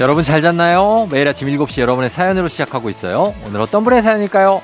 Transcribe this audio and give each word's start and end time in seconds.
여러분 0.00 0.22
잘 0.22 0.40
잤나요? 0.40 1.08
매일 1.10 1.26
아침 1.26 1.48
7시 1.48 1.80
여러분의 1.80 2.08
사연으로 2.08 2.46
시작하고 2.46 2.88
있어요. 2.88 3.34
오늘 3.44 3.60
어떤 3.60 3.82
분의 3.82 4.00
사연일까요? 4.00 4.62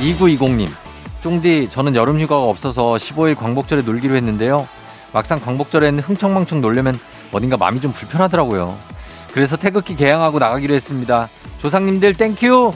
2920님, 0.00 0.68
쫑디, 1.20 1.68
저는 1.68 1.96
여름 1.96 2.20
휴가가 2.20 2.44
없어서 2.44 2.92
15일 2.92 3.34
광복절에 3.36 3.82
놀기로 3.82 4.14
했는데요. 4.14 4.68
막상 5.12 5.40
광복절에는 5.40 5.98
흥청망청 5.98 6.60
놀려면 6.60 6.96
어딘가 7.32 7.56
마음이 7.56 7.80
좀 7.80 7.92
불편하더라고요. 7.92 8.78
그래서 9.32 9.56
태극기 9.56 9.96
게양하고 9.96 10.38
나가기로 10.38 10.74
했습니다. 10.74 11.28
조상님들 11.62 12.14
thank 12.14 12.46
you! 12.46 12.72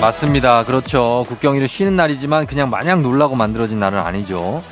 맞습니다. 0.00 0.64
그렇죠. 0.64 1.24
국경일은 1.28 1.66
쉬는 1.66 1.96
날이지만 1.96 2.46
그냥 2.46 2.68
마냥 2.68 3.02
놀라고 3.02 3.36
만들어진 3.36 3.78
날은 3.80 3.98
아니죠. 3.98 4.62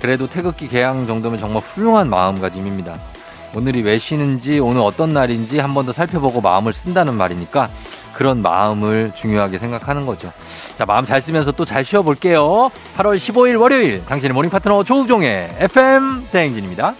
그래도 0.00 0.28
태극기 0.28 0.68
게양 0.68 1.06
정도면 1.06 1.38
정말 1.38 1.62
훌륭한 1.62 2.08
마음가짐입니다. 2.08 2.98
오늘이 3.54 3.82
왜 3.82 3.98
쉬는지 3.98 4.58
오늘 4.60 4.80
어떤 4.80 5.10
날인지 5.12 5.58
한 5.58 5.74
번 5.74 5.84
더 5.86 5.92
살펴보고 5.92 6.40
마음을 6.40 6.72
쓴다는 6.72 7.14
말이니까 7.14 7.68
그런 8.18 8.42
마음을 8.42 9.12
중요하게 9.12 9.58
생각하는 9.58 10.04
거죠. 10.04 10.32
자, 10.76 10.84
마음 10.84 11.04
잘 11.04 11.22
쓰면서 11.22 11.52
또 11.52 11.64
잘 11.64 11.84
쉬어볼게요. 11.84 12.68
8월 12.96 13.14
15일 13.14 13.60
월요일, 13.60 14.04
당신의 14.06 14.34
morning 14.34 14.50
파트너 14.50 14.82
조우종의 14.82 15.50
FM 15.58 16.26
대행진입니다. 16.32 16.96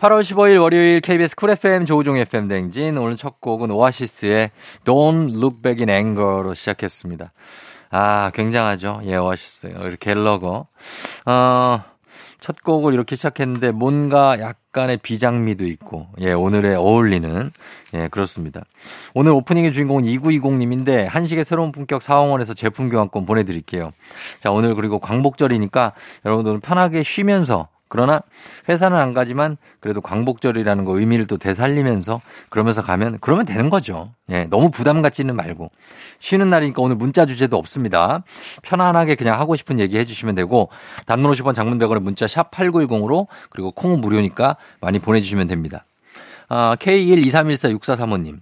8월 0.00 0.22
15일 0.22 0.62
월요일 0.62 1.02
KBS 1.02 1.36
쿨 1.36 1.50
FM 1.50 1.84
조우종의 1.84 2.22
FM 2.22 2.48
대행진. 2.48 2.96
오늘 2.96 3.16
첫 3.16 3.38
곡은 3.42 3.70
오아시스의 3.70 4.50
Don't 4.86 5.34
Look 5.36 5.60
Back 5.60 5.86
in 5.86 5.90
Anger로 5.90 6.54
시작했습니다. 6.54 7.32
아, 7.90 8.30
굉장하죠. 8.32 9.02
예, 9.04 9.16
오아시스. 9.16 9.74
갤러거. 10.00 10.68
어, 11.26 11.84
첫 12.40 12.62
곡을 12.62 12.94
이렇게 12.94 13.16
시작했는데 13.16 13.72
뭔가 13.72 14.40
약간의 14.40 14.98
비장미도 14.98 15.66
있고, 15.66 16.06
예, 16.20 16.32
오늘에 16.32 16.74
어울리는, 16.74 17.50
예, 17.94 18.08
그렇습니다. 18.08 18.62
오늘 19.14 19.32
오프닝의 19.32 19.72
주인공은 19.72 20.04
2920님인데, 20.04 21.06
한식의 21.06 21.44
새로운 21.44 21.72
품격 21.72 22.02
사원에서 22.02 22.54
제품 22.54 22.88
교환권 22.88 23.26
보내드릴게요. 23.26 23.92
자, 24.40 24.50
오늘 24.50 24.74
그리고 24.74 24.98
광복절이니까 24.98 25.92
여러분들은 26.24 26.60
편하게 26.60 27.02
쉬면서 27.02 27.68
그러나 27.90 28.22
회사는 28.68 28.96
안 28.96 29.12
가지만 29.12 29.56
그래도 29.80 30.00
광복절이라는 30.00 30.84
거 30.84 30.98
의미를 30.98 31.26
또 31.26 31.36
되살리면서 31.36 32.20
그러면서 32.48 32.82
가면 32.82 33.18
그러면 33.20 33.44
되는 33.44 33.68
거죠. 33.68 34.14
예, 34.30 34.44
너무 34.44 34.70
부담 34.70 35.02
갖지는 35.02 35.34
말고 35.34 35.70
쉬는 36.20 36.48
날이니까 36.48 36.80
오늘 36.80 36.94
문자 36.94 37.26
주제도 37.26 37.56
없습니다. 37.58 38.22
편안하게 38.62 39.16
그냥 39.16 39.40
하고 39.40 39.56
싶은 39.56 39.80
얘기 39.80 39.98
해주시면 39.98 40.36
되고 40.36 40.70
단문 41.04 41.32
50원 41.32 41.54
장문 41.54 41.78
100원에 41.78 42.00
문자 42.00 42.28
샵 42.28 42.52
8910으로 42.52 43.26
그리고 43.50 43.72
콩은 43.72 44.00
무료니까 44.00 44.56
많이 44.80 45.00
보내주시면 45.00 45.48
됩니다. 45.48 45.84
아, 46.48 46.76
K123146435님. 46.76 48.38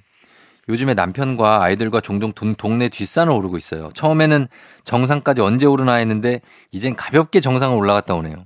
요즘에 0.68 0.92
남편과 0.92 1.62
아이들과 1.62 2.02
종종 2.02 2.34
동, 2.34 2.54
동네 2.54 2.90
뒷산을 2.90 3.32
오르고 3.32 3.56
있어요. 3.56 3.90
처음에는 3.94 4.46
정상까지 4.84 5.40
언제 5.40 5.64
오르나 5.64 5.94
했는데 5.94 6.42
이젠 6.70 6.94
가볍게 6.94 7.40
정상을 7.40 7.74
올라갔다 7.74 8.14
오네요. 8.14 8.44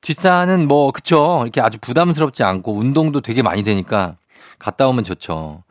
뒷산은 0.00 0.66
뭐 0.66 0.90
그쵸 0.92 1.40
이렇게 1.42 1.60
아주 1.60 1.78
부담스럽지 1.80 2.42
않고 2.42 2.74
운동도 2.74 3.20
되게 3.20 3.42
많이 3.42 3.62
되니까 3.62 4.16
갔다 4.58 4.86
오면 4.88 5.04
좋죠. 5.04 5.62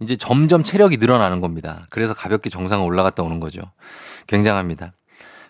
이제 0.00 0.16
점점 0.16 0.62
체력이 0.62 0.98
늘어나는 0.98 1.40
겁니다. 1.40 1.86
그래서 1.90 2.14
가볍게 2.14 2.50
정상을 2.50 2.84
올라갔다 2.84 3.22
오는 3.22 3.40
거죠. 3.40 3.62
굉장합니다. 4.26 4.92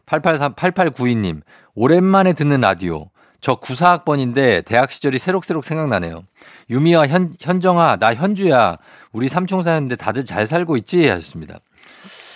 883 0.06 0.54
8892님 0.54 1.42
오랜만에 1.74 2.32
듣는 2.32 2.60
라디오. 2.60 3.10
저 3.40 3.56
94학번인데 3.56 4.64
대학 4.64 4.90
시절이 4.90 5.18
새록새록 5.18 5.64
생각나네요. 5.64 6.24
유미와 6.70 7.06
현, 7.06 7.34
현정아, 7.40 7.96
나 7.96 8.14
현주야. 8.14 8.78
우리 9.12 9.28
삼총 9.28 9.62
사였는데 9.62 9.96
다들 9.96 10.24
잘 10.24 10.44
살고 10.44 10.76
있지? 10.78 11.08
하셨습니다. 11.08 11.60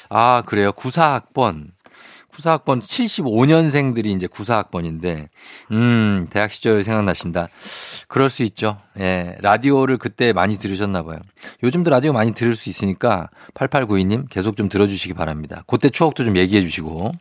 아, 0.08 0.42
그래요. 0.46 0.70
94학번. 0.72 1.68
94학번 2.32 2.80
75년생들이 2.80 4.06
이제 4.06 4.26
94학번인데, 4.26 5.28
음, 5.70 6.26
대학 6.30 6.50
시절 6.50 6.82
생각나신다. 6.82 7.48
그럴 8.08 8.28
수 8.28 8.42
있죠. 8.44 8.78
예, 8.98 9.36
라디오를 9.40 9.98
그때 9.98 10.32
많이 10.32 10.58
들으셨나 10.58 11.02
봐요. 11.02 11.18
요즘도 11.62 11.90
라디오 11.90 12.12
많이 12.12 12.32
들을 12.32 12.56
수 12.56 12.68
있으니까 12.68 13.28
8892님 13.54 14.28
계속 14.30 14.56
좀 14.56 14.68
들어주시기 14.68 15.14
바랍니다. 15.14 15.62
그때 15.66 15.90
추억도 15.90 16.24
좀 16.24 16.36
얘기해 16.36 16.62
주시고. 16.62 17.12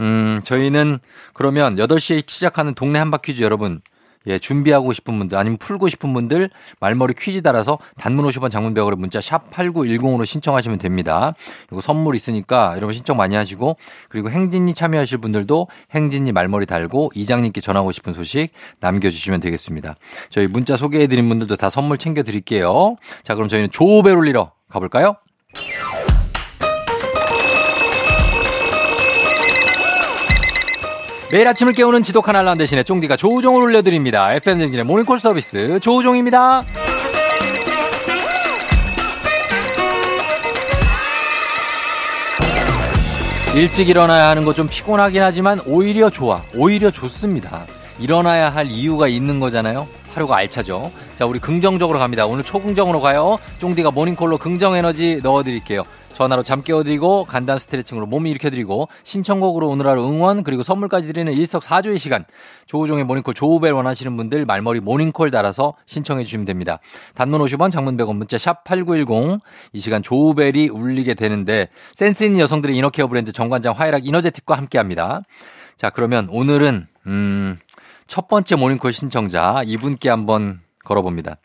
음, 0.00 0.40
저희는 0.44 1.00
그러면 1.34 1.76
8시에 1.76 2.28
시작하는 2.28 2.74
동네 2.74 2.98
한바퀴즈 3.00 3.42
여러분 3.42 3.80
예, 4.28 4.38
준비하고 4.38 4.92
싶은 4.92 5.18
분들 5.18 5.36
아니면 5.36 5.58
풀고 5.58 5.88
싶은 5.88 6.12
분들 6.12 6.50
말머리 6.80 7.14
퀴즈 7.14 7.42
달아서 7.42 7.78
단문 7.98 8.26
50원 8.26 8.50
장문 8.50 8.74
100원에 8.74 8.96
문자 8.96 9.20
샵 9.20 9.50
8910으로 9.50 10.24
신청하시면 10.24 10.78
됩니다. 10.78 11.34
이거 11.72 11.80
선물 11.80 12.14
있으니까 12.14 12.72
여러분 12.76 12.92
신청 12.92 13.16
많이 13.16 13.34
하시고 13.34 13.76
그리고 14.08 14.30
행진이 14.30 14.74
참여하실 14.74 15.18
분들도 15.18 15.68
행진이 15.92 16.32
말머리 16.32 16.66
달고 16.66 17.12
이장님께 17.14 17.60
전하고 17.60 17.90
싶은 17.92 18.12
소식 18.12 18.50
남겨주시면 18.80 19.40
되겠습니다. 19.40 19.94
저희 20.28 20.46
문자 20.46 20.76
소개해드린 20.76 21.28
분들도 21.28 21.56
다 21.56 21.70
선물 21.70 21.98
챙겨드릴게요. 21.98 22.96
자 23.22 23.34
그럼 23.34 23.48
저희는 23.48 23.70
조배를 23.70 24.18
올리러 24.18 24.52
가볼까요? 24.68 25.16
매일 31.30 31.46
아침을 31.46 31.74
깨우는 31.74 32.02
지독한 32.02 32.36
알람 32.36 32.56
대신에 32.58 32.82
쫑디가 32.82 33.16
조우종을 33.16 33.62
올려드립니다. 33.62 34.32
FM등진의 34.34 34.84
모닝콜 34.84 35.18
서비스 35.20 35.78
조우종입니다. 35.80 36.64
일찍 43.54 43.88
일어나야 43.88 44.28
하는 44.28 44.44
거 44.44 44.52
좀 44.52 44.68
피곤하긴 44.68 45.22
하지만 45.22 45.60
오히려 45.66 46.10
좋아. 46.10 46.42
오히려 46.54 46.90
좋습니다. 46.90 47.66
일어나야 47.98 48.50
할 48.50 48.66
이유가 48.66 49.06
있는 49.08 49.40
거잖아요. 49.40 49.86
하루가 50.14 50.36
알차죠. 50.36 50.90
자, 51.16 51.26
우리 51.26 51.38
긍정적으로 51.38 51.98
갑니다. 51.98 52.26
오늘 52.26 52.42
초긍정으로 52.44 53.00
가요. 53.00 53.38
쫑디가 53.58 53.90
모닝콜로 53.90 54.38
긍정 54.38 54.74
에너지 54.74 55.20
넣어드릴게요. 55.22 55.82
전화로 56.18 56.42
잠 56.42 56.64
깨워드리고 56.64 57.26
간단 57.26 57.58
스트레칭으로 57.58 58.06
몸 58.06 58.26
일으켜드리고 58.26 58.88
신청곡으로 59.04 59.68
오늘 59.68 59.86
하루 59.86 60.04
응원 60.04 60.42
그리고 60.42 60.64
선물까지 60.64 61.06
드리는 61.06 61.32
일석사조의 61.32 61.96
시간 61.96 62.24
조우종의 62.66 63.04
모닝콜 63.04 63.34
조우벨 63.34 63.72
원하시는 63.72 64.16
분들 64.16 64.44
말머리 64.44 64.80
모닝콜 64.80 65.30
달아서 65.30 65.74
신청해 65.86 66.24
주시면 66.24 66.44
됩니다. 66.44 66.80
단문 67.14 67.40
50원 67.40 67.70
장문 67.70 67.96
100원 67.96 68.16
문자 68.16 68.36
샵 68.36 68.64
8910 68.64 69.38
이 69.72 69.78
시간 69.78 70.02
조우벨이 70.02 70.70
울리게 70.70 71.14
되는데 71.14 71.68
센스 71.94 72.24
있는 72.24 72.40
여성들의 72.40 72.76
inner 72.76 72.93
care 72.93 73.06
브랜드 73.06 73.30
정관장 73.30 73.74
화이락 73.76 74.04
이너제틱과 74.04 74.56
함께합니다. 74.56 75.22
자 75.76 75.88
그러면 75.88 76.26
오늘은 76.32 76.88
음, 77.06 77.58
첫 78.08 78.26
번째 78.26 78.56
모닝콜 78.56 78.92
신청자 78.92 79.62
이분께 79.64 80.08
한번 80.08 80.62
걸어봅니다. 80.84 81.36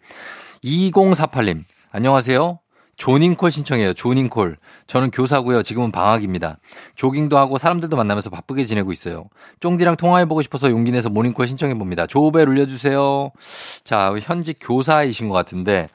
2048님 0.63 1.61
안녕하세요. 1.91 2.62
조닝콜 3.03 3.51
신청해요. 3.51 3.93
조닝콜. 3.93 4.55
저는 4.87 5.11
교사고요. 5.11 5.61
지금은 5.61 5.91
방학입니다. 5.91 6.55
조깅도 6.95 7.37
하고 7.37 7.57
사람들도 7.57 7.97
만나면서 7.97 8.29
바쁘게 8.29 8.63
지내고 8.63 8.93
있어요. 8.93 9.25
쫑디랑 9.59 9.97
통화해보고 9.97 10.41
싶어서 10.41 10.69
용기 10.69 10.93
내서 10.93 11.09
모닝콜 11.09 11.45
신청해봅니다. 11.45 12.07
조벨 12.07 12.47
울려주세요. 12.47 13.31
자, 13.83 14.15
현직 14.21 14.57
교사이신 14.61 15.27
것 15.27 15.35
같은데, 15.35 15.89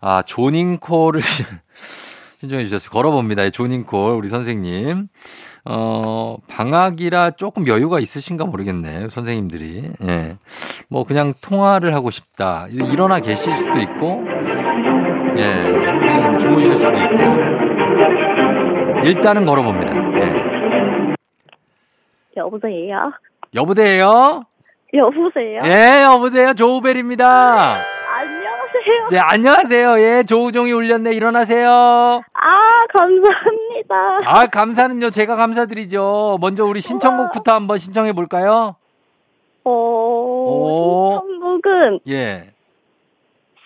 아, 0.00 0.22
조닝콜을 0.22 1.20
신청해 2.38 2.62
주셨어요. 2.66 2.90
걸어봅니다. 2.90 3.50
조닝콜, 3.50 4.14
우리 4.14 4.28
선생님. 4.28 5.08
어, 5.64 6.36
방학이라 6.46 7.32
조금 7.32 7.66
여유가 7.66 7.98
있으신가 7.98 8.44
모르겠네, 8.44 9.08
선생님들이. 9.08 9.90
예. 10.04 10.36
뭐, 10.88 11.02
그냥 11.02 11.34
통화를 11.40 11.92
하고 11.92 12.12
싶다. 12.12 12.68
일어나 12.70 13.18
계실 13.18 13.56
수도 13.56 13.80
있고, 13.80 14.22
예, 15.36 16.38
주무실 16.38 16.74
수도 16.76 16.92
있고. 16.96 17.22
일단은 19.04 19.44
걸어봅니다. 19.44 19.94
예. 20.20 20.52
여보세요? 22.36 23.12
여보세요? 23.54 24.44
여보세요? 24.94 25.60
예, 25.64 26.02
여보세요? 26.04 26.54
조우벨입니다. 26.54 27.74
안녕하세요. 28.14 29.06
네, 29.10 29.18
안녕하세요. 29.18 29.98
예, 30.00 30.22
조우종이 30.22 30.72
울렸네. 30.72 31.12
일어나세요. 31.12 31.68
아, 31.70 32.86
감사합니다. 32.92 34.20
아, 34.24 34.46
감사는요. 34.46 35.10
제가 35.10 35.36
감사드리죠. 35.36 36.38
먼저 36.40 36.64
우리 36.64 36.80
신청곡부터 36.80 37.52
한번 37.52 37.78
신청해 37.78 38.12
볼까요? 38.12 38.76
어, 39.64 39.70
오. 39.70 41.20
신청곡은 41.20 42.00
예. 42.08 42.50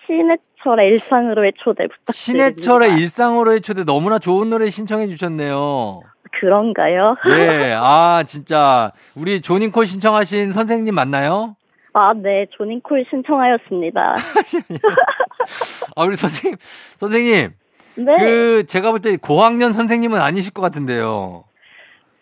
신 0.05 0.31
해철의 0.59 0.89
일상으로의 0.89 1.53
초대 1.57 1.83
부탁드립니다. 1.87 2.11
신해철의 2.13 2.93
일상으로의 2.99 3.61
초대 3.61 3.83
너무나 3.83 4.19
좋은 4.19 4.49
노래 4.49 4.69
신청해 4.69 5.07
주셨네요. 5.07 6.01
그런가요? 6.39 7.15
예. 7.29 7.73
아, 7.77 8.23
진짜 8.25 8.91
우리 9.15 9.41
조닝콜 9.41 9.85
신청하신 9.87 10.51
선생님 10.51 10.93
맞나요? 10.93 11.55
아, 11.93 12.13
네. 12.13 12.45
조닝콜 12.51 13.05
신청하였습니다. 13.09 14.15
아, 15.95 16.03
우리 16.03 16.15
선생님, 16.15 16.57
선생님. 16.97 17.51
네. 17.95 18.13
그 18.19 18.63
제가 18.67 18.91
볼 18.91 18.99
때 18.99 19.17
고학년 19.17 19.73
선생님은 19.73 20.19
아니실 20.21 20.53
것 20.53 20.61
같은데요. 20.61 21.45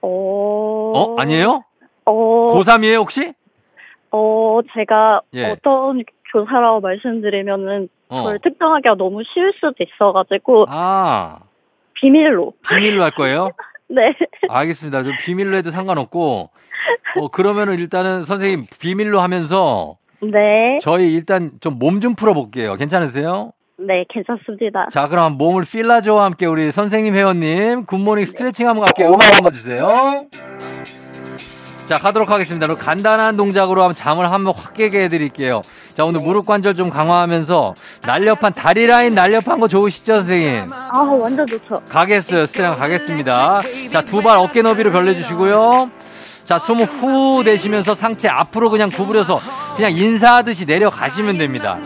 어, 0.02 0.08
어, 0.08 1.16
아니에요? 1.20 1.64
어, 2.06 2.14
고3이에요, 2.54 3.00
혹시? 3.00 3.34
어, 4.12 4.60
제가 4.74 5.22
예. 5.34 5.52
어떤 5.52 6.04
교사라고 6.32 6.80
말씀드리면은 6.80 7.90
어. 8.10 8.24
저를 8.24 8.40
특정하기가 8.44 8.96
너무 8.96 9.24
쉬울 9.24 9.52
수도 9.54 9.74
있어가지고 9.80 10.66
아, 10.70 11.40
비밀로. 11.94 12.54
비밀로 12.70 13.04
할 13.04 13.12
거예요? 13.12 13.50
네. 13.90 14.16
알겠습니다. 14.50 15.04
좀 15.04 15.14
비밀로 15.24 15.56
해도 15.58 15.70
상관없고, 15.72 16.50
어, 17.20 17.28
그러면은 17.30 17.76
일단은 17.78 18.24
선생님 18.24 18.66
비밀로 18.80 19.20
하면서 19.20 19.98
네. 20.22 20.78
저희 20.82 21.14
일단 21.14 21.52
좀 21.62 21.78
몸 21.80 22.00
좀 22.02 22.16
풀어볼게요. 22.16 22.76
괜찮으세요? 22.76 23.52
네, 23.78 24.06
괜찮습니다. 24.10 24.88
자, 24.90 25.08
그럼 25.08 25.34
몸을 25.38 25.64
필라조와 25.64 26.24
함께 26.24 26.46
우리 26.46 26.72
선생님 26.72 27.14
회원님 27.14 27.86
굿모닝 27.86 28.24
스트레칭 28.26 28.68
한번 28.68 28.86
갈게요. 28.86 29.10
음악 29.10 29.34
한번 29.36 29.52
주세요. 29.52 30.26
자, 31.88 32.00
가도록 32.00 32.32
하겠습니다. 32.32 32.66
그럼 32.66 32.80
간단한 32.80 33.36
동작으로 33.36 33.82
한번 33.82 33.94
잠을 33.96 34.32
한번 34.32 34.54
확 34.58 34.74
깨게 34.74 35.04
해드릴게요. 35.04 35.62
자, 35.96 36.04
오늘 36.04 36.20
무릎 36.22 36.48
관절 36.48 36.76
좀 36.76 36.90
강화하면서 36.90 37.76
날렵한 38.02 38.54
다리 38.54 38.88
라인 38.88 39.14
날렵한 39.14 39.60
거 39.60 39.68
좋으시죠, 39.68 40.16
선생님? 40.16 40.72
아, 40.74 41.00
완전 41.00 41.46
좋죠. 41.46 41.82
가겠어요. 41.88 42.48
스트레칭 42.48 42.78
가겠습니다. 42.80 43.60
자, 43.92 44.02
두 44.02 44.22
발 44.24 44.40
어깨 44.40 44.64
너비로 44.64 44.92
벌려주시고요. 44.92 45.92
자, 46.44 46.58
숨 46.58 46.80
후 46.82 47.44
내쉬면서 47.44 47.94
상체 47.94 48.30
앞으로 48.30 48.72
그냥 48.72 48.90
구부려서 48.90 49.40
그냥 49.76 49.92
인사하듯이 49.92 50.66
내려가시면 50.66 51.38
됩니다. 51.38 51.78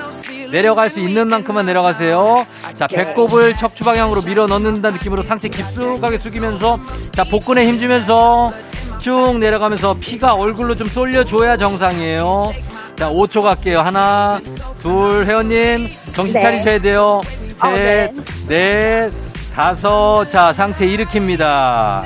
내려갈 0.52 0.90
수 0.90 1.02
있는 1.02 1.28
만큼만 1.28 1.66
내려가세요. 1.66 2.46
자, 2.78 2.88
배꼽을 2.88 3.56
척추 3.58 3.84
방향으로 3.84 4.22
밀어 4.22 4.48
넣는다는 4.48 4.98
느낌으로 4.98 5.24
상체 5.24 5.50
깊숙하게 5.50 6.18
숙이면서 6.18 6.80
자, 7.14 7.26
복근에 7.26 7.68
힘 7.68 7.78
주면서 7.80 8.54
쭉 9.00 9.38
내려가면서 9.40 9.96
피가 10.00 10.36
얼굴로 10.36 10.76
좀 10.76 10.86
쏠려줘야 10.88 11.58
정상이에요. 11.58 12.54
자, 12.96 13.10
5초 13.10 13.42
갈게요. 13.42 13.80
하나, 13.80 14.40
둘, 14.82 15.26
회원님, 15.26 15.88
정신 16.14 16.34
네. 16.34 16.40
차리셔야 16.40 16.80
돼요. 16.80 17.22
셋, 17.24 17.64
어, 17.64 17.72
네. 17.72 18.14
넷, 18.50 19.12
다섯. 19.56 20.26
자, 20.30 20.52
상체 20.52 20.86
일으킵니다. 20.86 22.04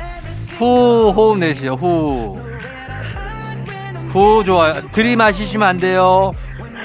후, 0.58 1.12
호흡 1.16 1.40
내쉬요. 1.40 1.74
후. 1.74 2.40
후, 4.10 4.44
좋아요. 4.46 4.76
들이마시시면 4.92 5.68
안 5.68 5.78
돼요. 5.78 6.32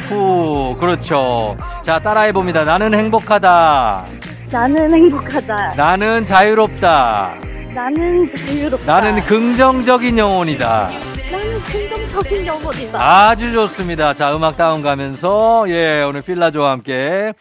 후, 0.08 0.74
그렇죠. 0.80 1.56
자, 1.82 1.98
따라해봅니다. 1.98 2.64
나는 2.64 2.94
행복하다. 2.94 4.04
나는 4.50 4.94
행복하다. 4.94 5.72
나는 5.76 6.24
자유롭다. 6.24 7.34
나는 7.78 8.26
자유롭다. 8.34 9.00
나는 9.00 9.20
긍정적인 9.22 10.18
영혼이다. 10.18 10.88
나는 11.30 11.54
긍정적인 11.60 12.44
영혼이다. 12.44 12.98
아주 13.00 13.52
좋습니다. 13.52 14.14
자, 14.14 14.34
음악 14.34 14.56
다운 14.56 14.82
가면서, 14.82 15.64
예, 15.68 16.02
오늘 16.02 16.22
필라조와 16.22 16.72
함께, 16.72 17.34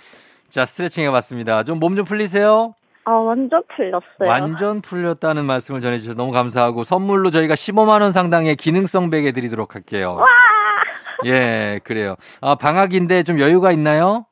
자, 0.50 0.64
스트레칭 0.66 1.06
해봤습니다. 1.06 1.64
좀 1.64 1.80
몸좀 1.80 2.06
풀리세요? 2.06 2.76
아, 3.06 3.12
완전 3.14 3.64
풀렸어요. 3.76 4.30
완전 4.30 4.82
풀렸다는 4.82 5.44
말씀을 5.46 5.82
전해주셔서 5.82 6.16
너무 6.16 6.32
감사하고, 6.32 6.84
선물로 6.84 7.32
저희가 7.32 7.56
15만원 7.56 8.14
상당의 8.14 8.58
기능성 8.58 9.10
베개 9.10 9.32
드리도록 9.32 9.74
할게요. 9.74 10.20
예, 11.26 11.80
그래요. 11.84 12.16
아, 12.42 12.54
방학인데 12.54 13.24
좀 13.24 13.40
여유가 13.40 13.72
있나요? 13.72 14.28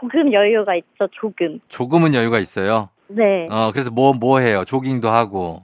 조금 0.00 0.34
여유가 0.34 0.74
있죠, 0.74 1.08
조금. 1.18 1.60
조금은 1.68 2.12
여유가 2.12 2.38
있어요. 2.40 2.90
네. 3.08 3.48
어, 3.50 3.70
그래서 3.72 3.90
뭐, 3.90 4.12
뭐 4.12 4.38
해요? 4.40 4.64
조깅도 4.64 5.08
하고. 5.08 5.62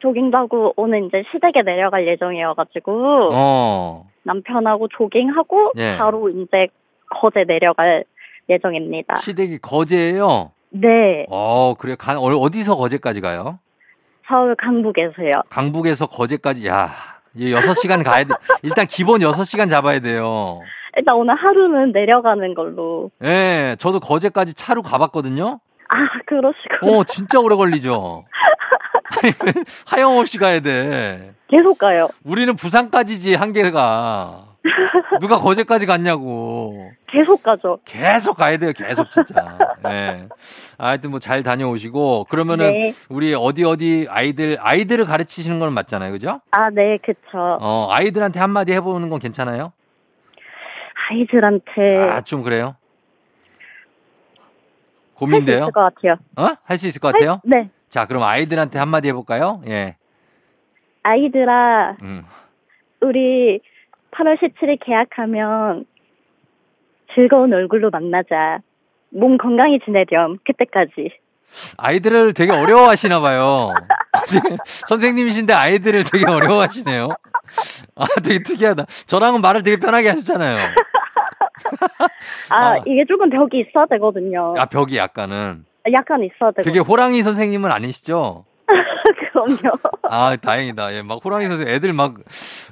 조깅도 0.00 0.36
하고 0.36 0.72
오늘 0.76 1.06
이제 1.06 1.22
시댁에 1.32 1.62
내려갈 1.64 2.06
예정이어가지고 2.06 3.30
어, 3.32 4.06
남편하고 4.24 4.88
조깅하고 4.88 5.72
예. 5.78 5.96
바로 5.96 6.28
이제 6.28 6.68
거제 7.10 7.44
내려갈 7.44 8.04
예정입니다. 8.48 9.16
시댁이 9.16 9.58
거제예요 9.58 10.52
네. 10.70 11.26
어, 11.30 11.74
그래요. 11.74 11.96
가, 11.96 12.18
어, 12.18 12.24
어디서 12.24 12.76
거제까지 12.76 13.20
가요? 13.20 13.58
서울 14.28 14.54
강북에서요. 14.56 15.32
강북에서 15.48 16.06
거제까지, 16.06 16.66
야, 16.66 16.90
이 17.34 17.52
6시간 17.54 18.04
가야 18.04 18.24
돼. 18.24 18.34
일단 18.62 18.84
기본 18.86 19.20
6시간 19.20 19.70
잡아야 19.70 20.00
돼요. 20.00 20.60
일단 20.96 21.16
오늘 21.16 21.34
하루는 21.34 21.92
내려가는 21.92 22.54
걸로. 22.54 23.10
예, 23.22 23.76
저도 23.78 24.00
거제까지 24.00 24.54
차로 24.54 24.82
가봤거든요? 24.82 25.60
아, 25.88 25.96
그러시구나. 26.26 26.92
어, 26.92 27.04
진짜 27.04 27.38
오래 27.40 27.54
걸리죠? 27.56 28.24
왜 29.22 29.32
하염없이 29.86 30.38
가야 30.38 30.60
돼. 30.60 31.32
계속 31.48 31.78
가요. 31.78 32.08
우리는 32.24 32.54
부산까지지, 32.56 33.34
한계가. 33.34 34.42
누가 35.20 35.38
거제까지 35.38 35.86
갔냐고. 35.86 36.90
계속 37.06 37.40
가죠. 37.44 37.78
계속 37.84 38.36
가야 38.36 38.56
돼요, 38.56 38.72
계속 38.76 39.08
진짜. 39.10 39.56
예. 39.88 40.26
하여튼 40.76 41.10
뭐 41.10 41.20
잘 41.20 41.44
다녀오시고, 41.44 42.24
그러면은 42.24 42.72
네. 42.72 42.92
우리 43.08 43.32
어디 43.32 43.62
어디 43.64 44.06
아이들, 44.10 44.56
아이들을 44.60 45.04
가르치시는 45.04 45.60
건 45.60 45.72
맞잖아요, 45.72 46.10
그죠? 46.10 46.40
아, 46.50 46.68
네, 46.70 46.98
그쵸. 46.98 47.58
어, 47.60 47.88
아이들한테 47.92 48.40
한마디 48.40 48.72
해보는 48.72 49.08
건 49.08 49.20
괜찮아요? 49.20 49.72
아이들한테 51.10 51.98
아, 52.10 52.20
좀 52.22 52.42
그래요? 52.42 52.74
할수 55.16 55.24
고민돼요? 55.24 55.56
있을 55.64 55.72
것 55.72 55.80
같아요. 55.94 56.16
어? 56.36 56.56
할 56.64 56.78
수 56.78 56.86
있을 56.86 57.00
것 57.00 57.12
같아요? 57.12 57.40
네. 57.44 57.70
자, 57.88 58.06
그럼 58.06 58.22
아이들한테 58.22 58.78
한마디 58.78 59.08
해볼까요? 59.08 59.62
예. 59.68 59.96
아이들아, 61.02 61.96
음. 62.02 62.24
우리 63.00 63.60
8월 64.12 64.36
17일 64.40 64.78
계약하면 64.84 65.84
즐거운 67.14 67.52
얼굴로 67.52 67.90
만나자. 67.90 68.58
몸 69.10 69.38
건강히 69.38 69.78
지내렴. 69.84 70.38
그때까지. 70.44 71.10
아이들을 71.78 72.32
되게 72.34 72.50
어려워하시나 72.52 73.20
봐요. 73.20 73.72
선생님이신데 74.88 75.52
아이들을 75.52 76.02
되게 76.10 76.26
어려워하시네요. 76.28 77.08
아, 77.94 78.04
되게 78.22 78.42
특이하다. 78.42 78.84
저랑은 79.06 79.40
말을 79.42 79.62
되게 79.62 79.76
편하게 79.76 80.08
하셨잖아요. 80.08 80.74
아, 82.50 82.72
아. 82.72 82.76
이게 82.86 83.04
조금 83.06 83.30
벽이 83.30 83.64
있어야 83.68 83.86
되거든요. 83.86 84.54
아, 84.56 84.66
벽이 84.66 84.96
약간은. 84.96 85.64
약간 85.92 86.22
있어야 86.22 86.50
되거든요. 86.50 86.62
되게 86.64 86.78
호랑이 86.80 87.22
선생님은 87.22 87.70
아니시죠? 87.70 88.44
그럼요. 89.32 89.78
아, 90.02 90.36
다행이다. 90.36 90.94
예, 90.94 91.02
막 91.02 91.24
호랑이 91.24 91.46
선생 91.46 91.68
애들 91.68 91.92
막, 91.92 92.14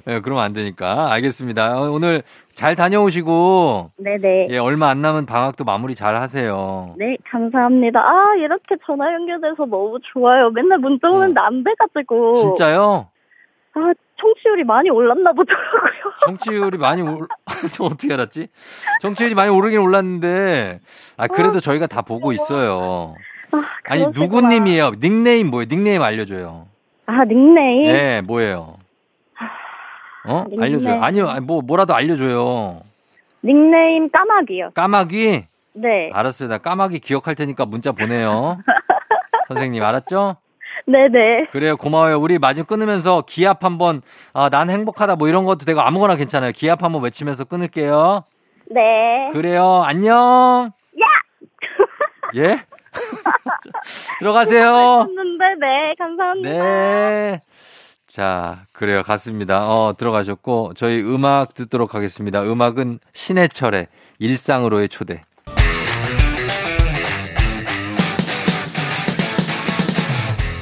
예, 0.07 0.19
그러면 0.19 0.43
안 0.43 0.53
되니까. 0.53 1.11
알겠습니다. 1.13 1.79
어, 1.79 1.91
오늘 1.91 2.23
잘 2.53 2.75
다녀오시고, 2.75 3.91
네네. 3.97 4.47
예, 4.49 4.57
얼마 4.57 4.89
안 4.89 5.01
남은 5.01 5.25
방학도 5.25 5.63
마무리 5.63 5.95
잘 5.95 6.15
하세요. 6.15 6.93
네, 6.97 7.15
감사합니다. 7.29 7.99
아, 7.99 8.35
이렇게 8.37 8.75
전화 8.85 9.13
연결돼서 9.13 9.65
너무 9.65 9.99
좋아요. 10.13 10.49
맨날 10.49 10.79
문자 10.79 11.09
오는데 11.09 11.39
안 11.39 11.63
돼가지고. 11.63 12.29
어. 12.31 12.33
진짜요? 12.33 13.07
아, 13.75 13.93
청취율이 14.19 14.63
많이 14.63 14.89
올랐나 14.89 15.31
보더라고요. 15.33 16.13
청취율이 16.25 16.77
많이 16.77 17.01
올, 17.01 17.27
저 17.71 17.83
어떻게 17.85 18.13
알았지? 18.13 18.47
청취율이 19.01 19.35
많이 19.35 19.49
오르긴 19.51 19.79
올랐는데, 19.79 20.79
아, 21.17 21.27
그래도 21.27 21.59
저희가 21.59 21.87
다 21.87 22.01
보고 22.01 22.31
있어요. 22.31 23.15
아, 23.51 23.61
그러시구나. 23.83 24.11
누구님이에요? 24.19 24.91
닉네임 25.01 25.49
뭐예요? 25.49 25.67
닉네임 25.69 26.01
알려줘요. 26.01 26.67
아, 27.07 27.23
닉네임? 27.25 27.85
예, 27.87 28.21
뭐예요? 28.25 28.77
어? 30.27 30.45
닉네임. 30.49 30.61
알려줘요. 30.63 31.03
아니요, 31.03 31.27
아니, 31.27 31.45
뭐, 31.45 31.61
뭐라도 31.61 31.93
알려줘요. 31.93 32.81
닉네임 33.43 34.09
까마귀요. 34.09 34.71
까마귀? 34.73 35.43
네. 35.75 36.09
알았어요. 36.13 36.49
나 36.49 36.57
까마귀 36.57 36.99
기억할 36.99 37.35
테니까 37.35 37.65
문자 37.65 37.91
보내요. 37.91 38.57
선생님, 39.49 39.83
알았죠? 39.83 40.37
네네. 40.87 41.47
그래요. 41.51 41.77
고마워요. 41.77 42.19
우리 42.19 42.37
마지막 42.37 42.67
끊으면서 42.67 43.23
기합 43.27 43.63
한번, 43.63 44.01
아, 44.33 44.49
난 44.49 44.69
행복하다 44.69 45.15
뭐 45.15 45.27
이런 45.27 45.43
것도 45.45 45.65
되고 45.65 45.81
아무거나 45.81 46.15
괜찮아요. 46.15 46.51
기합 46.53 46.83
한번 46.83 47.03
외치면서 47.03 47.45
끊을게요. 47.45 48.23
네. 48.71 49.29
그래요. 49.31 49.83
안녕. 49.85 50.71
야! 51.01 51.05
예? 52.37 52.59
들어가세요. 54.19 55.07
했는데 55.07 55.45
네 55.59 55.95
감사합니다. 55.97 56.49
네. 56.49 57.41
자, 58.07 58.59
그래요. 58.71 59.03
갔습니다. 59.03 59.69
어, 59.69 59.93
들어가셨고, 59.97 60.73
저희 60.75 61.01
음악 61.01 61.53
듣도록 61.53 61.95
하겠습니다. 61.95 62.41
음악은 62.43 62.99
신해철의 63.13 63.87
일상으로의 64.19 64.87
초대. 64.87 65.21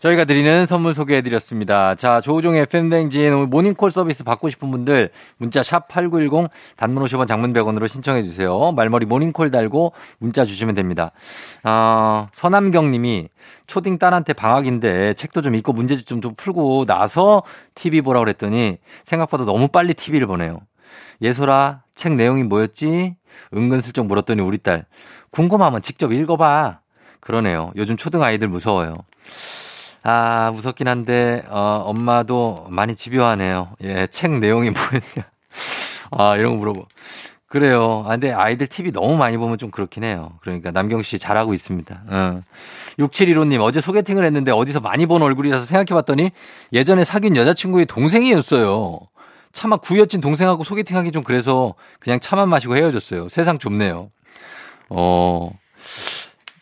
저희가 0.00 0.24
드리는 0.24 0.64
선물 0.66 0.94
소개해드렸습니다. 0.94 1.96
자, 1.96 2.20
조우종의 2.20 2.66
오늘 2.72 3.46
모닝콜 3.46 3.90
서비스 3.90 4.22
받고 4.22 4.48
싶은 4.48 4.70
분들 4.70 5.10
문자 5.38 5.64
샵 5.64 5.88
8910 5.88 6.50
단문 6.76 7.02
50원 7.04 7.26
장문 7.26 7.52
100원으로 7.52 7.88
신청해주세요. 7.88 8.72
말머리 8.72 9.06
모닝콜 9.06 9.50
달고 9.50 9.92
문자 10.18 10.44
주시면 10.44 10.76
됩니다. 10.76 11.10
어, 11.64 12.28
서남경 12.32 12.92
님이 12.92 13.28
초딩 13.66 13.98
딸한테 13.98 14.34
방학인데 14.34 15.14
책도 15.14 15.42
좀 15.42 15.56
읽고 15.56 15.72
문제집 15.72 16.06
좀, 16.06 16.20
좀 16.20 16.34
풀고 16.36 16.84
나서 16.84 17.42
TV 17.74 18.00
보라고 18.02 18.24
그랬더니 18.24 18.78
생각보다 19.02 19.44
너무 19.44 19.66
빨리 19.66 19.94
TV를 19.94 20.28
보내요. 20.28 20.60
예솔아, 21.22 21.82
책 21.96 22.14
내용이 22.14 22.44
뭐였지? 22.44 23.16
은근슬쩍 23.52 24.06
물었더니 24.06 24.42
우리 24.42 24.58
딸 24.58 24.86
궁금하면 25.30 25.82
직접 25.82 26.12
읽어봐. 26.12 26.78
그러네요. 27.18 27.72
요즘 27.74 27.96
초등 27.96 28.22
아이들 28.22 28.46
무서워요. 28.46 28.94
아, 30.10 30.50
무섭긴 30.54 30.88
한데, 30.88 31.42
어, 31.50 31.82
엄마도 31.84 32.66
많이 32.70 32.94
집요하네요. 32.94 33.74
예, 33.82 34.06
책 34.06 34.30
내용이 34.38 34.70
뭐였냐. 34.70 35.30
아, 36.12 36.34
이런 36.36 36.52
거 36.52 36.58
물어보. 36.60 36.86
그래요. 37.46 38.04
아, 38.06 38.12
근데 38.12 38.32
아이들 38.32 38.68
TV 38.68 38.90
너무 38.90 39.18
많이 39.18 39.36
보면 39.36 39.58
좀 39.58 39.70
그렇긴 39.70 40.04
해요. 40.04 40.32
그러니까 40.40 40.70
남경 40.70 41.02
씨 41.02 41.18
잘하고 41.18 41.52
있습니다. 41.52 42.02
어. 42.08 42.40
6715님, 42.98 43.60
어제 43.60 43.82
소개팅을 43.82 44.24
했는데 44.24 44.50
어디서 44.50 44.80
많이 44.80 45.04
본 45.04 45.20
얼굴이라서 45.20 45.66
생각해 45.66 45.94
봤더니 46.00 46.30
예전에 46.72 47.04
사귄 47.04 47.36
여자친구의 47.36 47.84
동생이었어요. 47.84 49.00
차마 49.52 49.76
구여친 49.76 50.22
동생하고 50.22 50.64
소개팅 50.64 50.96
하기 50.96 51.12
좀 51.12 51.22
그래서 51.22 51.74
그냥 52.00 52.18
차만 52.18 52.48
마시고 52.48 52.76
헤어졌어요. 52.76 53.28
세상 53.28 53.58
좁네요. 53.58 54.10
어, 54.88 55.50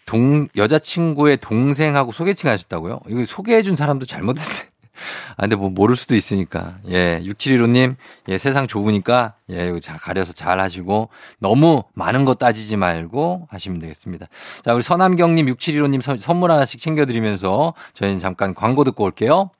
동, 0.07 0.49
여자친구의 0.57 1.39
동생하고 1.39 2.13
소개팅 2.13 2.49
하셨다고요? 2.51 3.01
이거 3.09 3.25
소개해준 3.25 3.77
사람도 3.77 4.07
잘못했어요. 4.07 4.69
아, 5.37 5.43
근데 5.43 5.57
뭐 5.57 5.69
모를 5.69 5.97
수도 5.97 6.15
있으니까. 6.15 6.79
예, 6.89 7.21
6715님, 7.23 7.97
예, 8.29 8.39
세상 8.39 8.67
좁으니까, 8.67 9.35
예, 9.51 9.69
이거 9.69 9.79
잘 9.79 9.99
가려서 9.99 10.33
잘 10.33 10.61
하시고, 10.61 11.11
너무 11.39 11.83
많은 11.95 12.25
거 12.25 12.35
따지지 12.35 12.77
말고 12.77 13.49
하시면 13.51 13.81
되겠습니다. 13.81 14.27
자, 14.65 14.75
우리 14.75 14.83
서남경님, 14.83 15.47
6715님 15.47 16.21
선물 16.21 16.51
하나씩 16.51 16.81
챙겨드리면서 16.81 17.75
저희는 17.93 18.19
잠깐 18.19 18.55
광고 18.55 18.85
듣고 18.85 19.05
올게요. 19.05 19.51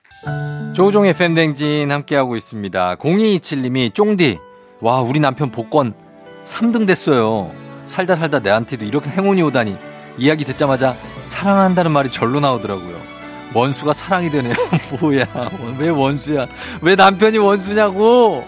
조종의 0.75 1.15
팬댕진 1.15 1.91
함께하고 1.91 2.37
있습니다. 2.37 2.97
0227님이 2.97 3.95
쫑디, 3.95 4.39
와, 4.81 5.01
우리 5.01 5.21
남편 5.21 5.51
복권 5.51 5.95
3등 6.45 6.87
됐어요. 6.87 7.53
살다 7.87 8.17
살다 8.17 8.41
내한테도 8.41 8.85
이렇게 8.85 9.11
행운이 9.11 9.43
오다니. 9.43 9.96
이야기 10.19 10.45
듣자마자 10.45 10.97
사랑한다는 11.25 11.93
말이 11.93 12.11
절로 12.11 12.41
나오더라고요. 12.41 13.01
원수가 13.55 13.93
사랑이 13.93 14.31
되네요. 14.31 14.55
뭐야. 15.01 15.27
왜 15.79 15.89
원수야. 15.89 16.43
왜 16.83 16.95
남편이 16.95 17.39
원수냐고. 17.39 18.45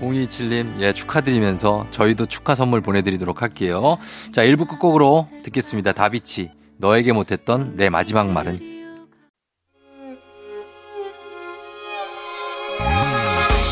0227님, 0.00 0.80
예, 0.80 0.92
축하드리면서 0.92 1.86
저희도 1.90 2.26
축하 2.26 2.54
선물 2.54 2.80
보내드리도록 2.80 3.42
할게요. 3.42 3.98
자, 4.32 4.42
1부 4.42 4.68
끝곡으로 4.68 5.28
듣겠습니다. 5.42 5.92
다비치, 5.92 6.52
너에게 6.76 7.12
못했던 7.12 7.76
내 7.76 7.88
마지막 7.88 8.30
말은. 8.30 8.60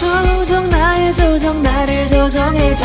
조정 0.00 0.68
나의 0.68 1.12
조정 1.12 1.62
나를 1.62 2.06
조정해줘 2.08 2.85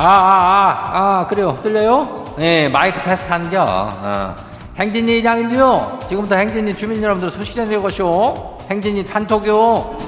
아, 0.00 0.06
아, 0.06 1.20
아, 1.22 1.26
그래요. 1.26 1.56
들려요? 1.60 2.34
네, 2.38 2.68
마이크 2.68 3.00
테스트 3.02 3.28
한겨. 3.28 3.64
어. 3.68 4.36
행진이 4.78 5.18
이장인데요. 5.18 5.98
지금부터 6.08 6.36
행진이 6.36 6.72
주민 6.76 7.02
여러분들 7.02 7.32
소식 7.32 7.56
전해드릴 7.56 7.82
것이오. 7.82 8.58
행진이 8.70 9.04
단톡요. 9.04 9.98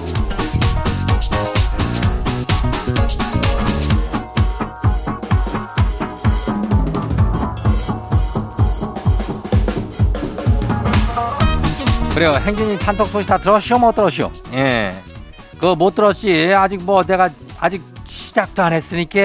그래요. 12.15 12.33
행진이 12.47 12.79
단톡 12.79 13.09
소식 13.09 13.27
다 13.27 13.39
들었시오? 13.39 13.79
못 13.79 13.97
들었시오? 13.97 14.31
예. 14.53 14.93
그거 15.55 15.75
못 15.75 15.97
들었지. 15.97 16.55
아직 16.55 16.81
뭐 16.85 17.03
내가 17.03 17.29
아직 17.59 17.83
시작도 18.31 18.63
안 18.63 18.73
했으니까, 18.73 19.21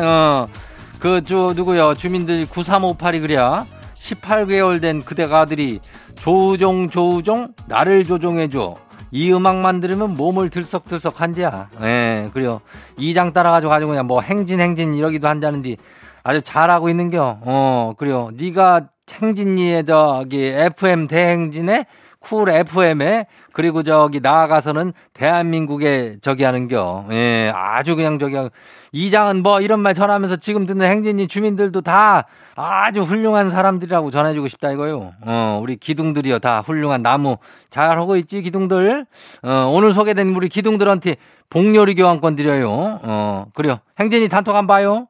어. 0.00 0.48
그, 1.00 1.24
저, 1.24 1.52
누구요? 1.54 1.94
주민들 1.94 2.46
9358이 2.46 3.20
그래야 3.20 3.66
18개월 3.94 4.80
된 4.80 5.02
그대가 5.02 5.40
아들이 5.40 5.80
조우종, 6.14 6.88
조우종, 6.88 7.48
나를 7.66 8.06
조종해줘. 8.06 8.76
이 9.10 9.32
음악만 9.32 9.80
들으면 9.80 10.14
몸을 10.14 10.50
들썩들썩 10.50 11.20
한디야. 11.20 11.68
예, 11.82 12.30
그래요. 12.32 12.60
이장 12.96 13.32
따라가지고 13.32 13.70
가지고 13.70 13.90
그냥 13.90 14.06
뭐 14.06 14.20
행진, 14.20 14.60
행진 14.60 14.94
이러기도 14.94 15.26
한다는데 15.26 15.74
아주 16.22 16.40
잘하고 16.40 16.88
있는겨. 16.88 17.40
어, 17.42 17.92
그래요. 17.98 18.30
네가 18.34 18.88
행진이의 19.20 19.84
저기 19.84 20.44
FM 20.44 21.08
대행진에 21.08 21.86
쿨 22.24 22.48
FM에 22.48 23.26
그리고 23.52 23.82
저기 23.82 24.20
나아가서는 24.20 24.92
대한민국에 25.12 26.16
저기 26.20 26.42
하는겨. 26.44 27.06
예, 27.12 27.52
아주 27.54 27.94
그냥 27.94 28.18
저기 28.18 28.36
이장은 28.92 29.42
뭐 29.42 29.60
이런 29.60 29.80
말 29.80 29.94
전하면서 29.94 30.36
지금 30.36 30.66
듣는 30.66 30.86
행진이 30.86 31.28
주민들도 31.28 31.82
다 31.82 32.24
아주 32.56 33.02
훌륭한 33.02 33.50
사람들이라고 33.50 34.10
전해주고 34.10 34.48
싶다 34.48 34.72
이거요. 34.72 35.12
어, 35.22 35.60
우리 35.62 35.76
기둥들이요. 35.76 36.38
다 36.38 36.60
훌륭한 36.60 37.02
나무 37.02 37.36
잘하고 37.70 38.16
있지 38.16 38.42
기둥들. 38.42 39.06
어, 39.42 39.70
오늘 39.72 39.92
소개된 39.92 40.30
우리 40.30 40.48
기둥들한테 40.48 41.16
복요리 41.50 41.94
교환권 41.94 42.36
드려요. 42.36 43.00
어, 43.02 43.46
그래요. 43.54 43.78
행진이 44.00 44.28
단톡 44.28 44.56
안 44.56 44.66
봐요? 44.66 45.08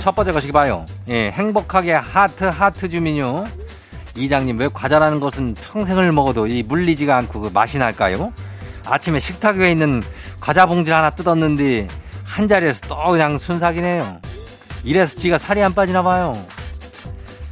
첫 0.00 0.16
번째 0.16 0.32
것이 0.32 0.50
봐요. 0.50 0.86
예, 1.08 1.30
행복하게 1.30 1.92
하트 1.92 2.44
하트 2.44 2.88
주민요. 2.88 3.44
이장님 4.16 4.58
왜 4.58 4.68
과자라는 4.72 5.20
것은 5.20 5.54
평생을 5.54 6.10
먹어도 6.12 6.46
이 6.46 6.62
물리지가 6.62 7.14
않고 7.18 7.40
그 7.40 7.50
맛이 7.52 7.76
날까요? 7.76 8.32
아침에 8.86 9.20
식탁 9.20 9.56
위에 9.56 9.72
있는 9.72 10.02
과자 10.40 10.64
봉지 10.64 10.90
하나 10.90 11.10
뜯었는데 11.10 11.86
한 12.24 12.48
자리에서 12.48 12.80
또 12.88 12.96
그냥 13.10 13.36
순삭이네요. 13.36 14.20
이래서 14.84 15.14
지가 15.14 15.36
살이 15.36 15.62
안 15.62 15.74
빠지나 15.74 16.02
봐요. 16.02 16.32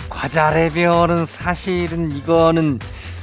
과자 0.09 0.49
레벨은 0.49 1.27
사실은 1.27 2.11
이거는 2.11 2.79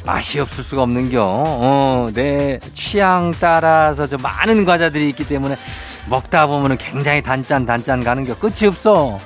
맛이 0.06 0.40
없을 0.40 0.64
수가 0.64 0.84
없는겨. 0.84 1.22
어, 1.24 2.08
내 2.14 2.60
취향 2.74 3.32
따라서 3.40 4.08
저 4.08 4.18
많은 4.18 4.64
과자들이 4.64 5.10
있기 5.10 5.28
때문에 5.28 5.58
먹다 6.10 6.48
보면은 6.48 6.78
굉장히 6.78 7.22
단짠 7.22 7.66
단짠 7.66 8.04
가는겨. 8.04 8.38
끝이 8.38 8.68
없어. 8.68 9.18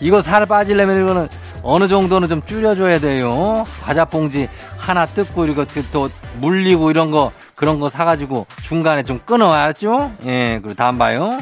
이거 0.00 0.22
살 0.22 0.46
빠지려면 0.46 1.02
이거는 1.02 1.28
어느 1.62 1.88
정도는 1.88 2.28
좀 2.28 2.42
줄여줘야 2.46 3.00
돼요. 3.00 3.64
과자 3.82 4.04
봉지 4.04 4.48
하나 4.78 5.04
뜯고 5.04 5.46
이거 5.46 5.66
또 5.92 6.08
물리고 6.38 6.90
이런 6.90 7.10
거 7.10 7.32
그런 7.54 7.80
거 7.80 7.88
사가지고 7.90 8.46
중간에 8.62 9.02
좀 9.02 9.20
끊어 9.26 9.52
알았죠? 9.52 10.12
예, 10.24 10.58
그리고 10.62 10.74
다음 10.74 10.96
봐요. 10.96 11.38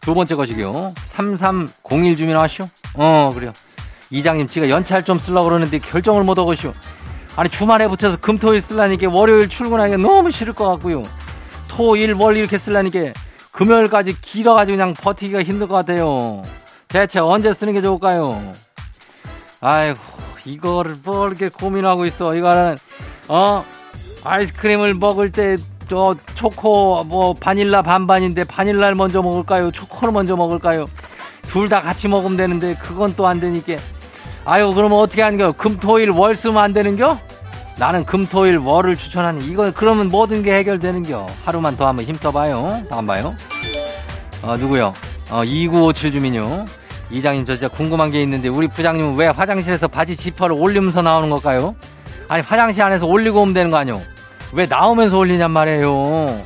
두 0.00 0.14
번째 0.14 0.34
것이요. 0.34 0.92
3301 1.06 2.16
주민 2.16 2.36
아시오? 2.36 2.68
어, 2.94 3.30
그래요. 3.34 3.52
이장님, 4.10 4.48
지가 4.48 4.68
연차를 4.68 5.04
좀 5.04 5.18
쓰려고 5.18 5.44
그러는데 5.48 5.78
결정을 5.78 6.24
못 6.24 6.36
하고 6.38 6.54
시오. 6.54 6.72
아니, 7.36 7.48
주말에 7.48 7.88
붙여서 7.88 8.18
금, 8.18 8.38
토, 8.38 8.54
일 8.54 8.60
쓰려니까 8.60 9.08
월요일 9.10 9.48
출근하기가 9.48 9.96
너무 9.98 10.30
싫을 10.30 10.52
것 10.52 10.68
같고요. 10.68 11.02
토, 11.68 11.96
일, 11.96 12.12
월 12.14 12.36
이렇게 12.36 12.58
쓰려니까 12.58 13.12
금요일까지 13.52 14.20
길어가지고 14.20 14.76
그냥 14.76 14.94
버티기가 14.94 15.42
힘들 15.42 15.66
것 15.68 15.74
같아요. 15.74 16.42
대체 16.88 17.20
언제 17.20 17.52
쓰는 17.52 17.72
게 17.72 17.80
좋을까요? 17.80 18.52
아이고, 19.60 19.98
이거를 20.44 20.96
뭐 21.04 21.28
이렇게 21.28 21.48
고민하고 21.48 22.06
있어. 22.06 22.34
이거는, 22.34 22.76
어? 23.28 23.64
아이스크림을 24.24 24.94
먹을 24.94 25.30
때, 25.32 25.56
저, 25.88 26.14
초코, 26.34 27.02
뭐, 27.04 27.34
바닐라 27.34 27.82
반반인데, 27.82 28.44
바닐라를 28.44 28.94
먼저 28.94 29.22
먹을까요? 29.22 29.70
초코를 29.70 30.12
먼저 30.12 30.36
먹을까요? 30.36 30.86
둘 31.46 31.68
다 31.68 31.80
같이 31.80 32.06
먹으면 32.08 32.36
되는데, 32.36 32.74
그건 32.74 33.14
또 33.14 33.26
안 33.26 33.40
되니까. 33.40 33.74
아유, 34.44 34.72
그러면 34.74 34.98
어떻게 34.98 35.22
하는겨? 35.22 35.52
금, 35.52 35.78
토, 35.78 35.98
일, 35.98 36.10
월 36.10 36.34
쓰면 36.34 36.58
안 36.58 36.72
되는겨? 36.72 37.18
나는 37.78 38.04
금, 38.04 38.26
토, 38.26 38.46
일, 38.46 38.58
월을 38.58 38.96
추천하니. 38.96 39.44
이거, 39.46 39.70
그러면 39.74 40.08
모든 40.08 40.42
게 40.42 40.54
해결되는겨. 40.56 41.26
하루만 41.44 41.76
더 41.76 41.86
한번 41.86 42.04
힘써봐요. 42.04 42.82
다음 42.90 43.06
봐요. 43.06 43.32
어, 44.42 44.56
누구요? 44.56 44.94
어, 45.30 45.44
2957 45.44 46.12
주민요. 46.12 46.64
이장님, 47.10 47.44
저 47.44 47.54
진짜 47.56 47.68
궁금한 47.68 48.10
게 48.10 48.22
있는데, 48.22 48.48
우리 48.48 48.68
부장님은 48.68 49.16
왜 49.16 49.26
화장실에서 49.26 49.88
바지 49.88 50.16
지퍼를 50.16 50.56
올리면서 50.56 51.02
나오는 51.02 51.28
걸까요? 51.28 51.74
아니, 52.28 52.42
화장실 52.42 52.82
안에서 52.82 53.06
올리고 53.06 53.42
오면 53.42 53.54
되는 53.54 53.70
거 53.70 53.76
아니요? 53.76 54.02
왜 54.52 54.66
나오면서 54.66 55.18
올리냔 55.18 55.50
말이에요. 55.50 56.42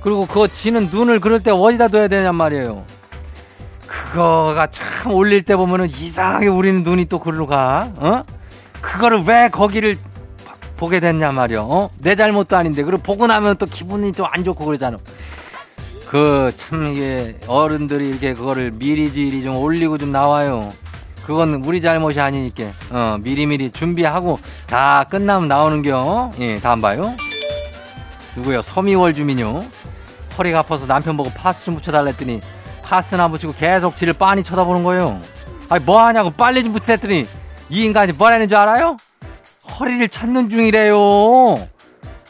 그리고 0.00 0.26
그거 0.26 0.46
지는 0.46 0.88
눈을 0.92 1.20
그럴 1.20 1.40
때 1.40 1.50
어디다 1.50 1.88
둬야 1.88 2.08
되냔 2.08 2.34
말이에요. 2.34 2.84
그거가 3.88 4.68
참 4.68 5.12
올릴 5.12 5.42
때 5.42 5.56
보면은 5.56 5.88
이상하게 5.88 6.46
우리는 6.46 6.82
눈이 6.82 7.06
또 7.06 7.18
그리로 7.18 7.46
가, 7.46 7.90
어? 7.96 8.22
그거를 8.80 9.24
왜 9.26 9.48
거기를 9.48 9.98
보게 10.76 11.00
됐냐 11.00 11.32
말이요, 11.32 11.62
어? 11.62 11.90
내 11.98 12.14
잘못도 12.14 12.56
아닌데. 12.56 12.84
그리고 12.84 13.02
보고 13.02 13.26
나면 13.26 13.56
또 13.56 13.66
기분이 13.66 14.12
좀안 14.12 14.44
좋고 14.44 14.64
그러잖아. 14.64 14.98
그, 16.06 16.52
참, 16.56 16.86
이게, 16.86 17.38
어른들이 17.48 18.10
이렇게 18.10 18.34
그거를 18.34 18.70
미리지리 18.70 19.42
좀 19.42 19.56
올리고 19.56 19.98
좀 19.98 20.12
나와요. 20.12 20.68
그건 21.26 21.62
우리 21.66 21.80
잘못이 21.80 22.20
아니니까, 22.20 22.64
어, 22.90 23.18
미리미리 23.20 23.72
준비하고 23.72 24.38
다 24.66 25.04
끝나면 25.04 25.48
나오는겨. 25.48 26.32
예, 26.40 26.60
다음 26.60 26.80
봐요. 26.80 27.14
누구요? 28.36 28.62
서미월 28.62 29.12
주민요. 29.12 29.60
허리가 30.38 30.60
아파서 30.60 30.86
남편 30.86 31.16
보고 31.16 31.30
파스 31.30 31.64
좀 31.64 31.74
붙여달라 31.74 32.10
했더니 32.12 32.40
파스나 32.88 33.28
붙이고 33.28 33.52
계속 33.52 33.96
지를 33.96 34.14
빤히 34.14 34.42
쳐다보는 34.42 34.82
거예요. 34.82 35.20
아니 35.68 35.84
뭐 35.84 36.02
하냐고 36.02 36.30
빨리 36.30 36.64
좀 36.64 36.72
붙여 36.72 36.92
했더니 36.92 37.28
이 37.68 37.84
인간이 37.84 38.12
뭐라는 38.12 38.48
줄 38.48 38.56
알아요? 38.56 38.96
허리를 39.78 40.08
찾는 40.08 40.48
중이래요. 40.48 41.68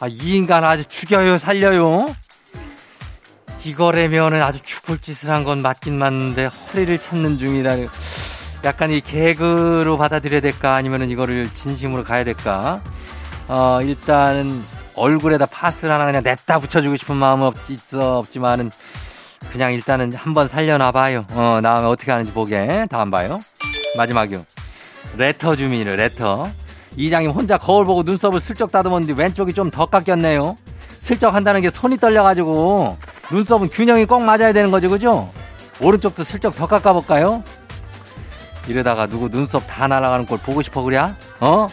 아, 0.01 0.07
이 0.09 0.37
인간 0.37 0.65
아주 0.65 0.85
죽여요, 0.85 1.39
살려요. 1.39 2.07
이거라면은 3.65 4.43
아주 4.43 4.61
죽을 4.63 4.99
짓을 4.99 5.31
한 5.31 5.45
건 5.45 5.63
맞긴 5.63 5.99
맞는데 5.99 6.47
허리를 6.47 6.99
찾는 6.99 7.39
중이라 7.39 7.77
약간 8.65 8.91
이 8.91 9.01
개그로 9.01 9.97
받아들여야 9.99 10.41
될까 10.41 10.75
아니면은 10.75 11.11
이거를 11.11 11.53
진심으로 11.55 12.03
가야 12.05 12.25
될까? 12.25 12.81
어, 13.47 13.79
일단은 13.83 14.63
얼굴에다 14.95 15.47
파스를 15.47 15.93
하나 15.95 16.07
그냥 16.07 16.23
냈다 16.25 16.59
붙여주고 16.59 16.97
싶은 16.97 17.15
마음은 17.17 17.47
없, 17.47 17.71
있어 17.71 18.19
없지만은 18.19 18.71
그냥 19.51 19.73
일단은 19.73 20.13
한번 20.13 20.49
살려놔봐요. 20.49 21.27
어, 21.31 21.61
나오면 21.63 21.91
어떻게 21.91 22.11
하는지 22.13 22.33
보게. 22.33 22.87
다음 22.91 23.11
봐요. 23.11 23.39
마지막이요. 23.97 24.45
레터 25.17 25.57
주민을 25.57 25.97
레터. 25.97 26.49
이장님 26.97 27.31
혼자 27.31 27.57
거울 27.57 27.85
보고 27.87 28.03
눈썹을 28.03 28.41
슬쩍 28.41 28.71
다듬었는데 28.73 29.21
왼쪽이 29.21 29.53
좀 29.55 29.71
더 29.71 29.87
깎였네요. 29.87 30.57
슬쩍 31.01 31.35
한다는 31.35 31.61
게 31.61 31.71
손이 31.71 31.99
떨려가지고 31.99 32.97
눈썹은 33.31 33.69
균형이 33.69 34.05
꼭 34.07 34.21
맞아야 34.23 34.53
되는 34.53 34.71
거죠, 34.71 34.89
그죠? 34.91 35.31
오른쪽도 35.81 36.25
슬쩍 36.25 36.55
더 36.57 36.67
깎아볼까요? 36.67 37.43
이러다가 38.67 39.07
누구 39.07 39.29
눈썹 39.31 39.63
다 39.67 39.87
날아가는 39.87 40.27
걸 40.27 40.39
보고 40.39 40.61
싶어 40.61 40.83
그래? 40.83 40.99
어? 41.41 41.67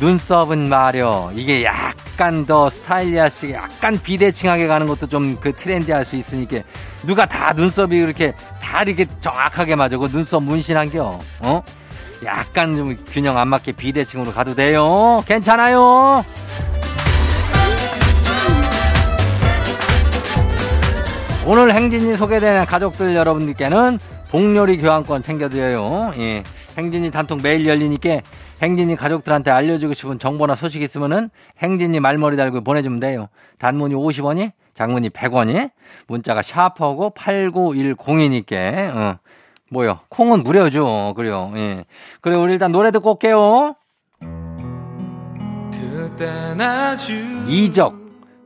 눈썹은 0.00 0.68
말여 0.68 1.32
이게 1.34 1.64
약간 1.64 2.46
더 2.46 2.70
스타일리하시게 2.70 3.54
약간 3.54 3.98
비대칭하게 4.00 4.66
가는 4.66 4.86
것도 4.86 5.06
좀 5.06 5.36
그 5.40 5.52
트렌디할 5.52 6.04
수 6.04 6.16
있으니까 6.16 6.58
누가 7.06 7.26
다 7.26 7.52
눈썹이 7.52 7.98
그렇게 8.00 8.32
다 8.60 8.82
이렇게 8.82 9.06
정확하게 9.20 9.76
맞아 9.76 9.96
그 9.98 10.08
눈썹 10.10 10.42
문신한겨 10.42 11.18
어? 11.40 11.62
약간 12.24 12.74
좀 12.76 12.96
균형 13.08 13.38
안 13.38 13.48
맞게 13.48 13.72
비대칭으로 13.72 14.32
가도 14.32 14.54
돼요 14.54 15.22
괜찮아요 15.26 16.24
오늘 21.46 21.74
행진이 21.74 22.16
소개되는 22.16 22.66
가족들 22.66 23.14
여러분들께는 23.16 23.98
복요리 24.30 24.78
교환권 24.78 25.22
챙겨드려요 25.22 26.12
예. 26.18 26.42
행진이 26.78 27.10
단톡 27.10 27.42
매일 27.42 27.66
열리니까 27.66 28.20
행진이 28.62 28.94
가족들한테 28.96 29.50
알려주고 29.50 29.94
싶은 29.94 30.18
정보나 30.18 30.54
소식 30.54 30.80
있으면은 30.80 31.28
행진이 31.58 31.98
말머리 31.98 32.36
달고 32.36 32.62
보내주면 32.62 33.00
돼요. 33.00 33.28
단문이 33.58 33.94
50원이, 33.94 34.52
장문이 34.74 35.10
100원이, 35.10 35.70
문자가 36.06 36.40
샤프하고 36.42 37.10
89102니까, 37.10 38.96
어. 38.96 39.18
뭐요? 39.70 39.98
콩은 40.08 40.44
무료죠. 40.44 41.12
그래요. 41.14 41.52
예. 41.56 41.84
그래, 42.20 42.36
우리 42.36 42.52
일단 42.52 42.72
노래 42.72 42.90
듣고 42.90 43.12
올게요. 43.12 43.74
이적. 47.48 47.94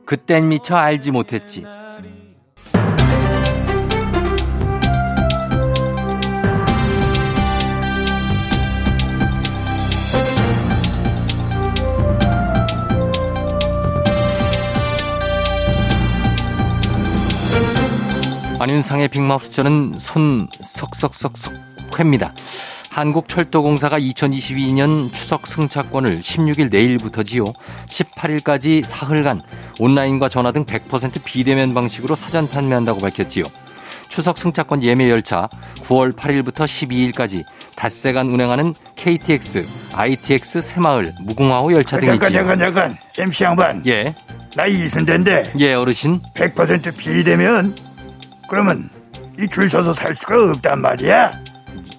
그땐 0.05 0.49
미처 0.49 0.75
알지 0.75 1.11
못했지. 1.11 1.63
안윤상의 18.63 19.09
빅마우스 19.09 19.51
저는 19.51 19.95
손 19.97 20.47
석석석석 20.61 21.53
회입니다. 21.99 22.33
한국철도공사가 22.91 23.99
2022년 23.99 25.11
추석 25.11 25.47
승차권을 25.47 26.21
16일 26.21 26.71
내일부터지요. 26.71 27.43
18일까지 27.43 28.85
사흘간 28.85 29.41
온라인과 29.79 30.29
전화 30.29 30.53
등 30.53 30.63
100% 30.63 31.25
비대면 31.25 31.73
방식으로 31.73 32.15
사전 32.15 32.47
판매한다고 32.47 33.01
밝혔지요. 33.01 33.43
추석 34.07 34.37
승차권 34.37 34.81
예매 34.83 35.09
열차 35.09 35.49
9월 35.81 36.15
8일부터 36.15 36.63
12일까지 36.63 37.43
닷새간 37.75 38.29
운행하는 38.29 38.73
KTX, 38.95 39.65
ITX 39.93 40.61
새마을, 40.61 41.13
무궁화호 41.21 41.73
열차 41.73 41.99
등이지요. 41.99 42.17
잠깐 42.17 42.57
잠깐 42.57 42.59
잠깐 42.59 42.97
MC 43.17 43.43
양반 43.43 43.85
예, 43.87 44.15
나 44.55 44.67
이순대인데 44.67 45.51
예 45.59 45.73
어르신. 45.73 46.21
100% 46.33 46.95
비대면 46.95 47.92
그러면 48.53 48.87
이 49.39 49.47
줄 49.47 49.67
서서 49.67 49.93
살 49.93 50.15
수가 50.15 50.35
없단 50.51 50.79
말이야 50.79 51.39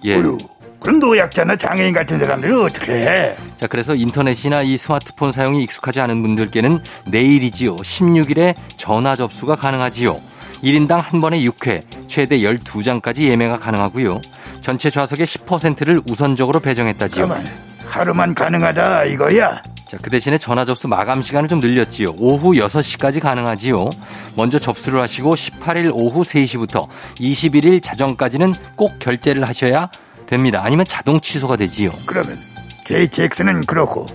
예. 0.05 0.15
어휴, 0.15 0.39
그럼 0.79 1.01
노약자나 1.01 1.57
장애인 1.57 1.93
같은 1.93 2.21
사람들은 2.21 2.63
어떻게 2.65 2.93
해 2.93 3.35
자, 3.61 3.67
그래서 3.67 3.97
인터넷이나 3.97 4.63
이 4.63 4.77
스마트폰 4.77 5.33
사용이 5.33 5.65
익숙하지 5.65 6.01
않은 6.01 6.23
분들께는 6.23 6.81
내일이지요. 7.07 7.75
16일에 7.77 8.55
전화 8.77 9.17
접수가 9.17 9.57
가능하지요. 9.57 10.21
1인당 10.63 11.01
한 11.01 11.21
번에 11.21 11.39
6회, 11.41 11.83
최대 12.09 12.37
12장까지 12.39 13.23
예매가 13.31 13.59
가능하고요. 13.59 14.21
전체 14.61 14.91
좌석의 14.91 15.27
10%를 15.27 16.03
우선적으로 16.09 16.61
배정했다지요. 16.61 17.27
그러면 17.27 17.47
하루만 17.87 18.35
가능하다 18.35 19.05
이거야 19.07 19.61
자, 19.87 19.99
그 20.03 20.11
대신에 20.11 20.39
전화 20.39 20.65
접수 20.65 20.89
마감 20.89 21.23
시간을 21.23 21.49
좀 21.49 21.61
늘렸지요. 21.61 22.15
오후 22.19 22.53
6시까지 22.53 23.21
가능하지요. 23.21 23.91
먼저 24.37 24.59
접수를 24.59 25.01
하시고 25.01 25.35
18일 25.35 25.91
오후 25.93 26.23
3시부터 26.23 26.89
21일 27.17 27.83
자정까지는 27.83 28.55
꼭 28.77 28.99
결제를 28.99 29.47
하셔야 29.47 29.91
됩니다. 30.27 30.63
아니면 30.65 30.87
자동 30.87 31.21
취소가 31.21 31.57
되지요. 31.57 31.93
그러면 32.07 32.39
KTX는 32.85 33.67
그렇고 33.67 34.07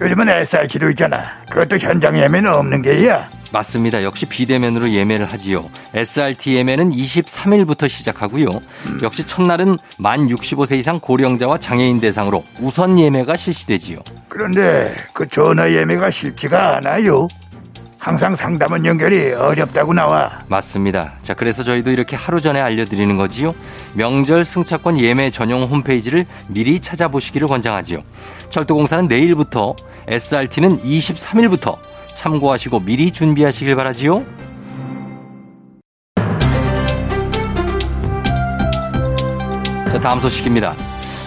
요즘은 0.00 0.28
SRT도 0.28 0.90
있잖아 0.90 1.42
그것도 1.48 1.78
현장 1.78 2.18
예매는 2.18 2.52
없는 2.52 2.82
게야 2.82 3.28
맞습니다. 3.52 4.02
역시 4.02 4.26
비대면으로 4.26 4.90
예매를 4.90 5.26
하지요. 5.32 5.68
SRT 5.94 6.56
예매는 6.56 6.90
23일부터 6.90 7.88
시작하고요. 7.88 8.46
역시 9.02 9.26
첫날은 9.26 9.78
만 9.98 10.28
65세 10.28 10.78
이상 10.78 11.00
고령자와 11.00 11.58
장애인 11.58 12.00
대상으로 12.00 12.44
우선 12.60 12.98
예매가 12.98 13.36
실시되지요. 13.36 13.98
그런데 14.28 14.94
그 15.12 15.28
전화 15.28 15.70
예매가 15.70 16.10
쉽지가 16.10 16.76
않아요 16.76 17.28
항상 17.98 18.36
상담원 18.36 18.86
연결이 18.86 19.32
어렵다고 19.32 19.92
나와 19.92 20.44
맞습니다. 20.46 21.14
자, 21.22 21.34
그래서 21.34 21.64
저희도 21.64 21.90
이렇게 21.90 22.14
하루 22.14 22.40
전에 22.40 22.60
알려드리는 22.60 23.16
거지요. 23.16 23.52
명절 23.94 24.44
승차권 24.44 25.00
예매 25.00 25.30
전용 25.30 25.64
홈페이지를 25.64 26.24
미리 26.46 26.78
찾아보시기를 26.78 27.48
권장하지요. 27.48 27.98
철도공사는 28.48 29.08
내일부터, 29.08 29.74
SRT는 30.06 30.82
23일부터 30.82 31.78
참고하시고 32.16 32.80
미리 32.80 33.12
준비하시길 33.12 33.76
바라지요. 33.76 34.24
자, 39.92 40.00
다음 40.00 40.18
소식입니다. 40.20 40.74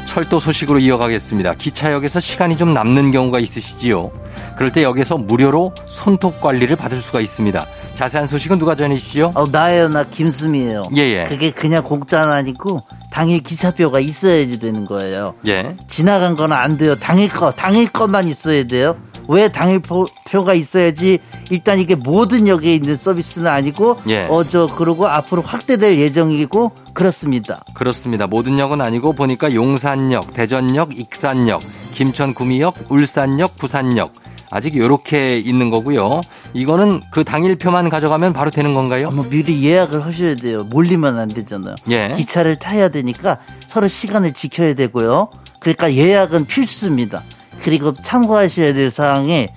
철도 0.06 0.39
소식으로 0.39 0.80
이어가겠습니다. 0.80 1.54
기차역에서 1.54 2.19
시간이 2.19 2.58
좀 2.58 2.73
남는 2.73 3.12
경우가 3.12 3.39
있으시지요. 3.39 4.12
그럴 4.58 4.71
때 4.71 4.82
역에서 4.82 5.17
무료로 5.17 5.73
손톱 5.88 6.41
관리를 6.41 6.75
받을 6.75 6.97
수가 6.97 7.21
있습니다. 7.21 7.63
자세한 7.93 8.28
소식은 8.28 8.58
누가 8.58 8.75
전해주시죠? 8.75 9.34
어, 9.36 9.45
나예요, 9.52 9.89
나 9.89 10.04
김수미예요. 10.04 10.84
예, 10.95 11.02
예. 11.02 11.23
그게 11.25 11.52
그냥 11.52 11.84
공짜는 11.84 12.34
아니고 12.34 12.84
당일 13.12 13.43
기차표가 13.43 13.99
있어야지 13.99 14.60
되는 14.60 14.86
거예요. 14.86 15.36
예. 15.47 15.75
지나간 15.88 16.36
거는 16.36 16.56
안 16.56 16.78
돼요. 16.78 16.95
당일 16.95 17.30
거, 17.30 17.52
당일 17.52 17.89
것만 17.89 18.28
있어야 18.28 18.63
돼요. 18.63 18.95
왜 19.29 19.47
당일 19.47 19.79
표, 19.79 20.05
가 20.43 20.55
있어야지? 20.55 21.19
일단 21.51 21.77
이게 21.77 21.93
모든 21.93 22.47
역에 22.47 22.73
있는 22.73 22.95
서비스는 22.95 23.45
아니고, 23.45 23.97
예. 24.07 24.23
어, 24.23 24.43
저, 24.43 24.65
그러고 24.75 25.05
앞으로 25.07 25.43
확대될 25.43 25.99
예정이고, 25.99 26.71
그렇습니다. 26.95 27.63
그렇습니다. 27.75 28.25
모든 28.25 28.57
역은 28.57 28.81
아니고 28.81 29.13
보니까 29.13 29.53
용산역, 29.53 30.33
대전역, 30.33 30.97
익산역, 30.97 31.61
김천 31.93 32.33
구미역, 32.33 32.89
울산역, 32.89 33.55
부산역. 33.57 34.13
아직 34.49 34.75
요렇게 34.75 35.37
있는 35.37 35.69
거고요. 35.69 36.21
이거는 36.55 37.01
그 37.11 37.23
당일표만 37.23 37.89
가져가면 37.89 38.33
바로 38.33 38.49
되는 38.49 38.73
건가요? 38.73 39.11
뭐 39.11 39.23
미리 39.29 39.63
예약을 39.63 40.03
하셔야 40.03 40.35
돼요. 40.35 40.63
몰리면 40.63 41.19
안 41.19 41.27
되잖아요. 41.27 41.75
예. 41.91 42.13
기차를 42.17 42.57
타야 42.57 42.89
되니까 42.89 43.37
서로 43.67 43.87
시간을 43.87 44.33
지켜야 44.33 44.73
되고요. 44.73 45.29
그러니까 45.59 45.93
예약은 45.93 46.47
필수입니다. 46.47 47.21
그리고 47.63 47.93
참고하셔야 47.93 48.73
될 48.73 48.89
사항에 48.89 49.53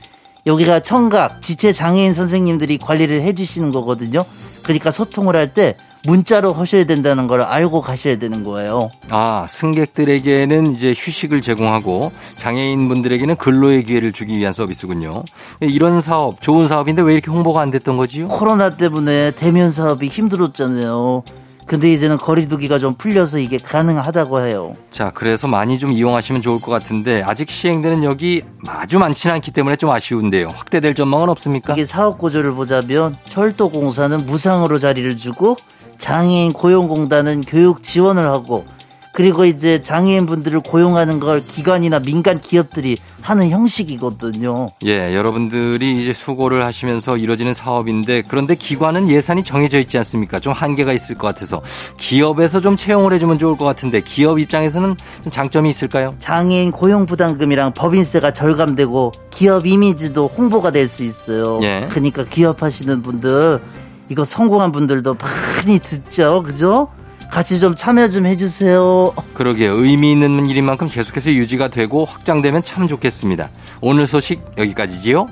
여기가 0.47 0.81
청각, 0.81 1.41
지체 1.43 1.73
장애인 1.73 2.15
선생님들이 2.15 2.79
관리를 2.79 3.23
해주시는 3.23 3.71
거거든요. 3.71 4.25
그러니까 4.63 4.91
소통을 4.91 5.37
할 5.37 5.55
때 5.55 5.77
문자로 6.05 6.53
하셔야 6.53 6.83
된다는 6.83 7.29
걸 7.29 7.43
알고 7.43 7.81
가셔야 7.81 8.17
되는 8.19 8.43
거예요. 8.43 8.91
아, 9.09 9.47
승객들에게는 9.49 10.75
이제 10.75 10.95
휴식을 10.97 11.41
제공하고 11.43 12.11
장애인분들에게는 12.39 13.37
근로의 13.37 13.85
기회를 13.85 14.13
주기 14.13 14.37
위한 14.37 14.53
서비스군요. 14.53 15.23
이런 15.61 16.01
사업, 16.01 16.41
좋은 16.41 16.67
사업인데 16.67 17.03
왜 17.03 17.13
이렇게 17.13 17.31
홍보가 17.31 17.61
안 17.61 17.71
됐던 17.71 17.97
거지요? 17.97 18.27
코로나 18.27 18.77
때문에 18.77 19.31
대면 19.33 19.71
사업이 19.71 20.09
힘들었잖아요. 20.09 21.23
근데 21.67 21.93
이제는 21.93 22.17
거리두기가 22.19 22.79
좀 22.79 22.95
풀려서 22.95 23.39
이게 23.39 23.57
가능하다고 23.57 24.41
해요. 24.41 24.77
자, 24.91 25.11
그래서 25.15 25.49
많이 25.49 25.79
좀 25.79 25.93
이용하시면 25.93 26.43
좋을 26.43 26.61
것 26.61 26.71
같은데 26.71 27.23
아직 27.27 27.51
시행되는 27.51 28.05
역이 28.05 28.43
아주 28.67 28.99
많지는 28.99 29.37
않기 29.37 29.53
때문에 29.53 29.77
좀 29.77 29.91
아쉬운데요. 29.91 30.49
확대될 30.49 30.95
전망은 30.95 31.29
없습니까? 31.31 31.73
이게 31.75 31.87
사업 31.87 32.19
구조를 32.19 32.53
보자면 32.53 33.17
철도공사는 33.25 34.27
무상으로 34.27 34.79
자리를 34.79 35.17
주고 35.17 35.57
장애인 35.99 36.53
고용공단은 36.53 37.43
교육 37.43 37.83
지원을 37.83 38.29
하고 38.29 38.67
그리고 39.13 39.45
이제 39.45 39.83
장애인분들을 39.83 40.61
고용하는 40.61 41.21
걸 41.21 41.45
기관이나 41.45 41.99
민간 42.01 42.41
기업들이 42.41 42.97
하는 43.21 43.51
형식이거든요. 43.51 44.71
예, 44.87 45.15
여러분들이 45.15 46.01
이제 46.03 46.13
수고를 46.13 46.65
하시면서 46.65 47.17
이루어지는 47.19 47.53
사업인데 47.55 48.23
그런데 48.27 48.55
기관은 48.55 49.09
예산이 49.11 49.45
정해져 49.45 49.79
있지 49.79 49.99
않습니까? 49.99 50.41
좀 50.41 50.53
한계가 50.55 50.93
있을 50.93 51.17
것 51.19 51.27
같아서 51.29 51.61
기업에서 51.99 52.61
좀 52.61 52.75
채용을 52.75 53.13
해주면 53.13 53.39
좋을 53.39 53.57
것 53.57 53.65
같은데 53.67 54.01
기업 54.01 54.39
입장에서는 54.39 54.97
좀 55.23 55.33
장점이 55.33 55.69
있을까요? 55.71 56.15
장애인 56.19 56.73
고용 56.73 57.05
부담금이랑 57.07 57.75
법인세가 57.75 58.33
절감되고 58.33 59.13
기업 59.31 59.67
이미지도 59.67 60.27
홍보가 60.29 60.71
될 60.71 60.89
수 60.89 61.05
있어요. 61.05 61.61
예. 61.63 61.87
그러니까 61.91 62.25
기업 62.25 62.63
하시는 62.63 63.03
분들 63.03 63.61
이거 64.09 64.25
성공한 64.25 64.73
분들도 64.73 65.15
많이 65.15 65.79
듣죠, 65.79 66.43
그죠? 66.43 66.89
같이 67.33 67.59
좀 67.59 67.75
참여 67.75 68.11
좀 68.11 68.27
해주세요. 68.27 69.15
그러게요. 69.33 69.73
의미 69.73 70.13
있는 70.13 70.45
일인 70.51 70.67
만큼 70.67 70.87
계속해서 70.87 71.31
유지가 71.31 71.69
되고 71.69 72.05
확장되면 72.05 72.63
참 72.63 72.87
좋겠습니다. 72.87 73.49
오늘 73.81 74.07
소식 74.07 74.45
여기까지지요. 74.59 75.27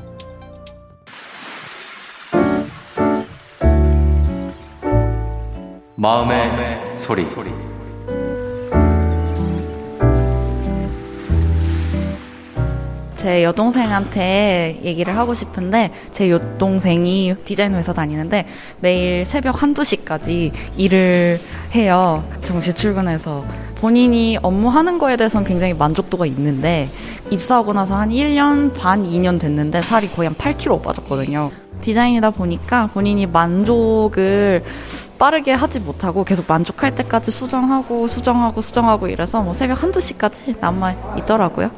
마음의, 5.97 6.97
소리. 6.97 7.70
제 13.21 13.45
여동생한테 13.45 14.81
얘기를 14.83 15.15
하고 15.15 15.35
싶은데 15.35 15.91
제 16.11 16.31
여동생이 16.31 17.35
디자인 17.45 17.75
회사 17.75 17.93
다니는데 17.93 18.47
매일 18.81 19.27
새벽 19.27 19.63
한두 19.63 19.85
시까지 19.85 20.53
일을 20.79 21.39
해요. 21.75 22.25
정시 22.43 22.73
출근해서 22.73 23.45
본인이 23.75 24.39
업무하는 24.41 24.97
거에 24.97 25.19
대해서는 25.19 25.47
굉장히 25.47 25.75
만족도가 25.75 26.25
있는데 26.25 26.89
입사하고 27.29 27.75
나서 27.75 27.95
한 27.95 28.09
1년 28.09 28.73
반, 28.73 29.03
2년 29.03 29.39
됐는데 29.39 29.83
살이 29.83 30.11
거의 30.11 30.29
한 30.29 30.35
8kg 30.35 30.83
빠졌거든요. 30.83 31.51
디자인이다 31.83 32.31
보니까 32.31 32.87
본인이 32.87 33.27
만족을 33.27 34.65
빠르게 35.19 35.53
하지 35.53 35.79
못하고 35.79 36.25
계속 36.25 36.47
만족할 36.49 36.95
때까지 36.95 37.31
수정하고 37.31 38.09
수정하고 38.09 38.63
수정하고 38.63 39.09
이래서 39.09 39.43
뭐 39.43 39.53
새벽 39.53 39.83
한두 39.83 40.01
시까지 40.01 40.55
남아 40.59 41.19
있더라고요. 41.19 41.71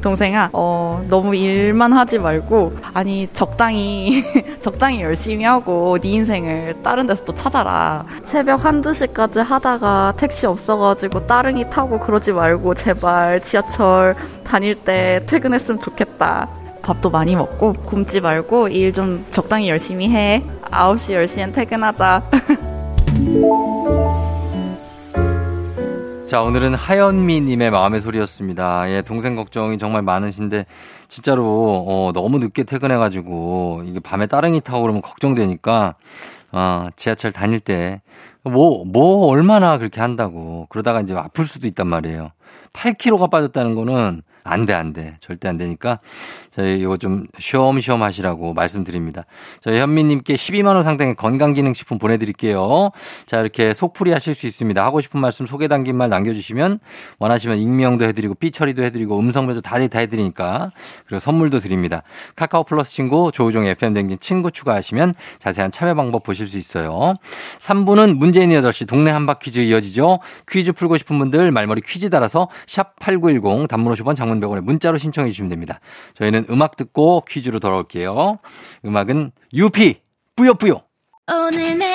동생아, 0.00 0.50
어, 0.52 1.04
너무 1.08 1.34
일만 1.34 1.92
하지 1.92 2.18
말고, 2.18 2.72
아니, 2.94 3.28
적당히, 3.32 4.22
적당히 4.60 5.02
열심히 5.02 5.44
하고, 5.44 5.98
네 5.98 6.10
인생을 6.10 6.76
다른 6.82 7.06
데서 7.06 7.24
또 7.24 7.34
찾아라. 7.34 8.04
새벽 8.26 8.64
한두 8.64 8.92
시까지 8.94 9.40
하다가 9.40 10.14
택시 10.16 10.46
없어가지고 10.46 11.26
따릉이 11.26 11.70
타고 11.70 11.98
그러지 11.98 12.32
말고, 12.32 12.74
제발 12.74 13.40
지하철 13.42 14.16
다닐 14.44 14.74
때 14.74 15.22
퇴근했으면 15.26 15.80
좋겠다. 15.80 16.48
밥도 16.82 17.10
많이 17.10 17.36
먹고, 17.36 17.74
굶지 17.74 18.20
말고, 18.20 18.68
일 18.68 18.92
좀 18.92 19.24
적당히 19.30 19.68
열심히 19.68 20.08
해. 20.10 20.42
9시, 20.70 21.14
10시엔 21.24 21.54
퇴근하자. 21.54 22.22
자, 26.30 26.42
오늘은 26.42 26.76
하연미님의 26.76 27.72
마음의 27.72 28.02
소리였습니다. 28.02 28.88
예, 28.88 29.02
동생 29.02 29.34
걱정이 29.34 29.78
정말 29.78 30.02
많으신데, 30.02 30.64
진짜로, 31.08 31.84
어, 31.88 32.12
너무 32.12 32.38
늦게 32.38 32.62
퇴근해가지고, 32.62 33.82
이게 33.84 33.98
밤에 33.98 34.28
따릉이 34.28 34.60
타고 34.60 34.82
그러면 34.82 35.02
걱정되니까, 35.02 35.96
어, 36.52 36.86
지하철 36.94 37.32
다닐 37.32 37.58
때, 37.58 38.00
뭐, 38.44 38.84
뭐, 38.84 39.26
얼마나 39.26 39.76
그렇게 39.76 40.00
한다고. 40.00 40.68
그러다가 40.68 41.00
이제 41.00 41.16
아플 41.16 41.44
수도 41.46 41.66
있단 41.66 41.88
말이에요. 41.88 42.30
8kg가 42.72 43.30
빠졌다는 43.30 43.74
거는, 43.74 44.22
안 44.42 44.66
돼, 44.66 44.72
안 44.72 44.92
돼. 44.92 45.16
절대 45.20 45.48
안 45.48 45.56
되니까, 45.56 46.00
저희 46.50 46.80
이거 46.80 46.96
좀 46.96 47.26
쉬엄쉬엄 47.38 48.02
하시라고 48.02 48.54
말씀드립니다. 48.54 49.24
저희 49.60 49.78
현미님께 49.78 50.34
12만원 50.34 50.82
상당의 50.82 51.14
건강기능식품 51.14 51.98
보내드릴게요. 51.98 52.90
자, 53.26 53.40
이렇게 53.40 53.72
속풀이 53.72 54.12
하실 54.12 54.34
수 54.34 54.48
있습니다. 54.48 54.84
하고 54.84 55.00
싶은 55.00 55.20
말씀 55.20 55.46
소개 55.46 55.68
담긴 55.68 55.96
말 55.96 56.08
남겨주시면 56.08 56.80
원하시면 57.18 57.58
익명도 57.58 58.04
해드리고 58.06 58.34
삐처리도 58.34 58.82
해드리고 58.82 59.18
음성변조 59.18 59.60
다, 59.60 59.78
다 59.86 59.98
해드리니까 60.00 60.70
그리고 61.06 61.20
선물도 61.20 61.60
드립니다. 61.60 62.02
카카오 62.34 62.64
플러스 62.64 62.92
친구 62.92 63.30
조우종 63.32 63.66
FM 63.66 63.94
댕진 63.94 64.18
친구 64.18 64.50
추가하시면 64.50 65.14
자세한 65.38 65.70
참여 65.70 65.94
방법 65.94 66.24
보실 66.24 66.48
수 66.48 66.58
있어요. 66.58 67.14
3부는 67.60 68.16
문재인 68.16 68.50
8시 68.50 68.88
동네 68.88 69.12
한바 69.12 69.34
퀴즈 69.34 69.60
이어지죠. 69.60 70.18
퀴즈 70.48 70.72
풀고 70.72 70.96
싶은 70.96 71.16
분들 71.18 71.52
말머리 71.52 71.80
퀴즈 71.82 72.10
달아서 72.10 72.39
샵 72.66 72.98
8910 73.00 73.68
단문 73.68 73.92
50원 73.94 74.16
장문 74.16 74.40
100원에 74.40 74.60
문자로 74.60 74.98
신청해 74.98 75.30
주시면 75.30 75.48
됩니다. 75.48 75.80
저희는 76.14 76.46
음악 76.50 76.76
듣고 76.76 77.22
퀴즈로 77.28 77.60
돌아올게요. 77.60 78.38
음악은 78.84 79.32
유피 79.54 80.00
뿌요뿌요. 80.36 80.82
오늘 81.32 81.78
내 81.78 81.94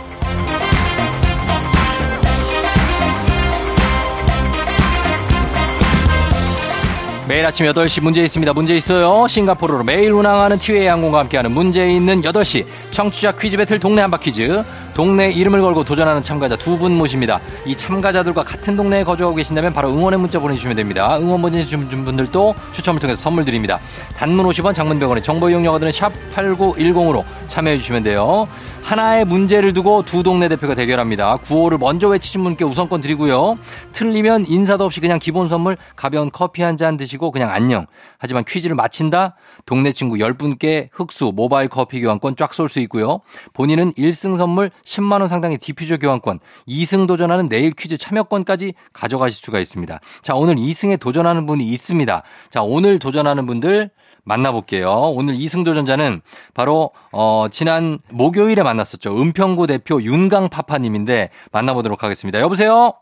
매일 7.31 7.45
아침 7.45 7.65
8시 7.65 8.03
문제 8.03 8.21
있습니다. 8.23 8.51
문제 8.51 8.75
있어요. 8.75 9.25
싱가포르로 9.25 9.85
매일 9.85 10.11
운항하는 10.11 10.59
티웨이 10.59 10.87
항공과 10.87 11.19
함께하는 11.19 11.53
문제 11.53 11.89
있는 11.89 12.19
8시 12.19 12.65
청취자 12.91 13.31
퀴즈 13.37 13.55
배틀 13.55 13.79
동네 13.79 14.01
한바 14.01 14.17
퀴즈 14.17 14.61
동네 14.93 15.31
이름을 15.31 15.61
걸고 15.61 15.85
도전하는 15.85 16.21
참가자 16.21 16.57
두 16.57 16.77
분 16.77 16.97
모십니다. 16.97 17.39
이 17.65 17.73
참가자들과 17.73 18.43
같은 18.43 18.75
동네에 18.75 19.05
거주하고 19.05 19.35
계신다면 19.35 19.71
바로 19.71 19.93
응원의 19.93 20.19
문자 20.19 20.39
보내주시면 20.39 20.75
됩니다. 20.75 21.17
응원 21.21 21.41
보내주신 21.41 21.87
분들도 21.87 22.53
추첨을 22.73 22.99
통해서 22.99 23.21
선물 23.21 23.45
드립니다. 23.45 23.79
단문 24.17 24.45
50원 24.47 24.73
장문 24.73 24.99
100원의 24.99 25.23
정보 25.23 25.49
이용료가 25.49 25.79
드는 25.79 25.91
샵 25.93 26.11
8910으로 26.35 27.23
참여해 27.47 27.77
주시면 27.77 28.03
돼요. 28.03 28.49
하나의 28.81 29.23
문제를 29.25 29.71
두고 29.73 30.03
두 30.03 30.23
동네 30.23 30.49
대표가 30.49 30.75
대결합니다. 30.75 31.37
구호를 31.37 31.77
먼저 31.77 32.09
외치신 32.09 32.43
분께 32.43 32.65
우선권 32.65 32.99
드리고요. 32.99 33.57
틀리면 33.93 34.45
인사도 34.47 34.83
없이 34.83 34.99
그냥 34.99 35.19
기본 35.19 35.47
선물 35.47 35.77
가벼운 35.95 36.29
커피 36.29 36.61
한 36.63 36.75
잔 36.75 36.97
드시고 36.97 37.20
그냥 37.29 37.51
안녕. 37.51 37.85
하지만 38.17 38.43
퀴즈를 38.43 38.75
마친다? 38.75 39.35
동네 39.67 39.91
친구 39.91 40.15
10분께 40.15 40.89
흑수 40.91 41.33
모바일 41.35 41.69
커피 41.69 42.01
교환권 42.01 42.35
쫙 42.35 42.53
쏠 42.53 42.67
수 42.67 42.79
있고요. 42.79 43.19
본인은 43.53 43.91
1승 43.93 44.37
선물 44.37 44.71
10만 44.83 45.19
원 45.19 45.27
상당의 45.27 45.59
디퓨저 45.59 45.97
교환권, 45.97 46.39
2승 46.67 47.07
도전하는 47.07 47.49
내일 47.49 47.71
퀴즈 47.71 47.97
참여권까지 47.97 48.73
가져가실 48.93 49.43
수가 49.43 49.59
있습니다. 49.59 49.99
자, 50.23 50.33
오늘 50.33 50.55
2승에 50.55 50.99
도전하는 50.99 51.45
분이 51.45 51.63
있습니다. 51.65 52.23
자, 52.49 52.61
오늘 52.63 52.97
도전하는 52.97 53.45
분들 53.45 53.91
만나볼게요. 54.23 54.89
오늘 54.89 55.33
2승 55.33 55.65
도전자는 55.65 56.21
바로 56.53 56.91
어 57.11 57.47
지난 57.49 57.99
목요일에 58.11 58.63
만났었죠. 58.63 59.19
은평구 59.19 59.67
대표 59.67 60.01
윤강 60.01 60.49
파파님인데 60.49 61.29
만나보도록 61.51 62.03
하겠습니다. 62.03 62.39
여보세요. 62.39 62.93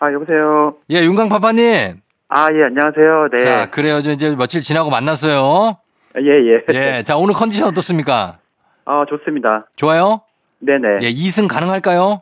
아, 0.00 0.12
여보세요. 0.12 0.76
예, 0.90 1.02
윤강 1.02 1.28
파파님. 1.28 2.00
아, 2.28 2.48
예, 2.52 2.64
안녕하세요. 2.64 3.28
네. 3.34 3.42
자, 3.42 3.70
그래요. 3.70 4.02
저 4.02 4.12
이제 4.12 4.34
며칠 4.36 4.60
지나고 4.62 4.90
만났어요. 4.90 5.78
예, 6.20 6.22
예. 6.22 6.96
예, 6.98 7.02
자 7.02 7.16
오늘 7.16 7.34
컨디션 7.34 7.68
어떻습니까? 7.68 8.38
어, 8.84 9.04
좋습니다. 9.08 9.66
좋아요? 9.76 10.22
네네. 10.60 10.98
예, 11.02 11.10
2승 11.10 11.48
가능할까요? 11.48 12.20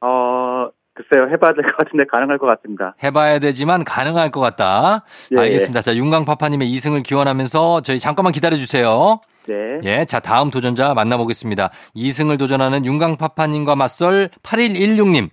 어, 0.00 0.68
글쎄요. 0.94 1.28
해봐야 1.32 1.52
될 1.54 1.62
것 1.64 1.76
같은데 1.78 2.04
가능할 2.10 2.38
것 2.38 2.46
같습니다. 2.46 2.94
해봐야 3.02 3.38
되지만 3.38 3.84
가능할 3.84 4.30
것 4.30 4.40
같다. 4.40 5.04
예, 5.32 5.40
알겠습니다. 5.40 5.80
자, 5.82 5.94
윤강 5.94 6.24
파파님의 6.24 6.68
2승을 6.68 7.02
기원하면서 7.02 7.80
저희 7.82 7.98
잠깐만 7.98 8.32
기다려주세요. 8.32 9.20
네. 9.46 9.54
예, 9.84 10.04
자, 10.06 10.20
다음 10.20 10.50
도전자 10.50 10.92
만나보겠습니다. 10.94 11.70
2승을 11.96 12.38
도전하는 12.38 12.84
윤강 12.84 13.16
파파님과 13.16 13.76
맞설 13.76 14.30
8116님. 14.42 15.28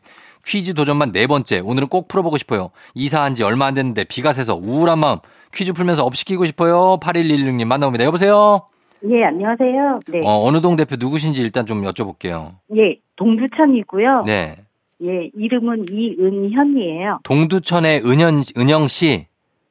퀴즈 0.46 0.74
도전만 0.74 1.12
네 1.12 1.28
번째. 1.28 1.60
오늘은 1.60 1.88
꼭 1.88 2.08
풀어보고 2.08 2.38
싶어요. 2.38 2.72
이사한 2.96 3.36
지 3.36 3.44
얼마 3.44 3.66
안 3.68 3.74
됐는데 3.74 4.04
비가 4.06 4.34
새서 4.34 4.56
우울한 4.56 5.00
마음. 5.00 5.18
퀴즈 5.54 5.74
풀면서 5.74 6.06
업시키고 6.06 6.46
싶어요. 6.46 6.98
8116님 7.02 7.66
만나봅니다. 7.66 8.06
여보세요? 8.06 8.68
예, 9.10 9.24
안녕하세요. 9.26 10.00
네. 10.10 10.22
어, 10.24 10.46
어느 10.46 10.62
동 10.62 10.76
대표 10.76 10.96
누구신지 10.98 11.42
일단 11.42 11.66
좀 11.66 11.84
여쭤볼게요. 11.84 12.56
예, 12.78 12.98
동두천이고요. 13.16 14.24
네. 14.28 14.58
예, 15.04 15.30
이름은 15.36 15.86
이은현이에요. 15.92 17.20
동두천의 17.24 18.02
은현, 18.06 18.44
은영 18.58 18.88
씨. 18.88 19.26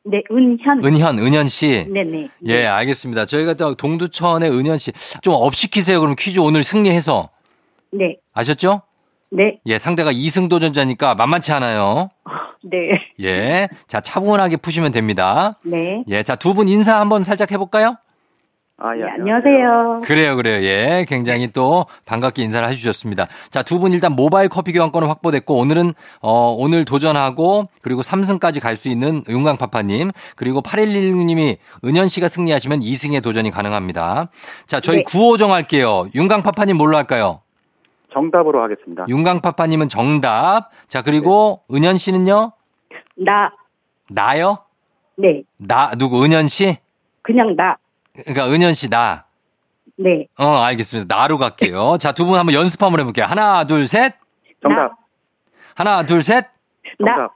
네, 0.05 0.23
은현. 0.31 0.85
은현, 0.85 1.19
은현 1.21 1.47
씨. 1.47 1.87
네네. 1.89 2.29
예, 2.47 2.67
알겠습니다. 2.67 3.27
저희가 3.27 3.55
또 3.55 3.75
동두천의 3.75 4.51
은현 4.51 4.79
씨. 4.79 4.91
좀 5.23 5.35
업시키세요. 5.35 6.01
그럼 6.01 6.17
퀴즈 6.19 6.41
오늘 6.41 6.65
승리해서. 6.65 7.29
네, 7.93 8.17
아셨죠? 8.33 8.83
네, 9.31 9.59
예, 9.66 9.79
상대가 9.79 10.12
2승 10.12 10.49
도 10.49 10.59
전자니까 10.59 11.14
만만치 11.14 11.53
않아요. 11.53 12.11
네, 12.64 12.79
예. 13.23 13.69
자, 13.87 14.01
차분하게 14.01 14.57
푸시면 14.59 14.93
됩니다. 14.93 15.59
네. 15.64 16.03
예, 16.09 16.23
자, 16.23 16.37
두 16.37 16.53
분 16.55 16.69
인사 16.69 16.99
한번 17.01 17.23
살짝 17.25 17.51
해볼까요? 17.53 17.97
아, 18.83 18.97
예, 18.97 19.01
예, 19.01 19.05
안녕하세요. 19.19 20.01
그래요, 20.05 20.37
그래요. 20.37 20.62
예. 20.64 21.05
굉장히 21.07 21.49
또 21.49 21.85
반갑게 22.07 22.43
인사를 22.43 22.66
해주셨습니다. 22.71 23.27
자, 23.51 23.62
두 23.62 23.79
분 23.79 23.93
일단 23.93 24.12
모바일 24.16 24.49
커피 24.49 24.73
교환권은 24.73 25.07
확보됐고, 25.07 25.55
오늘은, 25.59 25.93
어, 26.23 26.55
오늘 26.59 26.85
도전하고, 26.87 27.69
그리고 27.83 28.01
3승까지 28.03 28.61
갈 28.61 28.77
수 28.77 28.88
있는 28.88 29.23
윤강파파님, 29.29 30.11
그리고 30.35 30.62
8116님이 30.62 31.59
은현 31.85 32.09
씨가 32.09 32.29
승리하시면 32.29 32.81
2승의 32.81 33.23
도전이 33.23 33.51
가능합니다. 33.51 34.31
자, 34.66 34.81
저희 34.81 34.97
네. 34.99 35.03
구호 35.03 35.37
정할게요. 35.37 36.07
윤강파파님 36.14 36.77
뭘로 36.79 36.97
할까요? 36.97 37.43
정답으로 38.12 38.62
하겠습니다. 38.62 39.05
윤강파파님은 39.09 39.88
정답. 39.88 40.70
자, 40.88 41.03
그리고 41.03 41.62
은현 41.73 41.96
씨는요? 41.96 42.53
나, 43.16 43.53
나요? 44.09 44.59
네, 45.16 45.42
나, 45.59 45.90
누구, 45.99 46.25
은현 46.25 46.49
씨? 46.49 46.77
그냥 47.23 47.55
나. 47.57 47.77
그러니까 48.14 48.46
은현 48.53 48.75
씨, 48.75 48.88
나. 48.88 49.25
네, 49.96 50.27
어, 50.38 50.46
알겠습니다. 50.62 51.14
나로 51.14 51.37
갈게요. 51.38 51.99
자, 51.99 52.12
두 52.12 52.25
분 52.27 52.38
한번 52.38 52.55
연습 52.55 52.83
한번 52.83 53.01
해볼게요. 53.01 53.27
하나, 53.27 53.64
둘, 53.64 53.87
셋. 53.87 54.14
정답. 54.62 54.92
하나, 55.75 56.05
둘, 56.05 56.23
셋. 56.23 56.46
나, 56.99 57.14
정답. 57.16 57.33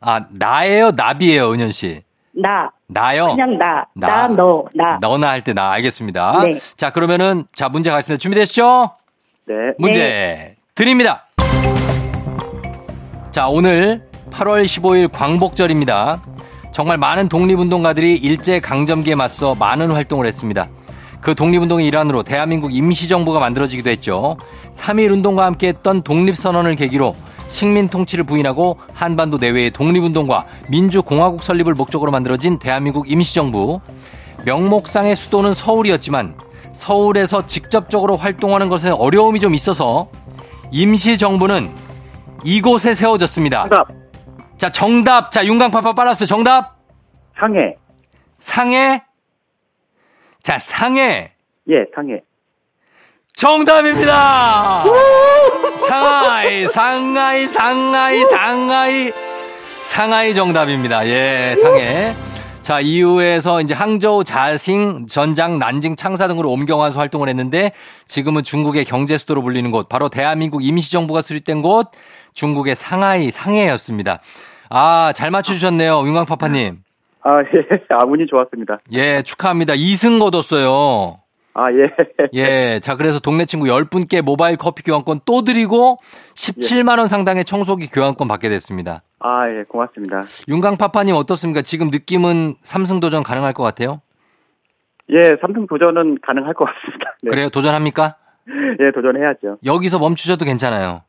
아, 0.00 0.26
나예요? 0.30 0.90
나비예요, 0.96 1.50
은현 1.52 1.70
씨? 1.72 2.02
나. 2.34 2.70
나요? 2.86 3.28
그냥 3.28 3.56
나. 3.58 3.86
나. 3.94 4.06
나, 4.08 4.28
너, 4.28 4.64
나. 4.74 4.98
너나 5.00 5.30
할 5.30 5.40
때 5.42 5.52
나. 5.54 5.70
알겠습니다. 5.72 6.42
네. 6.44 6.58
자, 6.76 6.90
그러면은, 6.90 7.44
자, 7.54 7.68
문제 7.70 7.90
가겠습니다. 7.90 8.18
준비되시죠? 8.20 8.90
네. 9.46 9.54
문제 9.78 10.54
드립니다. 10.74 11.26
자, 13.30 13.48
오늘 13.48 14.02
8월 14.30 14.64
15일 14.64 15.10
광복절입니다. 15.10 16.22
정말 16.72 16.96
많은 16.96 17.28
독립운동가들이 17.28 18.16
일제 18.16 18.60
강점기에 18.60 19.14
맞서 19.14 19.54
많은 19.54 19.90
활동을 19.90 20.26
했습니다. 20.26 20.68
그 21.20 21.34
독립운동의 21.34 21.86
일환으로 21.86 22.22
대한민국 22.22 22.74
임시정부가 22.74 23.38
만들어지기도 23.40 23.90
했죠. 23.90 24.36
3.1 24.72 25.12
운동과 25.12 25.44
함께 25.44 25.68
했던 25.68 26.02
독립선언을 26.02 26.76
계기로 26.76 27.14
식민 27.48 27.88
통치를 27.88 28.24
부인하고 28.24 28.78
한반도 28.94 29.36
내외의 29.38 29.70
독립운동과 29.70 30.46
민주공화국 30.70 31.42
설립을 31.42 31.74
목적으로 31.74 32.10
만들어진 32.10 32.58
대한민국 32.58 33.10
임시정부. 33.10 33.80
명목상의 34.44 35.14
수도는 35.14 35.54
서울이었지만 35.54 36.34
서울에서 36.72 37.46
직접적으로 37.46 38.16
활동하는 38.16 38.68
것에 38.68 38.90
어려움이 38.90 39.40
좀 39.40 39.54
있어서 39.54 40.10
임시 40.70 41.18
정부는 41.18 41.70
이곳에 42.44 42.94
세워졌습니다. 42.94 43.68
정답. 43.68 43.88
자, 44.58 44.70
정답. 44.70 45.30
자, 45.30 45.44
윤강파파 45.44 45.92
빨랐어요. 45.94 46.26
정답. 46.26 46.76
상해. 47.38 47.76
상해. 48.38 49.02
자, 50.42 50.58
상해. 50.58 51.32
예, 51.68 51.74
상해. 51.94 52.20
정답입니다. 53.34 54.84
상하이, 55.88 56.68
상하이, 56.68 57.46
상하이, 57.48 58.24
상하이. 58.24 59.12
상하이 59.84 60.34
정답입니다. 60.34 61.06
예, 61.06 61.54
상해. 61.60 62.14
자, 62.62 62.78
이후에서 62.78 63.60
이제 63.60 63.74
항저우, 63.74 64.22
자싱, 64.22 65.06
전장, 65.06 65.58
난징, 65.58 65.96
창사 65.96 66.28
등으로 66.28 66.50
옮겨와서 66.52 67.00
활동을 67.00 67.28
했는데 67.28 67.72
지금은 68.06 68.44
중국의 68.44 68.84
경제 68.84 69.18
수도로 69.18 69.42
불리는 69.42 69.68
곳, 69.72 69.88
바로 69.88 70.08
대한민국 70.08 70.64
임시정부가 70.64 71.22
수립된 71.22 71.60
곳, 71.60 71.90
중국의 72.34 72.76
상하이, 72.76 73.32
상해였습니다. 73.32 74.20
아, 74.70 75.12
잘 75.12 75.32
맞춰주셨네요. 75.32 76.02
윤광파파님. 76.06 76.78
아, 77.22 77.40
예. 77.40 77.44
아, 77.90 78.04
운이 78.06 78.26
좋았습니다. 78.28 78.78
예, 78.92 79.22
축하합니다. 79.22 79.74
2승 79.74 80.20
거뒀어요. 80.20 81.18
아, 81.54 81.66
예. 81.72 81.90
예. 82.32 82.80
자, 82.80 82.94
그래서 82.94 83.18
동네 83.18 83.44
친구 83.44 83.66
10분께 83.66 84.22
모바일 84.22 84.56
커피 84.56 84.84
교환권 84.84 85.22
또 85.24 85.42
드리고 85.42 85.98
17만원 86.34 87.08
상당의 87.08 87.44
청소기 87.44 87.88
교환권 87.88 88.28
받게 88.28 88.48
됐습니다. 88.48 89.02
아, 89.22 89.48
예. 89.48 89.64
고맙습니다. 89.64 90.24
윤강파파님 90.48 91.14
어떻습니까? 91.14 91.62
지금 91.62 91.88
느낌은 91.90 92.54
삼승 92.60 93.00
도전 93.00 93.22
가능할 93.22 93.52
것 93.52 93.62
같아요? 93.62 94.00
예, 95.10 95.36
삼성 95.40 95.66
도전은 95.66 96.18
가능할 96.22 96.54
것 96.54 96.64
같습니다. 96.66 97.14
네. 97.22 97.30
그래요? 97.30 97.48
도전합니까? 97.48 98.16
예, 98.80 98.90
도전해야죠. 98.92 99.58
여기서 99.64 99.98
멈추셔도 99.98 100.44
괜찮아요. 100.44 101.02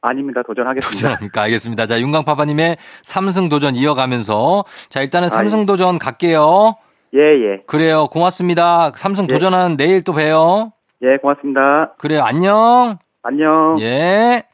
아닙니다. 0.00 0.42
도전하겠습니다. 0.42 0.90
도전합니까? 0.90 1.42
알겠습니다. 1.42 1.86
자, 1.86 2.00
윤강파파님의 2.00 2.76
삼승 3.02 3.48
도전 3.48 3.76
이어가면서 3.76 4.64
자, 4.88 5.00
일단은 5.00 5.26
아, 5.26 5.28
삼승 5.28 5.60
예. 5.62 5.66
도전 5.66 5.98
갈게요. 5.98 6.74
예, 7.14 7.18
예. 7.20 7.62
그래요. 7.66 8.06
고맙습니다. 8.08 8.90
삼승 8.94 9.26
예. 9.30 9.34
도전하는 9.34 9.76
내일 9.76 10.02
또 10.02 10.12
봬요. 10.12 10.72
예, 11.02 11.18
고맙습니다. 11.18 11.94
그래요. 11.98 12.22
안녕. 12.22 12.98
안녕. 13.22 13.76
예. 13.80 14.44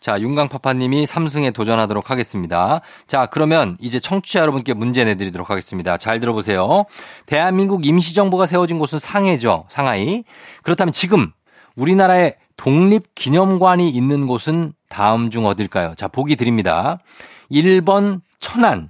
자, 0.00 0.18
윤강파파님이 0.18 1.04
삼승에 1.04 1.50
도전하도록 1.50 2.10
하겠습니다. 2.10 2.80
자, 3.06 3.26
그러면 3.26 3.76
이제 3.80 4.00
청취자 4.00 4.40
여러분께 4.40 4.72
문제 4.72 5.04
내드리도록 5.04 5.50
하겠습니다. 5.50 5.98
잘 5.98 6.20
들어보세요. 6.20 6.84
대한민국 7.26 7.84
임시정부가 7.84 8.46
세워진 8.46 8.78
곳은 8.78 8.98
상해죠. 8.98 9.66
상하이. 9.68 10.24
그렇다면 10.62 10.92
지금 10.92 11.32
우리나라에 11.76 12.36
독립기념관이 12.56 13.90
있는 13.90 14.26
곳은 14.26 14.72
다음 14.88 15.28
중 15.28 15.44
어딜까요? 15.44 15.94
자, 15.96 16.08
보기 16.08 16.36
드립니다. 16.36 16.98
1번 17.52 18.22
천안, 18.38 18.88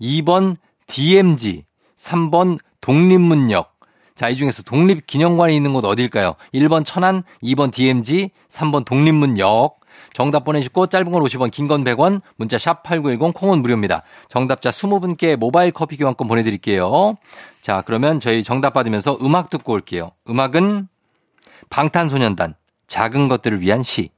2번 0.00 0.56
DMZ, 0.86 1.64
3번 1.96 2.58
독립문역. 2.80 3.72
자, 4.14 4.28
이 4.28 4.36
중에서 4.36 4.62
독립기념관이 4.62 5.56
있는 5.56 5.72
곳 5.72 5.84
어딜까요? 5.84 6.34
1번 6.54 6.84
천안, 6.84 7.24
2번 7.42 7.72
DMZ, 7.72 8.30
3번 8.48 8.84
독립문역. 8.84 9.81
정답 10.12 10.44
보내시고 10.44 10.86
짧은 10.88 11.10
건 11.10 11.22
50원, 11.22 11.50
긴 11.50 11.68
건 11.68 11.84
100원, 11.84 12.20
문자 12.36 12.58
샵 12.58 12.82
8910, 12.82 13.32
콩은 13.34 13.62
무료입니다. 13.62 14.02
정답자 14.28 14.70
20분께 14.70 15.36
모바일 15.36 15.70
커피 15.72 15.96
교환권 15.96 16.28
보내드릴게요. 16.28 17.16
자, 17.60 17.82
그러면 17.86 18.20
저희 18.20 18.42
정답 18.42 18.72
받으면서 18.74 19.16
음악 19.22 19.50
듣고 19.50 19.72
올게요. 19.72 20.10
음악은 20.28 20.88
방탄소년단, 21.70 22.54
작은 22.86 23.28
것들을 23.28 23.60
위한 23.60 23.82
시. 23.82 24.10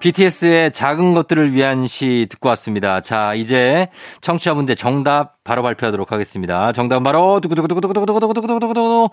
BTS의 0.00 0.72
작은 0.72 1.14
것들을 1.14 1.52
위한 1.54 1.86
시 1.86 2.26
듣고 2.30 2.48
왔습니다. 2.50 3.00
자, 3.00 3.34
이제 3.34 3.88
청취자분들 4.20 4.76
정답 4.76 5.42
바로 5.44 5.62
발표하도록 5.62 6.10
하겠습니다. 6.12 6.72
정답은 6.72 7.02
바로 7.02 7.40
두구두구두구두구두구두구두구두구두구 7.40 9.10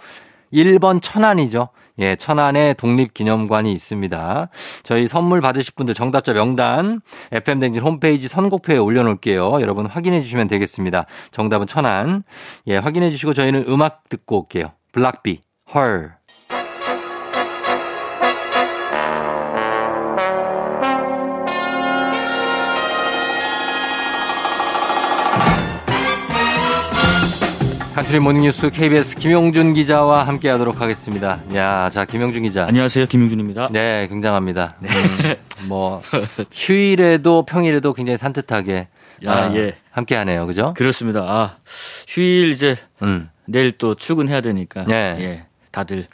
1번 0.53 1.01
천안이죠. 1.01 1.69
예, 2.01 2.15
천안에 2.15 2.73
독립기념관이 2.73 3.71
있습니다. 3.71 4.49
저희 4.83 5.07
선물 5.07 5.39
받으실 5.41 5.73
분들 5.75 5.93
정답자 5.93 6.33
명단 6.33 7.01
FM댕진 7.31 7.81
홈페이지 7.81 8.27
선곡표에 8.27 8.77
올려놓을게요. 8.77 9.61
여러분 9.61 9.85
확인해 9.85 10.19
주시면 10.19 10.47
되겠습니다. 10.47 11.05
정답은 11.31 11.67
천안. 11.67 12.23
예, 12.67 12.77
확인해 12.77 13.09
주시고 13.11 13.33
저희는 13.33 13.65
음악 13.67 14.09
듣고 14.09 14.41
올게요. 14.41 14.71
블락비, 14.91 15.41
헐. 15.73 16.20
간추리 27.93 28.19
모닝뉴스 28.19 28.69
KBS 28.69 29.17
김용준 29.17 29.73
기자와 29.73 30.25
함께 30.25 30.47
하도록 30.49 30.79
하겠습니다. 30.79 31.41
야, 31.55 31.89
자, 31.89 32.05
김용준 32.05 32.43
기자. 32.43 32.65
안녕하세요. 32.65 33.05
김용준입니다. 33.07 33.67
네, 33.71 34.07
굉장합니다. 34.07 34.77
음, 34.81 34.87
뭐, 35.67 36.01
휴일에도 36.53 37.43
평일에도 37.45 37.93
굉장히 37.93 38.17
산뜻하게. 38.17 38.87
야, 39.25 39.31
아, 39.31 39.55
예. 39.55 39.73
함께 39.91 40.15
하네요. 40.15 40.47
그죠? 40.47 40.73
그렇습니다. 40.77 41.19
아, 41.21 41.57
휴일 42.07 42.51
이제 42.51 42.77
음. 43.03 43.29
내일 43.45 43.73
또 43.73 43.93
출근해야 43.93 44.39
되니까. 44.39 44.85
네. 44.85 45.17
예. 45.19 45.45
다들 45.71 46.07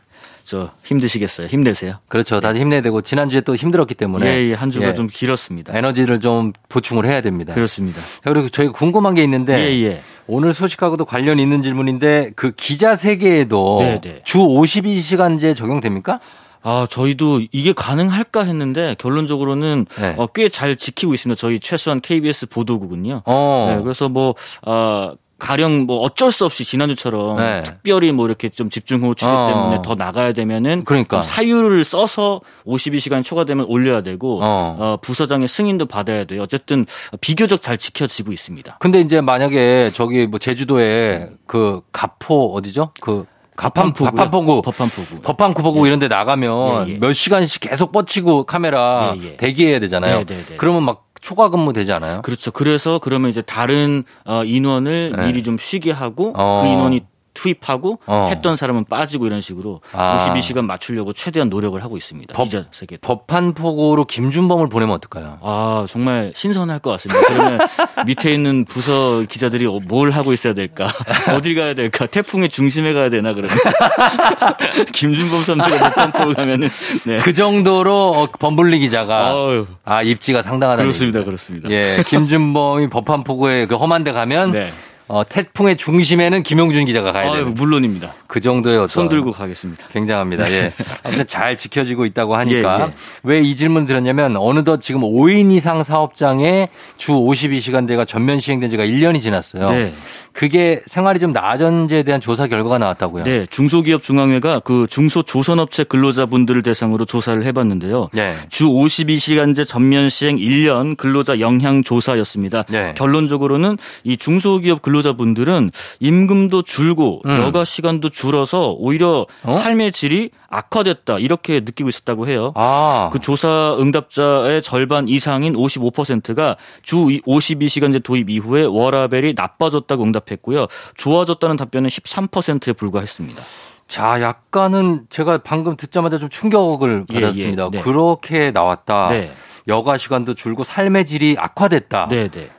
저 0.44 0.72
힘드시겠어요. 0.84 1.48
힘내세요. 1.48 2.00
그렇죠. 2.08 2.40
다들 2.42 2.60
힘내야 2.60 2.82
되고, 2.82 3.02
지난주에 3.02 3.42
또 3.42 3.56
힘들었기 3.56 3.94
때문에. 3.94 4.26
예, 4.26 4.50
예. 4.50 4.54
한 4.56 4.72
주가 4.72 4.88
예, 4.88 4.94
좀 4.96 5.08
길었습니다. 5.08 5.78
에너지를 5.78 6.22
좀 6.22 6.54
보충을 6.70 7.06
해야 7.06 7.22
됩니다. 7.22 7.54
그렇습니다. 7.54 8.02
자, 8.02 8.32
그리고 8.32 8.50
저희가 8.50 8.74
궁금한 8.74 9.14
게 9.14 9.24
있는데. 9.24 10.02
오늘 10.28 10.54
소식하고도 10.54 11.06
관련 11.06 11.40
있는 11.40 11.62
질문인데, 11.62 12.32
그 12.36 12.52
기자 12.52 12.96
세계에도 12.96 13.78
네, 13.82 14.02
네. 14.02 14.22
주 14.24 14.40
52시간제 14.40 15.56
적용됩니까? 15.56 16.20
아, 16.64 16.86
저희도 16.90 17.42
이게 17.52 17.72
가능할까 17.72 18.44
했는데 18.44 18.96
결론적으로는 18.98 19.86
네. 20.02 20.16
어, 20.18 20.28
꽤 20.28 20.50
잘 20.50 20.76
지키고 20.76 21.14
있습니다. 21.14 21.40
저희 21.40 21.60
최소한 21.60 22.02
KBS 22.02 22.48
보도국은요. 22.50 23.22
어. 23.26 23.74
네, 23.76 23.82
그래서 23.84 24.10
뭐, 24.10 24.36
어, 24.64 25.14
가령 25.40 25.86
뭐 25.86 26.00
어쩔 26.00 26.32
수 26.32 26.46
없이 26.46 26.66
지난주처럼 26.66 27.38
네. 27.38 27.64
특별히 27.64 28.12
뭐 28.12 28.26
이렇게 28.26 28.50
좀 28.50 28.70
집중 28.70 29.02
호우 29.02 29.16
취재 29.16 29.30
어. 29.30 29.48
때문에 29.48 29.82
더 29.84 29.96
나가야 29.96 30.34
되면은 30.34 30.84
그러니까. 30.84 31.18
좀 31.18 31.22
사유를 31.22 31.84
써서 31.84 32.42
52시간 32.66 33.24
초과되면 33.24 33.66
올려야 33.68 34.02
되고 34.02 34.40
어. 34.42 34.76
어. 34.80 34.98
부서장의 35.02 35.48
승인도 35.48 35.86
받아야 35.86 36.26
돼요. 36.26 36.42
어쨌든 36.42 36.86
비교적 37.22 37.62
잘 37.62 37.78
지켜지고 37.78 38.32
있습니다. 38.32 38.78
근데 38.80 39.00
이제 39.00 39.22
만약에 39.22 39.92
저기 39.94 40.28
뭐 40.28 40.40
제주도에 40.40 41.30
그 41.46 41.82
가포 41.92 42.56
어디죠? 42.56 42.92
그 43.00 43.26
가판 43.58 43.92
법한포구요. 43.92 44.62
가판포구 44.62 44.62
법한포구. 44.62 45.22
법한포구 45.22 45.88
이런 45.88 45.98
데 46.00 46.08
나가면 46.08 46.90
예, 46.90 46.94
예. 46.94 46.98
몇 47.00 47.12
시간씩 47.12 47.62
계속 47.62 47.92
뻗치고 47.92 48.44
카메라 48.44 49.16
예, 49.20 49.24
예. 49.24 49.38
대기해야 49.38 49.80
되잖아요. 49.80 50.18
네, 50.20 50.26
네, 50.26 50.46
네. 50.48 50.56
그러면 50.58 50.84
막 50.84 51.07
초과 51.28 51.50
근무 51.50 51.74
되지 51.74 51.92
않아요? 51.92 52.22
그렇죠. 52.22 52.52
그래서 52.52 53.00
그러면 53.00 53.30
이제 53.30 53.42
다른 53.42 54.06
어, 54.26 54.46
인원을 54.46 55.12
네. 55.14 55.26
미리 55.26 55.44
좀 55.44 55.58
쉬게 55.58 55.92
하고 55.92 56.32
어. 56.38 56.62
그 56.64 56.70
인원이 56.70 57.02
투입하고 57.38 58.00
어. 58.08 58.28
했던 58.30 58.56
사람은 58.56 58.86
빠지고 58.86 59.28
이런 59.28 59.40
식으로 59.42 59.82
아. 59.94 60.18
52시간 60.34 60.66
맞추려고 60.66 61.14
최대한 61.14 61.50
노력을 61.50 61.82
하고 61.84 61.96
있습니다. 61.96 62.34
법- 62.34 62.46
기자 62.46 62.66
세계. 62.72 62.98
법한포구로 62.98 64.06
김준범을 64.06 64.68
보내면 64.70 64.96
어떨까요? 64.96 65.38
아 65.42 65.86
정말 65.88 66.32
신선할 66.36 66.80
것 66.80 66.90
같습니다. 66.92 67.22
그러면 67.28 67.60
밑에 68.08 68.34
있는 68.34 68.66
부서 68.66 69.22
기자들이 69.30 69.68
어, 69.68 69.80
뭘 69.88 70.12
하고 70.12 70.34
있어야 70.34 70.54
될까? 70.54 70.92
어딜 71.36 71.56
가야 71.56 71.74
될까? 71.76 72.08
태풍의 72.08 72.50
중심에 72.50 72.94
가야 72.94 73.10
되나 73.10 73.34
그러면? 73.34 73.56
김준범 74.94 75.44
선수가 75.44 75.68
못한포 75.90 76.34
가면은 76.34 76.70
네. 77.06 77.20
그 77.20 77.34
정도로 77.34 78.12
어, 78.12 78.28
범블리 78.32 78.80
기자가 78.80 79.36
어휴, 79.36 79.68
아 79.86 80.02
입지가 80.02 80.42
상당하다. 80.42 80.82
그렇습니다, 80.82 81.24
그렇습니다. 81.24 81.70
예, 81.70 82.04
김준범이 82.08 82.90
법한포구에 82.90 83.66
그 83.68 83.76
험한 83.76 84.04
데 84.04 84.12
가면 84.12 84.52
네. 84.52 84.74
어, 85.10 85.24
태풍의 85.24 85.78
중심에는 85.78 86.44
김용준 86.44 86.86
기자가 86.86 87.14
가야 87.14 87.32
돼요. 87.32 87.46
물론입니다. 87.50 88.14
그 88.28 88.42
정도의 88.42 88.78
어떤 88.78 88.90
손 88.90 89.10
들고 89.10 89.32
가겠습니다. 89.32 89.88
굉장합니다. 89.94 90.52
예. 90.52 90.74
아무튼 91.04 91.26
잘 91.26 91.56
지켜지고 91.56 92.06
있다고 92.06 92.36
하니까 92.38 92.80
예, 92.80 92.84
예. 92.84 92.92
왜이 93.24 93.56
질문 93.56 93.86
드렸냐면 93.86 94.36
어느덧 94.36 94.82
지금 94.82 95.02
5인 95.02 95.52
이상 95.54 95.84
사업장에 95.84 96.68
주 96.98 97.14
52시간제가 97.14 98.06
전면 98.06 98.40
시행된 98.40 98.70
지가 98.70 98.84
1년이 98.84 99.22
지났어요. 99.22 99.70
네. 99.70 99.94
그게 100.38 100.84
생활이 100.86 101.20
좀 101.20 101.32
나아졌는지에 101.32 102.04
대한 102.04 102.22
조사 102.22 102.46
결과가 102.46 102.78
나왔다고요. 102.78 103.24
네, 103.24 103.48
중소기업 103.50 104.04
중앙회가 104.04 104.60
그 104.60 104.86
중소 104.88 105.24
조선업체 105.24 105.86
근로자분들을 105.86 106.62
대상으로 106.62 107.06
조사를 107.06 107.44
해봤는데요. 107.44 108.10
네. 108.14 108.36
주 108.48 108.66
52시간제 108.66 109.68
전면 109.68 110.10
시행 110.10 110.38
1년 110.38 110.96
근로자 110.96 111.40
영향 111.40 111.82
조사였습니다. 111.82 112.66
네. 112.70 112.94
결론적으로는 112.96 113.80
이 114.04 114.16
중소기업 114.16 114.84
근로자분들은 114.84 115.72
임금도 116.02 116.62
줄고 116.62 117.24
음. 117.26 117.40
여가 117.40 117.66
시간도 117.66 118.10
줄어서 118.10 118.76
오히려 118.78 119.26
어? 119.42 119.52
삶의 119.52 119.92
질이 119.92 120.30
악화됐다 120.50 121.18
이렇게 121.18 121.62
느끼고 121.62 121.90
있었다고 121.90 122.28
해요. 122.28 122.54
아. 122.56 123.10
그 123.12 123.20
조사 123.20 123.76
응답자의 123.80 124.62
절반 124.62 125.08
이상인 125.08 125.54
55%가 125.54 126.58
주 126.84 126.98
52시간제 126.98 128.04
도입 128.04 128.30
이후에 128.30 128.66
워라벨이 128.66 129.34
나빠졌다고 129.36 130.04
응답 130.04 130.27
했고요. 130.32 130.68
좋아졌다는 130.96 131.58
답변은 131.58 131.90
13%에 131.90 132.74
불과했습니다. 132.74 133.42
자, 133.88 134.22
약간은 134.22 135.06
제가 135.10 135.40
방금 135.40 135.78
듣자마자 135.78 136.18
좀 136.18 136.30
충격을 136.30 137.06
예, 137.10 137.14
받았습니다. 137.14 137.66
예, 137.66 137.78
네. 137.78 137.82
그렇게 137.82 138.52
나왔다. 138.52 139.10
네. 139.10 139.34
여가 139.68 139.98
시간도 139.98 140.34
줄고 140.34 140.64
삶의 140.64 141.06
질이 141.06 141.36
악화됐다. 141.40 142.08
네, 142.10 142.30
네. 142.30 142.50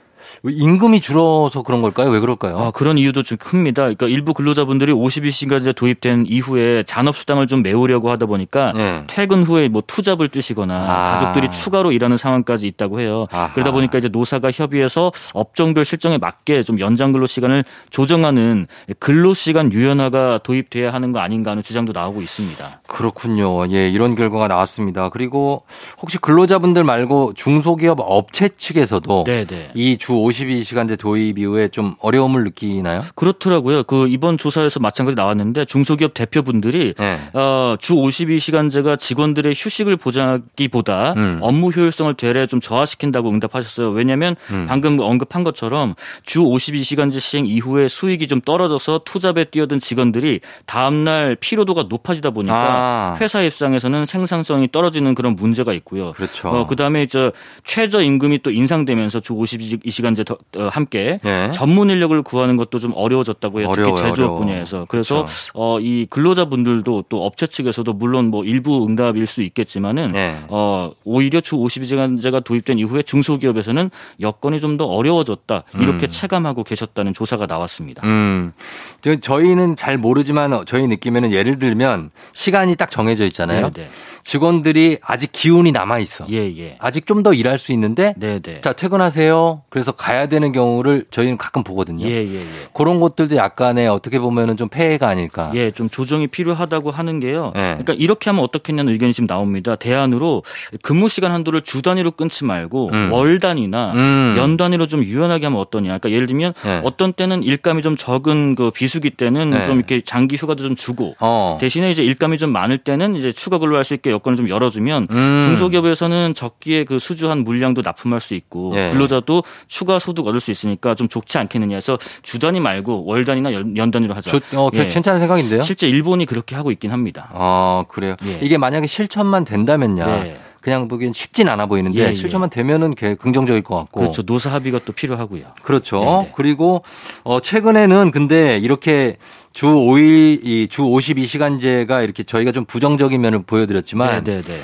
임금이 0.44 1.00
줄어서 1.00 1.62
그런 1.62 1.82
걸까요? 1.82 2.10
왜 2.10 2.20
그럴까요? 2.20 2.58
아, 2.58 2.70
그런 2.70 2.98
이유도 2.98 3.22
좀 3.22 3.38
큽니다. 3.38 3.82
그러니까 3.82 4.06
일부 4.06 4.34
근로자분들이 4.34 4.92
52시간제 4.92 5.74
도입된 5.74 6.26
이후에 6.28 6.82
잔업수당을 6.84 7.46
좀 7.46 7.62
메우려고 7.62 8.10
하다 8.10 8.26
보니까 8.26 8.72
네. 8.72 9.04
퇴근 9.06 9.42
후에 9.42 9.68
뭐 9.68 9.82
투잡을 9.86 10.28
뛰시거나 10.28 10.74
아. 10.74 11.10
가족들이 11.12 11.50
추가로 11.50 11.92
일하는 11.92 12.16
상황까지 12.16 12.66
있다고 12.66 13.00
해요. 13.00 13.26
아하. 13.30 13.52
그러다 13.52 13.70
보니까 13.72 13.98
이제 13.98 14.08
노사가 14.08 14.50
협의해서 14.50 15.12
업종별 15.34 15.84
실정에 15.84 16.18
맞게 16.18 16.62
좀 16.62 16.80
연장 16.80 17.12
근로 17.12 17.26
시간을 17.26 17.64
조정하는 17.90 18.66
근로 18.98 19.34
시간 19.34 19.72
유연화가 19.72 20.40
도입돼야 20.42 20.92
하는 20.92 21.12
거 21.12 21.20
아닌가 21.20 21.52
하는 21.52 21.62
주장도 21.62 21.92
나오고 21.92 22.22
있습니다. 22.22 22.80
그렇군요. 22.86 23.70
예, 23.72 23.88
이런 23.88 24.14
결과가 24.14 24.48
나왔습니다. 24.48 25.08
그리고 25.08 25.64
혹시 26.00 26.18
근로자분들 26.18 26.84
말고 26.84 27.32
중소기업 27.34 27.98
업체 28.00 28.48
측에서도 28.48 29.24
네, 29.24 29.44
네. 29.44 29.70
이주 29.74 30.17
52시간제 30.18 30.98
도입 30.98 31.38
이후에 31.38 31.68
좀 31.68 31.94
어려움을 32.00 32.44
느끼나요? 32.44 33.02
그렇더라고요. 33.14 33.84
그 33.84 34.08
이번 34.08 34.38
조사에서 34.38 34.80
마찬가지 34.80 35.14
나왔는데 35.14 35.64
중소기업 35.64 36.14
대표분들이 36.14 36.94
네. 36.98 37.18
어, 37.32 37.76
주 37.78 37.94
52시간제가 37.94 38.98
직원들의 38.98 39.54
휴식을 39.56 39.96
보장하기보다 39.96 41.14
음. 41.16 41.38
업무 41.42 41.70
효율성을 41.70 42.12
되레 42.14 42.46
좀 42.46 42.60
저하시킨다고 42.60 43.30
응답하셨어요. 43.30 43.90
왜냐하면 43.90 44.36
음. 44.50 44.66
방금 44.68 44.98
언급한 45.00 45.44
것처럼 45.44 45.94
주 46.22 46.40
52시간제 46.40 47.20
시행 47.20 47.46
이후에 47.46 47.88
수익이 47.88 48.26
좀 48.26 48.40
떨어져서 48.40 49.02
투잡에 49.04 49.44
뛰어든 49.44 49.80
직원들이 49.80 50.40
다음날 50.66 51.36
피로도가 51.36 51.84
높아지다 51.88 52.30
보니까 52.30 52.56
아. 52.56 53.16
회사 53.20 53.42
입장에서는 53.42 54.04
생산성이 54.06 54.68
떨어지는 54.70 55.14
그런 55.14 55.36
문제가 55.36 55.72
있고요. 55.74 56.12
그렇죠. 56.12 56.48
어, 56.48 56.66
그다음에 56.66 57.06
저 57.06 57.32
최저 57.64 58.02
임금이 58.02 58.40
또 58.42 58.50
인상되면서 58.50 59.20
주 59.20 59.34
52시간 59.34 60.07
제 60.14 60.24
더, 60.24 60.36
어, 60.56 60.68
함께 60.72 61.18
네. 61.22 61.50
전문 61.50 61.90
인력을 61.90 62.20
구하는 62.22 62.56
것도 62.56 62.78
좀 62.78 62.92
어려워졌다고 62.94 63.60
해요. 63.60 63.72
특히 63.74 63.94
제조업 63.96 64.12
어려워. 64.18 64.38
분야에서. 64.38 64.86
그래서 64.88 65.24
그렇죠. 65.26 65.32
어, 65.54 65.78
이 65.80 66.06
근로자분들도 66.10 67.04
또 67.08 67.24
업체 67.24 67.46
측에서도 67.46 67.92
물론 67.92 68.26
뭐 68.26 68.44
일부 68.44 68.86
응답일 68.86 69.26
수 69.26 69.42
있겠지만은 69.42 70.12
네. 70.12 70.38
어, 70.48 70.92
오히려 71.04 71.40
주 71.40 71.56
52시간제가 71.56 72.44
도입된 72.44 72.78
이후에 72.78 73.02
중소기업에서는 73.02 73.90
여건이 74.20 74.60
좀 74.60 74.78
더 74.78 74.84
어려워졌다. 74.84 75.64
이렇게 75.80 76.06
음. 76.06 76.10
체감하고 76.10 76.62
계셨다는 76.62 77.12
조사가 77.14 77.46
나왔습니다. 77.46 78.02
음. 78.06 78.52
저, 79.00 79.16
저희는 79.16 79.74
잘 79.74 79.98
모르지만 79.98 80.52
어, 80.52 80.64
저희 80.66 80.86
느낌에는 80.86 81.32
예를 81.32 81.58
들면 81.58 82.10
시간이 82.32 82.76
딱 82.76 82.90
정해져 82.90 83.24
있잖아요. 83.24 83.72
네, 83.72 83.82
네. 83.84 83.90
직원들이 84.22 84.98
아직 85.02 85.32
기운이 85.32 85.72
남아 85.72 85.98
있어. 86.00 86.26
예, 86.30 86.36
예. 86.58 86.76
아직 86.78 87.06
좀 87.06 87.18
더 87.24 87.32
일할 87.32 87.58
수 87.58 87.72
있는데 87.72 88.14
네, 88.16 88.38
네. 88.38 88.60
자, 88.60 88.72
퇴근하세요. 88.72 89.62
그래서 89.70 89.87
가야 89.92 90.26
되는 90.26 90.52
경우를 90.52 91.04
저희는 91.10 91.38
가끔 91.38 91.62
보거든요. 91.62 92.06
예, 92.06 92.26
예, 92.26 92.34
예. 92.34 92.44
그런 92.72 93.00
것들도 93.00 93.36
약간의 93.36 93.88
어떻게 93.88 94.18
보면은 94.18 94.56
좀 94.56 94.68
폐해가 94.68 95.08
아닐까. 95.08 95.50
예, 95.54 95.70
좀 95.70 95.88
조정이 95.88 96.26
필요하다고 96.26 96.90
하는 96.90 97.20
게요. 97.20 97.52
네. 97.54 97.62
그러니까 97.78 97.94
이렇게 97.94 98.30
하면 98.30 98.44
어떻겠냐는 98.44 98.92
의견이 98.92 99.12
지금 99.12 99.26
나옵니다. 99.26 99.76
대안으로 99.76 100.42
근무 100.82 101.08
시간 101.08 101.32
한도를 101.32 101.62
주 101.62 101.82
단위로 101.82 102.12
끊지 102.12 102.44
말고 102.44 102.90
음. 102.92 103.12
월 103.12 103.38
단위나 103.40 103.92
음. 103.94 104.34
연 104.38 104.56
단위로 104.56 104.86
좀 104.86 105.02
유연하게 105.02 105.46
하면 105.46 105.60
어떠냐. 105.60 105.98
그러니까 105.98 106.10
예를 106.10 106.26
들면 106.26 106.54
네. 106.64 106.80
어떤 106.84 107.12
때는 107.12 107.42
일감이 107.42 107.82
좀 107.82 107.96
적은 107.96 108.54
그 108.54 108.70
비수기 108.70 109.10
때는 109.10 109.50
네. 109.50 109.64
좀 109.64 109.76
이렇게 109.76 110.00
장기 110.00 110.36
휴가도 110.36 110.62
좀 110.62 110.74
주고 110.74 111.14
어. 111.20 111.58
대신에 111.60 111.90
이제 111.90 112.02
일감이 112.02 112.38
좀 112.38 112.50
많을 112.52 112.78
때는 112.78 113.16
이제 113.16 113.32
추가 113.32 113.58
근로할 113.58 113.84
수 113.84 113.94
있게 113.94 114.10
여건을 114.10 114.36
좀 114.36 114.48
열어주면 114.48 115.08
음. 115.10 115.40
중소기업에서는 115.42 116.34
적기에 116.34 116.84
그 116.84 116.98
수주한 116.98 117.44
물량도 117.44 117.82
납품할 117.82 118.20
수 118.20 118.34
있고 118.34 118.72
예. 118.76 118.90
근로자도 118.90 119.42
추가 119.78 120.00
소득 120.00 120.26
얻을 120.26 120.40
수 120.40 120.50
있으니까 120.50 120.96
좀 120.96 121.06
좋지 121.06 121.38
않겠느냐 121.38 121.76
해서 121.76 121.98
주 122.22 122.40
단위 122.40 122.58
말고 122.58 123.04
월 123.06 123.24
단위나 123.24 123.52
연, 123.52 123.76
연 123.76 123.92
단위로 123.92 124.12
하자. 124.12 124.28
좋- 124.28 124.42
어, 124.56 124.68
예. 124.74 124.88
괜찮은 124.88 125.20
생각인데요? 125.20 125.60
실제 125.60 125.88
일본이 125.88 126.26
그렇게 126.26 126.56
하고 126.56 126.72
있긴 126.72 126.90
합니다. 126.90 127.28
어, 127.32 127.84
그래요. 127.86 128.16
예. 128.26 128.40
이게 128.42 128.58
만약에 128.58 128.88
실천만 128.88 129.44
된다면요. 129.44 130.04
네. 130.04 130.40
그냥 130.60 130.88
보기엔 130.88 131.12
쉽진 131.12 131.48
않아 131.48 131.66
보이는데 131.66 132.00
예, 132.02 132.08
예. 132.08 132.12
실천만 132.12 132.50
되면은 132.50 132.96
개- 132.96 133.14
긍정적일 133.14 133.62
것 133.62 133.76
같고. 133.76 134.00
그렇죠. 134.00 134.22
노사 134.22 134.52
합의가 134.52 134.80
또 134.84 134.92
필요하고요. 134.92 135.42
그렇죠. 135.62 136.00
네, 136.00 136.22
네. 136.26 136.32
그리고 136.34 136.82
어 137.22 137.38
최근에는 137.38 138.10
근데 138.10 138.58
이렇게 138.58 139.16
주 139.52 139.66
5일 139.68 140.40
이주 140.44 140.82
52시간제가 140.82 142.02
이렇게 142.02 142.24
저희가 142.24 142.50
좀 142.50 142.64
부정적인 142.64 143.20
면을 143.20 143.42
보여드렸지만 143.44 144.24
네, 144.24 144.42
네, 144.42 144.42
네. 144.42 144.58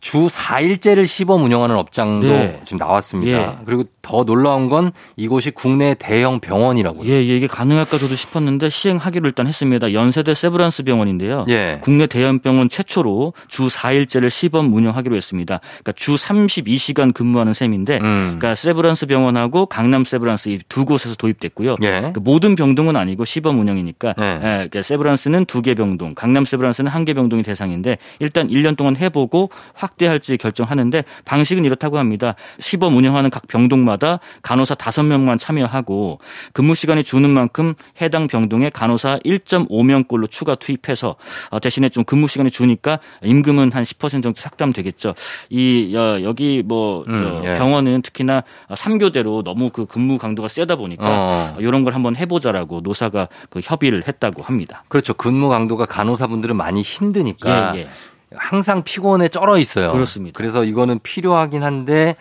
주 0.00 0.28
4일제를 0.28 1.06
시범 1.06 1.42
운영하는 1.44 1.76
업장도 1.76 2.26
네. 2.26 2.60
지금 2.64 2.78
나왔습니다. 2.78 3.38
예. 3.38 3.56
그리고 3.66 3.84
더 4.02 4.24
놀라운 4.24 4.68
건 4.70 4.92
이곳이 5.16 5.50
국내 5.50 5.94
대형 5.98 6.40
병원이라고요. 6.40 7.06
예, 7.06 7.16
예, 7.16 7.36
이게 7.36 7.46
가능할까 7.46 7.98
저도 7.98 8.16
싶었는데 8.16 8.70
시행하기로 8.70 9.28
일단 9.28 9.46
했습니다. 9.46 9.92
연세대 9.92 10.32
세브란스 10.34 10.84
병원인데요. 10.84 11.44
예. 11.50 11.78
국내 11.82 12.06
대형 12.06 12.38
병원 12.38 12.68
최초로 12.70 13.34
주 13.48 13.66
4일제를 13.66 14.30
시범 14.30 14.72
운영하기로 14.72 15.14
했습니다. 15.14 15.60
그러니까 15.68 15.92
주 15.92 16.14
32시간 16.14 17.12
근무하는 17.12 17.52
셈인데 17.52 17.98
음. 17.98 18.36
그러니까 18.38 18.54
세브란스 18.54 19.06
병원하고 19.06 19.66
강남 19.66 20.04
세브란스 20.04 20.48
이 20.48 20.60
두 20.70 20.84
곳에서 20.84 21.14
도입됐고요. 21.16 21.76
예. 21.82 22.10
그 22.14 22.20
모든 22.20 22.54
병동은 22.54 22.94
아니고 22.96 23.24
시범 23.24 23.58
운영이니까 23.60 24.14
네. 24.16 24.34
예, 24.36 24.38
그러니까 24.40 24.82
세브란스는 24.82 25.44
두 25.46 25.60
개 25.60 25.74
병동, 25.74 26.14
강남 26.14 26.44
세브란스는 26.46 26.90
한 26.90 27.04
개 27.04 27.12
병동이 27.14 27.42
대상인데 27.42 27.98
일단 28.18 28.48
1년 28.48 28.76
동안 28.76 28.96
해 28.96 29.08
보고 29.10 29.50
확 29.74 29.89
대할지 29.98 30.36
결정하는데 30.36 31.04
방식은 31.24 31.64
이렇다고 31.64 31.98
합니다. 31.98 32.34
시범 32.58 32.96
운영하는 32.96 33.30
각 33.30 33.46
병동마다 33.48 34.20
간호사 34.42 34.74
5명만 34.74 35.38
참여하고 35.38 36.20
근무 36.52 36.74
시간이 36.74 37.04
주는 37.04 37.28
만큼 37.28 37.74
해당 38.00 38.26
병동에 38.26 38.70
간호사 38.70 39.18
1.5명꼴로 39.24 40.30
추가 40.30 40.54
투입해서 40.54 41.16
어, 41.50 41.60
대신에 41.60 41.88
좀 41.88 42.04
근무 42.04 42.28
시간이 42.28 42.50
주니까 42.50 42.98
임금은 43.22 43.72
한 43.72 43.82
10% 43.82 44.22
정도 44.22 44.40
삭감되겠죠. 44.40 45.14
이 45.50 45.94
어, 45.96 46.22
여기 46.22 46.62
뭐 46.64 47.04
저, 47.06 47.12
음, 47.12 47.42
예. 47.44 47.54
병원은 47.54 48.02
특히나 48.02 48.42
3교대로 48.70 49.42
너무 49.42 49.70
그 49.70 49.86
근무 49.86 50.18
강도가 50.18 50.48
세다 50.48 50.76
보니까 50.76 51.04
어. 51.06 51.56
이런 51.58 51.84
걸 51.84 51.94
한번 51.94 52.16
해보자라고 52.16 52.80
노사가 52.80 53.28
그 53.48 53.60
협의를 53.62 54.06
했다고 54.06 54.42
합니다. 54.42 54.84
그렇죠. 54.88 55.14
근무 55.14 55.48
강도가 55.48 55.86
간호사분들은 55.86 56.56
많이 56.56 56.82
힘드니까 56.82 57.72
예, 57.76 57.80
예. 57.80 57.88
항상 58.36 58.84
피곤에 58.84 59.28
쩔어 59.28 59.58
있어요. 59.58 59.90
그렇습니다. 59.92 60.36
그래서 60.36 60.64
이거는 60.64 61.00
필요하긴 61.02 61.64
한데 61.64 62.14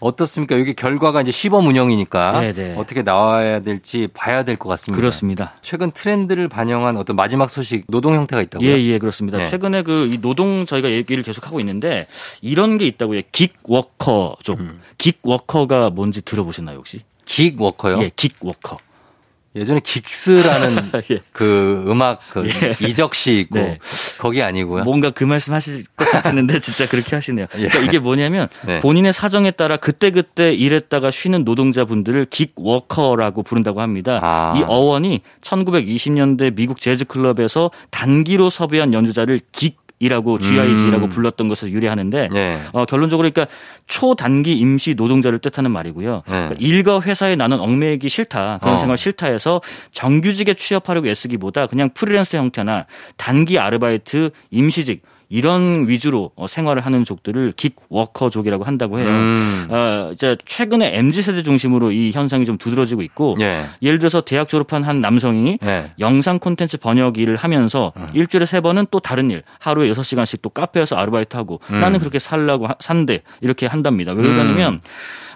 어떻습니까? 0.00 0.58
여기 0.58 0.74
결과가 0.74 1.22
이제 1.22 1.30
시범 1.30 1.66
운영이니까 1.68 2.40
네, 2.40 2.52
네. 2.52 2.74
어떻게 2.76 3.02
나와야 3.02 3.60
될지 3.60 4.08
봐야 4.12 4.42
될 4.44 4.56
것 4.56 4.68
같습니다. 4.70 5.00
그렇습니다. 5.00 5.52
최근 5.62 5.90
트렌드를 5.92 6.48
반영한 6.48 6.96
어떤 6.96 7.14
마지막 7.16 7.48
소식 7.48 7.84
노동 7.88 8.14
형태가 8.14 8.42
있다고요? 8.42 8.68
예, 8.68 8.82
예, 8.82 8.98
그렇습니다. 8.98 9.38
네. 9.38 9.46
최근에 9.46 9.82
그 9.82 10.08
이 10.12 10.18
노동 10.20 10.66
저희가 10.66 10.90
얘기를 10.90 11.22
계속 11.22 11.46
하고 11.46 11.60
있는데 11.60 12.06
이런 12.40 12.76
게 12.76 12.86
있다고요. 12.86 13.22
긱 13.30 13.52
워커 13.62 14.36
쪽. 14.42 14.58
음. 14.58 14.80
긱 14.98 15.18
워커가 15.22 15.90
뭔지 15.90 16.22
들어보셨나요, 16.22 16.78
혹시? 16.78 17.02
긱 17.24 17.54
워커요? 17.60 18.02
예, 18.02 18.10
긱 18.16 18.32
워커. 18.40 18.78
예전에 19.54 19.80
긱스라는 19.80 20.76
예. 21.10 21.20
그 21.32 21.84
음악 21.86 22.20
그 22.30 22.46
이적 22.80 23.14
씨 23.14 23.40
있고 23.40 23.58
네. 23.58 23.78
거기 24.18 24.42
아니고요. 24.42 24.84
뭔가 24.84 25.10
그 25.10 25.24
말씀 25.24 25.52
하실 25.52 25.84
것 25.94 26.10
같았는데 26.10 26.58
진짜 26.58 26.88
그렇게 26.88 27.14
하시네요. 27.14 27.46
예. 27.58 27.68
그러니까 27.68 27.78
이게 27.80 27.98
뭐냐면 27.98 28.48
네. 28.66 28.80
본인의 28.80 29.12
사정에 29.12 29.50
따라 29.50 29.76
그때그때 29.76 30.54
일했다가 30.54 31.10
쉬는 31.10 31.44
노동자분들을 31.44 32.26
gig 32.30 32.52
worker라고 32.56 33.42
부른다고 33.42 33.82
합니다. 33.82 34.20
아. 34.22 34.54
이 34.56 34.62
어원이 34.62 35.20
1920년대 35.42 36.54
미국 36.54 36.80
재즈 36.80 37.04
클럽에서 37.04 37.70
단기로 37.90 38.48
섭외한 38.48 38.94
연주자를 38.94 39.38
gig 39.52 39.81
이라고 40.02 40.40
GIG라고 40.40 41.04
음. 41.04 41.08
불렀던 41.08 41.48
것을 41.48 41.70
유래하는데 41.70 42.28
예. 42.34 42.58
어, 42.72 42.84
결론적으로 42.86 43.30
그러니까 43.30 43.54
초단기 43.86 44.58
임시 44.58 44.94
노동자를 44.96 45.38
뜻하는 45.38 45.70
말이고요. 45.70 46.22
네. 46.26 46.32
그러니까 46.32 46.56
일과 46.58 47.00
회사에 47.00 47.36
나는 47.36 47.60
얽매이기 47.60 48.08
싫다 48.08 48.58
그런 48.60 48.74
어. 48.74 48.78
생활 48.78 48.96
싫다 48.96 49.26
해서 49.28 49.60
정규직에 49.92 50.54
취업하려고 50.54 51.06
애쓰기보다 51.06 51.68
그냥 51.68 51.90
프리랜서 51.94 52.36
형태나 52.36 52.86
단기 53.16 53.60
아르바이트 53.60 54.30
임시직 54.50 55.02
이런 55.32 55.88
위주로 55.88 56.30
어, 56.36 56.46
생활을 56.46 56.84
하는 56.84 57.06
족들을 57.06 57.54
긱워커족이라고 57.56 58.64
한다고 58.64 58.98
해요. 58.98 59.08
음. 59.08 59.66
어, 59.70 60.10
이제 60.12 60.36
최근에 60.44 60.98
MZ 60.98 61.22
세대 61.22 61.42
중심으로 61.42 61.90
이 61.90 62.10
현상이 62.12 62.44
좀 62.44 62.58
두드러지고 62.58 63.00
있고 63.00 63.38
예. 63.40 63.64
예를 63.80 63.98
들어서 63.98 64.20
대학 64.20 64.46
졸업한 64.46 64.84
한 64.84 65.00
남성이 65.00 65.58
예. 65.64 65.90
영상 65.98 66.38
콘텐츠 66.38 66.76
번역 66.76 67.16
일을 67.16 67.36
하면서 67.36 67.94
음. 67.96 68.08
일주일에 68.12 68.44
세 68.44 68.60
번은 68.60 68.86
또 68.90 69.00
다른 69.00 69.30
일, 69.30 69.42
하루에 69.58 69.88
여섯 69.88 70.02
시간씩 70.02 70.42
또 70.42 70.50
카페에서 70.50 70.96
아르바이트 70.96 71.34
하고 71.34 71.60
음. 71.70 71.80
나는 71.80 71.98
그렇게 71.98 72.18
살라고 72.18 72.66
하- 72.66 72.74
산대 72.78 73.22
이렇게 73.40 73.64
한답니다. 73.64 74.12
왜 74.12 74.22
그러냐면 74.22 74.82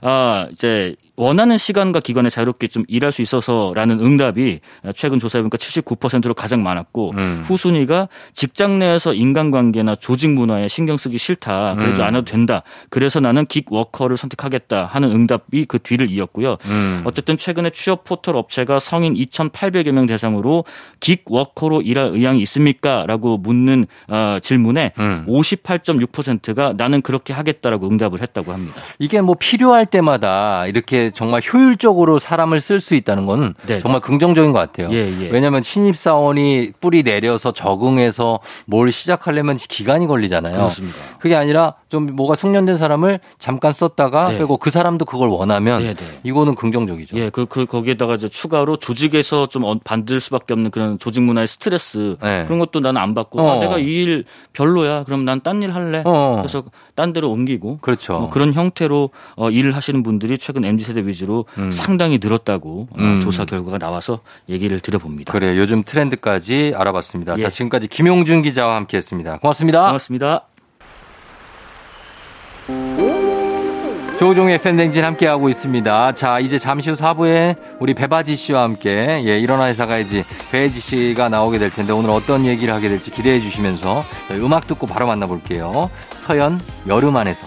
아, 0.02 0.46
이제 0.52 0.96
원하는 1.16 1.56
시간과 1.56 2.00
기관에 2.00 2.28
자유롭게 2.28 2.68
좀 2.68 2.84
일할 2.88 3.10
수 3.10 3.22
있어서라는 3.22 4.00
응답이 4.00 4.60
최근 4.94 5.18
조사해 5.18 5.42
보니까 5.42 5.56
79%로 5.56 6.34
가장 6.34 6.62
많았고 6.62 7.12
음. 7.16 7.42
후순위가 7.46 8.08
직장 8.34 8.78
내에서 8.78 9.14
인간관계나 9.14 9.96
조직 9.96 10.30
문화에 10.30 10.68
신경 10.68 10.98
쓰기 10.98 11.16
싫다. 11.16 11.76
그러지 11.78 12.02
음. 12.02 12.06
않아도 12.06 12.24
된다. 12.26 12.62
그래서 12.90 13.20
나는 13.20 13.46
긱 13.46 13.64
워커를 13.70 14.16
선택하겠다 14.18 14.84
하는 14.84 15.10
응답이 15.10 15.64
그 15.64 15.78
뒤를 15.78 16.10
이었고요. 16.10 16.58
음. 16.66 17.02
어쨌든 17.04 17.38
최근에 17.38 17.70
취업 17.70 18.04
포털 18.04 18.36
업체가 18.36 18.78
성인 18.78 19.14
2,800여 19.14 19.92
명 19.92 20.06
대상으로 20.06 20.64
긱 21.00 21.22
워커로 21.26 21.80
일할 21.80 22.08
의향이 22.08 22.42
있습니까?라고 22.42 23.38
묻는 23.38 23.86
어, 24.08 24.38
질문에 24.42 24.92
음. 24.98 25.24
58.6%가 25.28 26.74
나는 26.76 27.00
그렇게 27.00 27.32
하겠다라고 27.32 27.88
응답을 27.88 28.20
했다고 28.20 28.52
합니다. 28.52 28.74
이게 28.98 29.22
뭐 29.22 29.34
필요할 29.38 29.85
때마다 29.86 30.66
이렇게 30.66 31.10
정말 31.10 31.40
효율적으로 31.42 32.18
사람을 32.18 32.60
쓸 32.60 32.80
수 32.80 32.94
있다는 32.94 33.26
건 33.26 33.54
네. 33.66 33.80
정말 33.80 34.00
긍정적인 34.00 34.52
것 34.52 34.58
같아요. 34.58 34.88
예, 34.92 35.08
예. 35.22 35.28
왜냐하면 35.30 35.62
신입 35.62 35.96
사원이 35.96 36.72
뿌리 36.80 37.02
내려서 37.02 37.52
적응해서 37.52 38.40
뭘 38.66 38.90
시작하려면 38.90 39.56
기간이 39.56 40.06
걸리잖아요. 40.06 40.54
그렇습니다. 40.54 40.96
그게 41.18 41.34
아니라 41.36 41.74
좀 41.88 42.06
뭐가 42.14 42.34
숙련된 42.34 42.76
사람을 42.78 43.20
잠깐 43.38 43.72
썼다가 43.72 44.30
네. 44.30 44.38
빼고 44.38 44.56
그 44.58 44.70
사람도 44.70 45.04
그걸 45.04 45.28
원하면 45.28 45.82
네, 45.82 45.94
네. 45.94 46.04
이거는 46.24 46.54
긍정적이죠. 46.54 47.16
예, 47.16 47.30
그, 47.30 47.46
그, 47.46 47.66
거기에다가 47.66 48.14
이제 48.14 48.28
추가로 48.28 48.76
조직에서 48.76 49.46
좀 49.46 49.64
어- 49.64 49.76
받을 49.84 50.20
수밖에 50.20 50.52
없는 50.54 50.70
그런 50.70 50.98
조직 50.98 51.22
문화의 51.22 51.46
스트레스 51.46 52.16
네. 52.22 52.44
그런 52.46 52.58
것도 52.58 52.80
나는 52.80 53.00
안 53.00 53.14
받고 53.14 53.40
어. 53.40 53.56
아, 53.56 53.58
내가 53.58 53.78
이 53.78 53.96
일 53.96 54.24
별로야. 54.52 55.04
그럼 55.04 55.24
난 55.24 55.40
딴 55.40 55.62
일 55.62 55.74
할래. 55.74 56.02
어. 56.04 56.36
그래서 56.38 56.64
딴 56.94 57.12
데로 57.12 57.30
옮기고 57.30 57.78
그렇죠. 57.80 58.18
뭐 58.18 58.30
그런 58.30 58.52
형태로 58.52 59.10
어, 59.36 59.50
일을 59.50 59.75
하시는 59.76 60.02
분들이 60.02 60.38
최근 60.38 60.64
MZ 60.64 60.84
세대 60.84 61.06
위주로 61.06 61.44
음. 61.58 61.70
상당히 61.70 62.18
늘었다고 62.22 62.88
어, 62.90 62.96
음. 62.98 63.20
조사 63.20 63.44
결과가 63.44 63.78
나와서 63.78 64.20
얘기를 64.48 64.80
드려봅니다. 64.80 65.32
그래요. 65.32 65.60
요즘 65.60 65.82
트렌드까지 65.82 66.72
알아봤습니다. 66.76 67.36
예. 67.38 67.42
자, 67.42 67.50
지금까지 67.50 67.88
김용준 67.88 68.42
기자와 68.42 68.76
함께 68.76 68.96
했습니다. 68.96 69.38
고맙습니다. 69.38 69.82
반갑습니다. 69.84 70.46
조종의 74.18 74.58
팬댕진 74.62 75.04
함께하고 75.04 75.50
있습니다. 75.50 76.12
자, 76.12 76.40
이제 76.40 76.56
잠시 76.56 76.88
후 76.88 76.96
4부에 76.96 77.54
우리 77.80 77.92
배바지 77.92 78.34
씨와 78.34 78.62
함께, 78.62 79.22
예, 79.26 79.38
일어나 79.38 79.66
회사 79.66 79.84
가야지 79.84 80.24
배지 80.50 80.80
씨가 80.80 81.28
나오게 81.28 81.58
될 81.58 81.70
텐데 81.70 81.92
오늘 81.92 82.08
어떤 82.10 82.46
얘기를 82.46 82.72
하게 82.72 82.88
될지 82.88 83.10
기대해 83.10 83.40
주시면서 83.40 84.02
음악 84.32 84.66
듣고 84.66 84.86
바로 84.86 85.06
만나볼게요. 85.06 85.90
서연, 86.14 86.60
여름 86.88 87.14
안에서. 87.16 87.46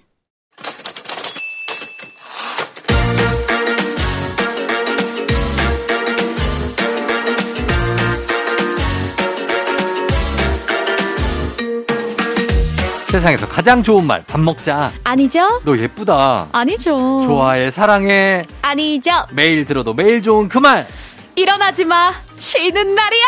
세상에서 13.11 13.45
가장 13.45 13.83
좋은 13.83 14.07
말, 14.07 14.23
밥 14.25 14.39
먹자. 14.39 14.93
아니죠? 15.03 15.61
너 15.65 15.77
예쁘다. 15.77 16.47
아니죠. 16.53 16.95
좋아해, 17.25 17.69
사랑해. 17.69 18.45
아니죠. 18.61 19.11
매일 19.31 19.65
들어도 19.65 19.93
매일 19.93 20.21
좋은 20.21 20.47
그 20.47 20.57
말. 20.59 20.87
일어나지 21.35 21.83
마. 21.83 22.13
쉬는 22.37 22.95
날이야. 22.95 23.25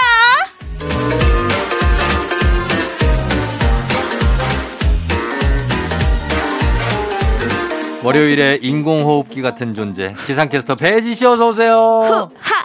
월요일에 8.03 8.59
인공호흡기 8.61 9.41
같은 9.41 9.73
존재. 9.73 10.15
기상캐스터 10.27 10.75
배지 10.75 11.13
씨 11.13 11.25
어서 11.25 11.49
오세요. 11.49 11.73
후하 11.75 12.29
후하. 12.41 12.62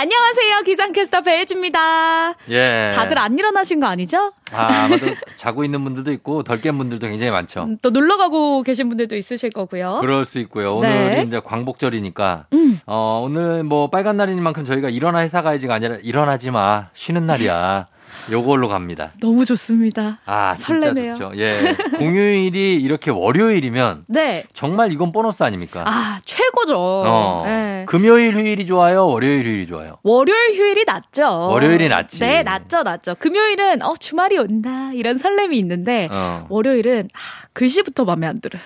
안녕하세요. 0.00 0.62
기상캐스터 0.64 1.20
배혜지입니다. 1.20 2.32
예. 2.48 2.90
다들 2.94 3.18
안 3.18 3.38
일어나신 3.38 3.80
거 3.80 3.86
아니죠? 3.86 4.32
아, 4.50 4.84
아마도 4.84 5.08
자고 5.36 5.62
있는 5.62 5.84
분들도 5.84 6.10
있고 6.12 6.42
덜 6.42 6.62
깬 6.62 6.78
분들도 6.78 7.06
굉장히 7.06 7.30
많죠. 7.30 7.64
음, 7.64 7.76
또 7.82 7.90
놀러 7.90 8.16
가고 8.16 8.62
계신 8.62 8.88
분들도 8.88 9.14
있으실 9.14 9.50
거고요. 9.50 9.98
그럴 10.00 10.24
수 10.24 10.38
있고요. 10.38 10.80
네. 10.80 10.88
오늘이 10.88 11.26
이제 11.26 11.40
광복절이니까 11.44 12.46
음. 12.54 12.80
어, 12.86 13.20
오늘 13.22 13.62
뭐 13.62 13.90
빨간 13.90 14.16
날인 14.16 14.42
만큼 14.42 14.64
저희가 14.64 14.88
일어나 14.88 15.20
회사 15.20 15.42
가야지가 15.42 15.74
아니라 15.74 15.98
일어나지 16.02 16.50
마. 16.50 16.88
쉬는 16.94 17.26
날이야. 17.26 17.88
요걸로 18.30 18.68
갑니다. 18.68 19.12
너무 19.20 19.44
좋습니다. 19.44 20.18
아, 20.26 20.54
진짜 20.56 20.88
설레네요. 20.88 21.14
좋죠. 21.14 21.32
예. 21.36 21.74
공휴일이 21.96 22.74
이렇게 22.76 23.10
월요일이면 23.10 24.04
네. 24.08 24.44
정말 24.52 24.92
이건 24.92 25.12
보너스 25.12 25.42
아닙니까? 25.42 25.84
아, 25.86 26.18
최고죠. 26.24 26.74
어. 26.76 27.42
네. 27.46 27.84
금요일 27.88 28.34
휴일이 28.36 28.66
좋아요? 28.66 29.06
월요일 29.06 29.44
휴일이 29.46 29.66
좋아요? 29.66 29.96
월요일 30.02 30.54
휴일이 30.56 30.84
낫죠. 30.84 31.48
월요일이 31.48 31.88
낫지. 31.88 32.18
네, 32.20 32.42
낫죠, 32.42 32.82
낫죠. 32.82 33.14
금요일은 33.18 33.82
어 33.82 33.94
주말이 33.98 34.38
온다 34.38 34.90
이런 34.94 35.18
설렘이 35.18 35.58
있는데 35.58 36.08
어. 36.10 36.46
월요일은 36.48 37.08
아, 37.12 37.18
글씨부터 37.52 38.04
마음에 38.04 38.26
안 38.26 38.40
들어요. 38.40 38.62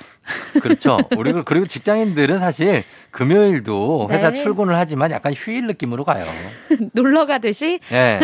그렇죠. 0.61 0.99
우리 1.17 1.33
그리고 1.45 1.67
직장인들은 1.67 2.39
사실 2.39 2.85
금요일도 3.11 4.09
회사 4.11 4.31
네. 4.31 4.43
출근을 4.43 4.77
하지만 4.77 5.11
약간 5.11 5.33
휴일 5.33 5.67
느낌으로 5.67 6.05
가요. 6.05 6.25
놀러 6.93 7.27
가듯이 7.27 7.81
예. 7.93 8.21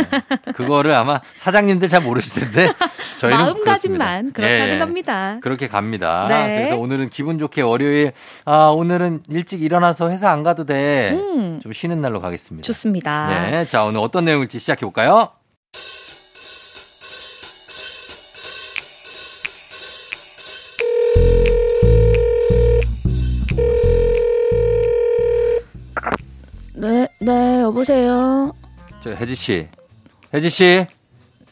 그거를 0.55 0.95
아마 0.95 1.21
사장님들 1.37 1.89
잘 1.89 2.03
모르실 2.03 2.43
텐데 2.43 2.73
저희는 3.19 3.39
마음가짐만. 3.45 4.33
그렇다는 4.33 4.69
예, 4.69 4.75
예. 4.75 4.79
겁니다. 4.79 5.39
그렇게 5.41 5.69
갑니다. 5.69 6.27
네. 6.29 6.57
그래서 6.57 6.77
오늘은 6.79 7.11
기분 7.11 7.39
좋게 7.39 7.63
월요일 7.63 8.13
아 8.45 8.69
오늘은 8.69 9.23
일찍 9.29 9.63
일어나서 9.63 10.11
회사 10.11 10.31
안 10.31 10.43
가도 10.43 10.65
돼. 10.65 11.11
음. 11.13 11.61
좀 11.63 11.73
쉬는 11.73 12.01
날로 12.01 12.21
가겠습니다. 12.21 12.65
좋습니다. 12.67 13.51
네. 13.51 13.67
자, 13.67 13.85
오늘 13.85 14.01
어떤 14.01 14.25
내용일지 14.25 14.59
시작해 14.59 14.81
볼까요? 14.81 15.31
네, 26.81 27.07
네, 27.21 27.61
여보세요. 27.61 28.53
저 29.03 29.11
혜지 29.11 29.35
씨. 29.35 29.69
혜지 30.33 30.49
씨. 30.49 30.87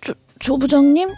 조, 0.01 0.15
조 0.39 0.57
부장님? 0.57 1.13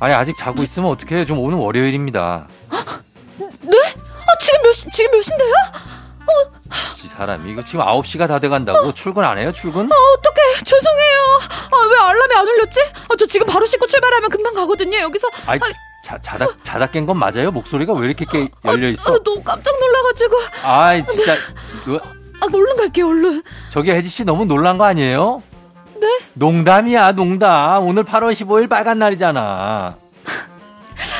아니 0.00 0.14
아직 0.14 0.36
자고 0.36 0.62
있으면 0.62 0.90
어떡해요? 0.90 1.24
좀 1.26 1.38
오늘 1.38 1.58
월요일입니다. 1.58 2.46
네? 3.38 3.78
아, 3.78 4.38
지금 4.40 4.62
몇 4.62 4.72
시, 4.72 4.88
지금 4.90 5.10
몇 5.12 5.20
시인데요? 5.22 5.52
이 7.04 7.08
사람 7.08 7.46
이거 7.46 7.62
지금 7.64 7.84
9시가 7.84 8.26
다 8.26 8.38
돼 8.38 8.48
간다고 8.48 8.92
출근 8.94 9.24
안 9.24 9.36
해요? 9.38 9.52
출근? 9.52 9.82
아, 9.92 9.94
어떡해. 10.18 10.64
죄송해요. 10.64 11.38
아, 11.70 11.86
왜 11.86 11.98
알람이 12.08 12.34
안 12.34 12.48
울렸지? 12.48 12.80
아, 13.10 13.16
저 13.18 13.26
지금 13.26 13.46
바로 13.46 13.66
씻고 13.66 13.86
출발하면 13.86 14.30
금방 14.30 14.54
가거든요. 14.54 14.98
여기서. 15.00 15.28
아이 15.46 15.58
자, 16.02 16.18
자다 16.20 16.46
자다 16.62 16.86
깬 16.88 17.06
건 17.06 17.18
맞아요? 17.18 17.50
목소리가 17.50 17.92
왜 17.94 18.06
이렇게 18.06 18.24
깨, 18.30 18.48
열려 18.64 18.88
있어? 18.88 19.14
아, 19.14 19.18
너무 19.22 19.42
깜짝 19.42 19.78
놀라가지고. 19.78 20.36
아이 20.62 21.04
진짜 21.06 21.36
이거 21.86 22.00
아, 22.44 22.48
얼른 22.52 22.76
갈게요, 22.76 23.08
얼른. 23.08 23.42
저기 23.70 23.90
혜지 23.90 24.08
씨 24.08 24.24
너무 24.24 24.44
놀란 24.44 24.76
거 24.78 24.84
아니에요? 24.84 25.42
네? 26.00 26.06
농담이야, 26.34 27.12
농담. 27.12 27.86
오늘 27.86 28.04
8월 28.04 28.32
15일 28.32 28.68
빨간 28.68 28.98
날이잖아. 28.98 29.40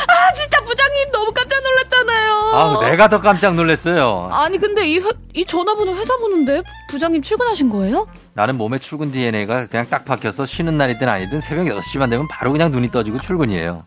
아, 0.06 0.32
진짜 0.34 0.60
부장님 0.64 1.10
너무 1.12 1.32
깜짝 1.32 1.60
놀랐잖아요. 1.62 2.32
아, 2.54 2.80
내가 2.88 3.08
더 3.08 3.20
깜짝 3.20 3.54
놀랐어요. 3.54 4.28
아니 4.32 4.58
근데 4.58 4.86
이, 4.86 4.98
회, 4.98 5.10
이 5.32 5.44
전화번호 5.44 5.94
회사 5.96 6.16
번호인데 6.18 6.62
부장님 6.90 7.22
출근하신 7.22 7.70
거예요? 7.70 8.06
나는 8.34 8.56
몸에 8.58 8.78
출근 8.78 9.10
DNA가 9.10 9.66
그냥 9.66 9.86
딱 9.88 10.04
박혀서 10.04 10.46
쉬는 10.46 10.76
날이든 10.76 11.08
아니든 11.08 11.40
새벽 11.40 11.64
6시만 11.66 12.10
되면 12.10 12.28
바로 12.28 12.52
그냥 12.52 12.70
눈이 12.70 12.90
떠지고 12.90 13.20
출근이에요. 13.20 13.84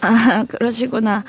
아 0.00 0.44
그러시구나. 0.48 1.24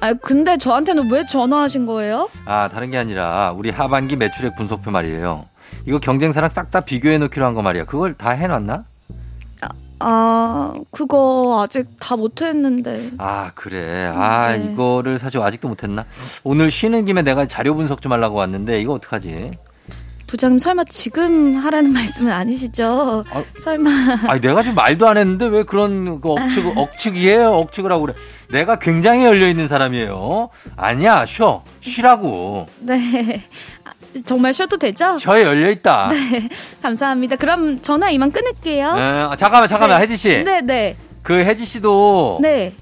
아 0.00 0.14
근데 0.14 0.56
저한테는 0.56 1.10
왜 1.10 1.26
전화하신 1.26 1.86
거예요? 1.86 2.28
아, 2.44 2.68
다른 2.68 2.90
게 2.90 2.98
아니라 2.98 3.52
우리 3.52 3.70
하반기 3.70 4.16
매출액 4.16 4.56
분석표 4.56 4.90
말이에요. 4.90 5.44
이거 5.86 5.98
경쟁사랑 5.98 6.50
싹 6.50 6.70
다 6.70 6.80
비교해 6.80 7.18
놓기로 7.18 7.44
한 7.44 7.54
거 7.54 7.62
말이야. 7.62 7.84
그걸 7.84 8.14
다 8.14 8.30
해놨나? 8.30 8.84
아 10.00 10.74
그거 10.92 11.60
아직 11.64 11.88
다 11.98 12.14
못했는데. 12.16 13.10
아, 13.18 13.50
그래. 13.56 14.12
아, 14.14 14.52
네. 14.56 14.70
이거를 14.72 15.18
사실 15.18 15.40
아직도 15.40 15.66
못했나? 15.66 16.04
오늘 16.44 16.70
쉬는 16.70 17.04
김에 17.04 17.22
내가 17.22 17.46
자료 17.46 17.74
분석 17.74 18.00
좀 18.00 18.12
하려고 18.12 18.36
왔는데 18.36 18.80
이거 18.80 18.92
어떡하지? 18.92 19.50
부장님 20.28 20.58
설마 20.58 20.84
지금 20.84 21.56
하라는 21.56 21.90
말씀은 21.94 22.30
아니시죠? 22.30 23.24
아, 23.30 23.42
설마. 23.62 23.90
아니, 24.28 24.40
내가 24.40 24.62
지금 24.62 24.76
말도 24.76 25.08
안 25.08 25.16
했는데 25.16 25.46
왜 25.46 25.62
그런 25.64 26.20
그 26.20 26.32
억측, 26.32 26.76
억측이에요? 26.76 27.50
억측을 27.54 27.90
하고 27.90 28.02
그래. 28.02 28.14
내가 28.50 28.78
굉장히 28.78 29.24
열려 29.24 29.48
있는 29.48 29.66
사람이에요. 29.66 30.50
아니야, 30.76 31.26
쉬어. 31.26 31.64
쉬라고. 31.80 32.66
네. 32.78 33.42
아, 33.84 33.90
정말 34.24 34.52
쉬어도 34.52 34.76
되죠? 34.76 35.16
저에 35.16 35.42
열려 35.44 35.70
있다. 35.70 36.10
네. 36.12 36.48
감사합니다. 36.82 37.36
그럼 37.36 37.80
전화 37.82 38.10
이만 38.10 38.30
끊을게요. 38.30 38.94
네, 38.94 39.02
아, 39.02 39.34
잠깐만, 39.36 39.68
잠깐만, 39.68 39.98
네. 39.98 40.02
혜지 40.04 40.16
씨. 40.18 40.44
네, 40.44 40.60
네. 40.60 40.96
그 41.22 41.34
혜지 41.34 41.64
씨도. 41.64 42.38
네. 42.42 42.74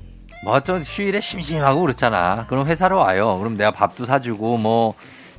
뭐좀 0.44 0.82
휴일에 0.84 1.20
심심하고 1.20 1.80
그렇잖아. 1.80 2.46
그럼 2.48 2.66
회사로 2.66 2.98
와요. 2.98 3.38
그럼 3.38 3.56
내가 3.56 3.70
밥도 3.70 4.04
사주고 4.04 4.58
뭐 4.58 4.94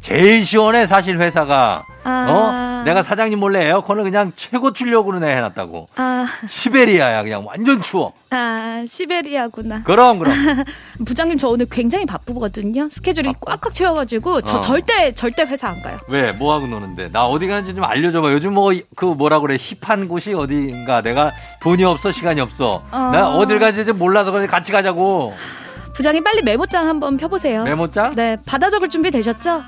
제일 0.07 0.45
시원해 0.45 0.87
사실 0.87 1.19
회사가. 1.19 1.85
아. 2.05 2.27
어? 2.29 2.83
내가 2.85 3.03
사장님 3.03 3.39
몰래 3.39 3.65
에어컨을 3.65 4.03
그냥 4.05 4.31
최고 4.37 4.71
출력으로 4.71 5.19
내 5.19 5.35
해놨다고. 5.35 5.89
아, 5.97 6.25
시베리아야 6.47 7.23
그냥 7.23 7.45
완전 7.45 7.81
추워. 7.81 8.13
아, 8.29 8.85
시베리아구나. 8.87 9.83
그럼 9.83 10.19
그럼. 10.19 10.33
부장님 11.05 11.37
저 11.37 11.49
오늘 11.49 11.65
굉장히 11.69 12.05
바쁘거든요. 12.05 12.87
스케줄이 12.89 13.33
꽉꽉 13.41 13.73
채워가지고 13.73 14.43
저 14.43 14.59
어. 14.59 14.61
절대 14.61 15.11
절대 15.11 15.43
회사 15.43 15.67
안 15.67 15.81
가요. 15.81 15.97
왜 16.07 16.31
뭐 16.31 16.53
하고 16.55 16.67
노는데? 16.67 17.09
나 17.11 17.25
어디 17.25 17.45
가는지 17.47 17.75
좀 17.75 17.83
알려줘봐. 17.83 18.31
요즘 18.31 18.53
뭐 18.53 18.71
그 18.95 19.03
뭐라 19.03 19.39
그래 19.39 19.57
힙한 19.59 20.07
곳이 20.07 20.33
어디인가? 20.33 21.01
내가 21.01 21.33
돈이 21.59 21.83
없어 21.83 22.11
시간이 22.11 22.39
없어. 22.39 22.81
어. 22.91 22.97
나 23.11 23.27
어딜 23.31 23.59
가는지 23.59 23.91
몰라서 23.91 24.31
그래 24.31 24.47
같이 24.47 24.71
가자고. 24.71 25.33
부장님 25.95 26.23
빨리 26.23 26.41
메모장 26.43 26.87
한번 26.87 27.17
펴보세요. 27.17 27.63
메모장? 27.65 28.13
네, 28.15 28.37
받아 28.45 28.69
적을 28.69 28.87
준비 28.87 29.09
되셨죠? 29.11 29.63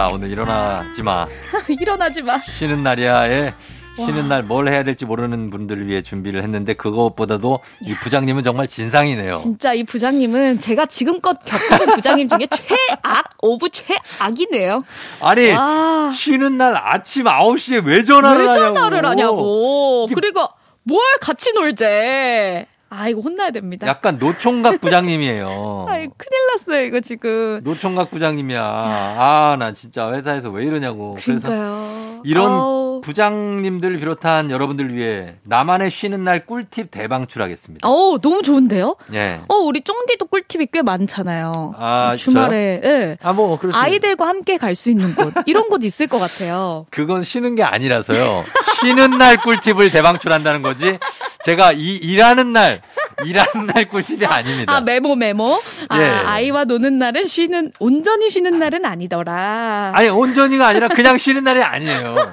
자 0.00 0.08
오늘 0.08 0.30
일어나지 0.30 1.02
마. 1.02 1.26
일어나지 1.68 2.22
마. 2.22 2.38
쉬는 2.38 2.82
날이야에 2.82 3.52
쉬는 3.98 4.30
날 4.30 4.42
뭘 4.44 4.66
해야 4.68 4.82
될지 4.82 5.04
모르는 5.04 5.50
분들을 5.50 5.86
위해 5.88 6.00
준비를 6.00 6.42
했는데 6.42 6.72
그것보다도 6.72 7.60
이 7.82 7.94
부장님은 8.02 8.42
정말 8.42 8.66
진상이네요. 8.66 9.34
진짜 9.34 9.74
이 9.74 9.84
부장님은 9.84 10.58
제가 10.58 10.86
지금껏 10.86 11.36
겪어본 11.44 11.96
부장님 12.00 12.28
중에 12.30 12.46
최악 12.50 13.24
of 13.42 13.68
최악이네요. 13.72 14.84
아니 15.20 15.52
와. 15.52 16.10
쉬는 16.14 16.56
날 16.56 16.78
아침 16.78 17.24
9시에 17.26 17.84
왜 17.84 18.02
전화를 18.02 18.40
왜 18.40 18.48
하냐고. 18.48 18.74
전화를 18.74 19.04
하냐고. 19.04 20.06
이게 20.08 20.14
그리고 20.14 20.48
뭘 20.84 21.02
같이 21.20 21.52
놀재. 21.52 22.66
아 22.92 23.08
이거 23.08 23.20
혼나야 23.20 23.52
됩니다. 23.52 23.86
약간 23.86 24.18
노총각 24.18 24.80
부장님이에요. 24.80 25.86
아이 25.88 26.08
큰일 26.16 26.46
났어요 26.52 26.84
이거 26.84 27.00
지금. 27.00 27.60
노총각 27.62 28.10
부장님이야. 28.10 28.60
아, 28.62 29.56
나 29.60 29.72
진짜 29.72 30.12
회사에서 30.12 30.50
왜 30.50 30.64
이러냐고. 30.64 31.16
그래서 31.22 31.46
그러니까요. 31.48 32.20
이런 32.24 32.50
아우. 32.50 32.89
부장님들 33.00 33.98
비롯한 33.98 34.50
여러분들 34.50 34.94
위해 34.94 35.34
나만의 35.44 35.90
쉬는 35.90 36.24
날 36.24 36.46
꿀팁 36.46 36.90
대방출하겠습니다. 36.90 37.88
어 37.88 38.18
너무 38.20 38.42
좋은데요? 38.42 38.96
예. 39.14 39.40
어 39.48 39.54
우리 39.56 39.82
쫑디도 39.82 40.26
꿀팁이 40.26 40.66
꽤 40.72 40.82
많잖아요. 40.82 41.74
아, 41.76 42.14
주말에 42.16 42.80
예. 42.84 43.16
아, 43.22 43.32
뭐, 43.32 43.58
그렇지. 43.58 43.76
아이들과 43.76 44.26
함께 44.26 44.56
갈 44.56 44.74
수 44.74 44.90
있는 44.90 45.14
곳 45.14 45.34
이런 45.46 45.68
곳 45.68 45.82
있을 45.84 46.06
것 46.06 46.18
같아요. 46.18 46.86
그건 46.90 47.22
쉬는 47.24 47.54
게 47.56 47.62
아니라서요. 47.62 48.44
쉬는 48.80 49.18
날 49.18 49.36
꿀팁을 49.42 49.90
대방출한다는 49.90 50.62
거지. 50.62 50.98
제가 51.44 51.72
이 51.72 51.96
일하는 51.96 52.52
날, 52.52 52.80
일하는 53.26 53.66
날 53.66 53.88
꿀팁이 53.88 54.24
아닙니다. 54.24 54.72
아 54.74 54.80
메모 54.80 55.14
메모. 55.16 55.60
아 55.88 56.00
예. 56.00 56.04
아이와 56.08 56.64
노는 56.64 56.98
날은 56.98 57.24
쉬는 57.26 57.72
온전히 57.78 58.30
쉬는 58.30 58.58
날은 58.58 58.84
아니더라. 58.84 59.92
아니, 59.94 60.08
온전히가 60.08 60.66
아니라 60.66 60.88
그냥 60.88 61.18
쉬는 61.18 61.44
날이 61.44 61.62
아니에요. 61.62 62.32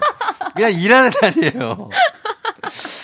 그냥 0.55 0.73
일하는 0.73 1.11
날이에요. 1.21 1.89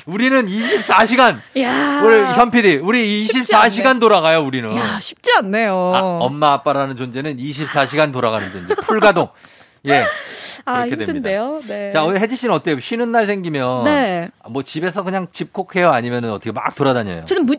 우리는 0.05 0.45
24시간, 0.45 1.39
야. 1.61 2.01
우리 2.03 2.19
현 2.33 2.51
PD, 2.51 2.77
우리 2.77 3.23
쉽지 3.23 3.53
24시간 3.53 3.99
돌아가요, 4.01 4.41
우리는. 4.41 4.75
야 4.75 4.99
쉽지 4.99 5.31
않네요. 5.37 5.73
아, 5.95 5.99
엄마, 6.19 6.51
아빠라는 6.53 6.95
존재는 6.97 7.37
24시간 7.37 8.11
돌아가는 8.11 8.51
존재. 8.51 8.75
풀가동. 8.75 9.29
예. 9.89 10.05
아, 10.65 10.85
그렇게 10.85 11.03
힘든데요. 11.03 11.61
네. 11.67 11.91
자, 11.91 12.03
오늘 12.05 12.21
혜지 12.21 12.37
씨는 12.37 12.55
어때요? 12.55 12.79
쉬는 12.79 13.11
날 13.11 13.25
생기면. 13.25 13.83
네. 13.83 14.29
뭐 14.49 14.63
집에서 14.63 15.03
그냥 15.03 15.27
집콕해요? 15.31 15.89
아니면 15.91 16.23
어떻게 16.25 16.51
막 16.53 16.73
돌아다녀요? 16.73 17.25
저는 17.25 17.45
무 17.45 17.55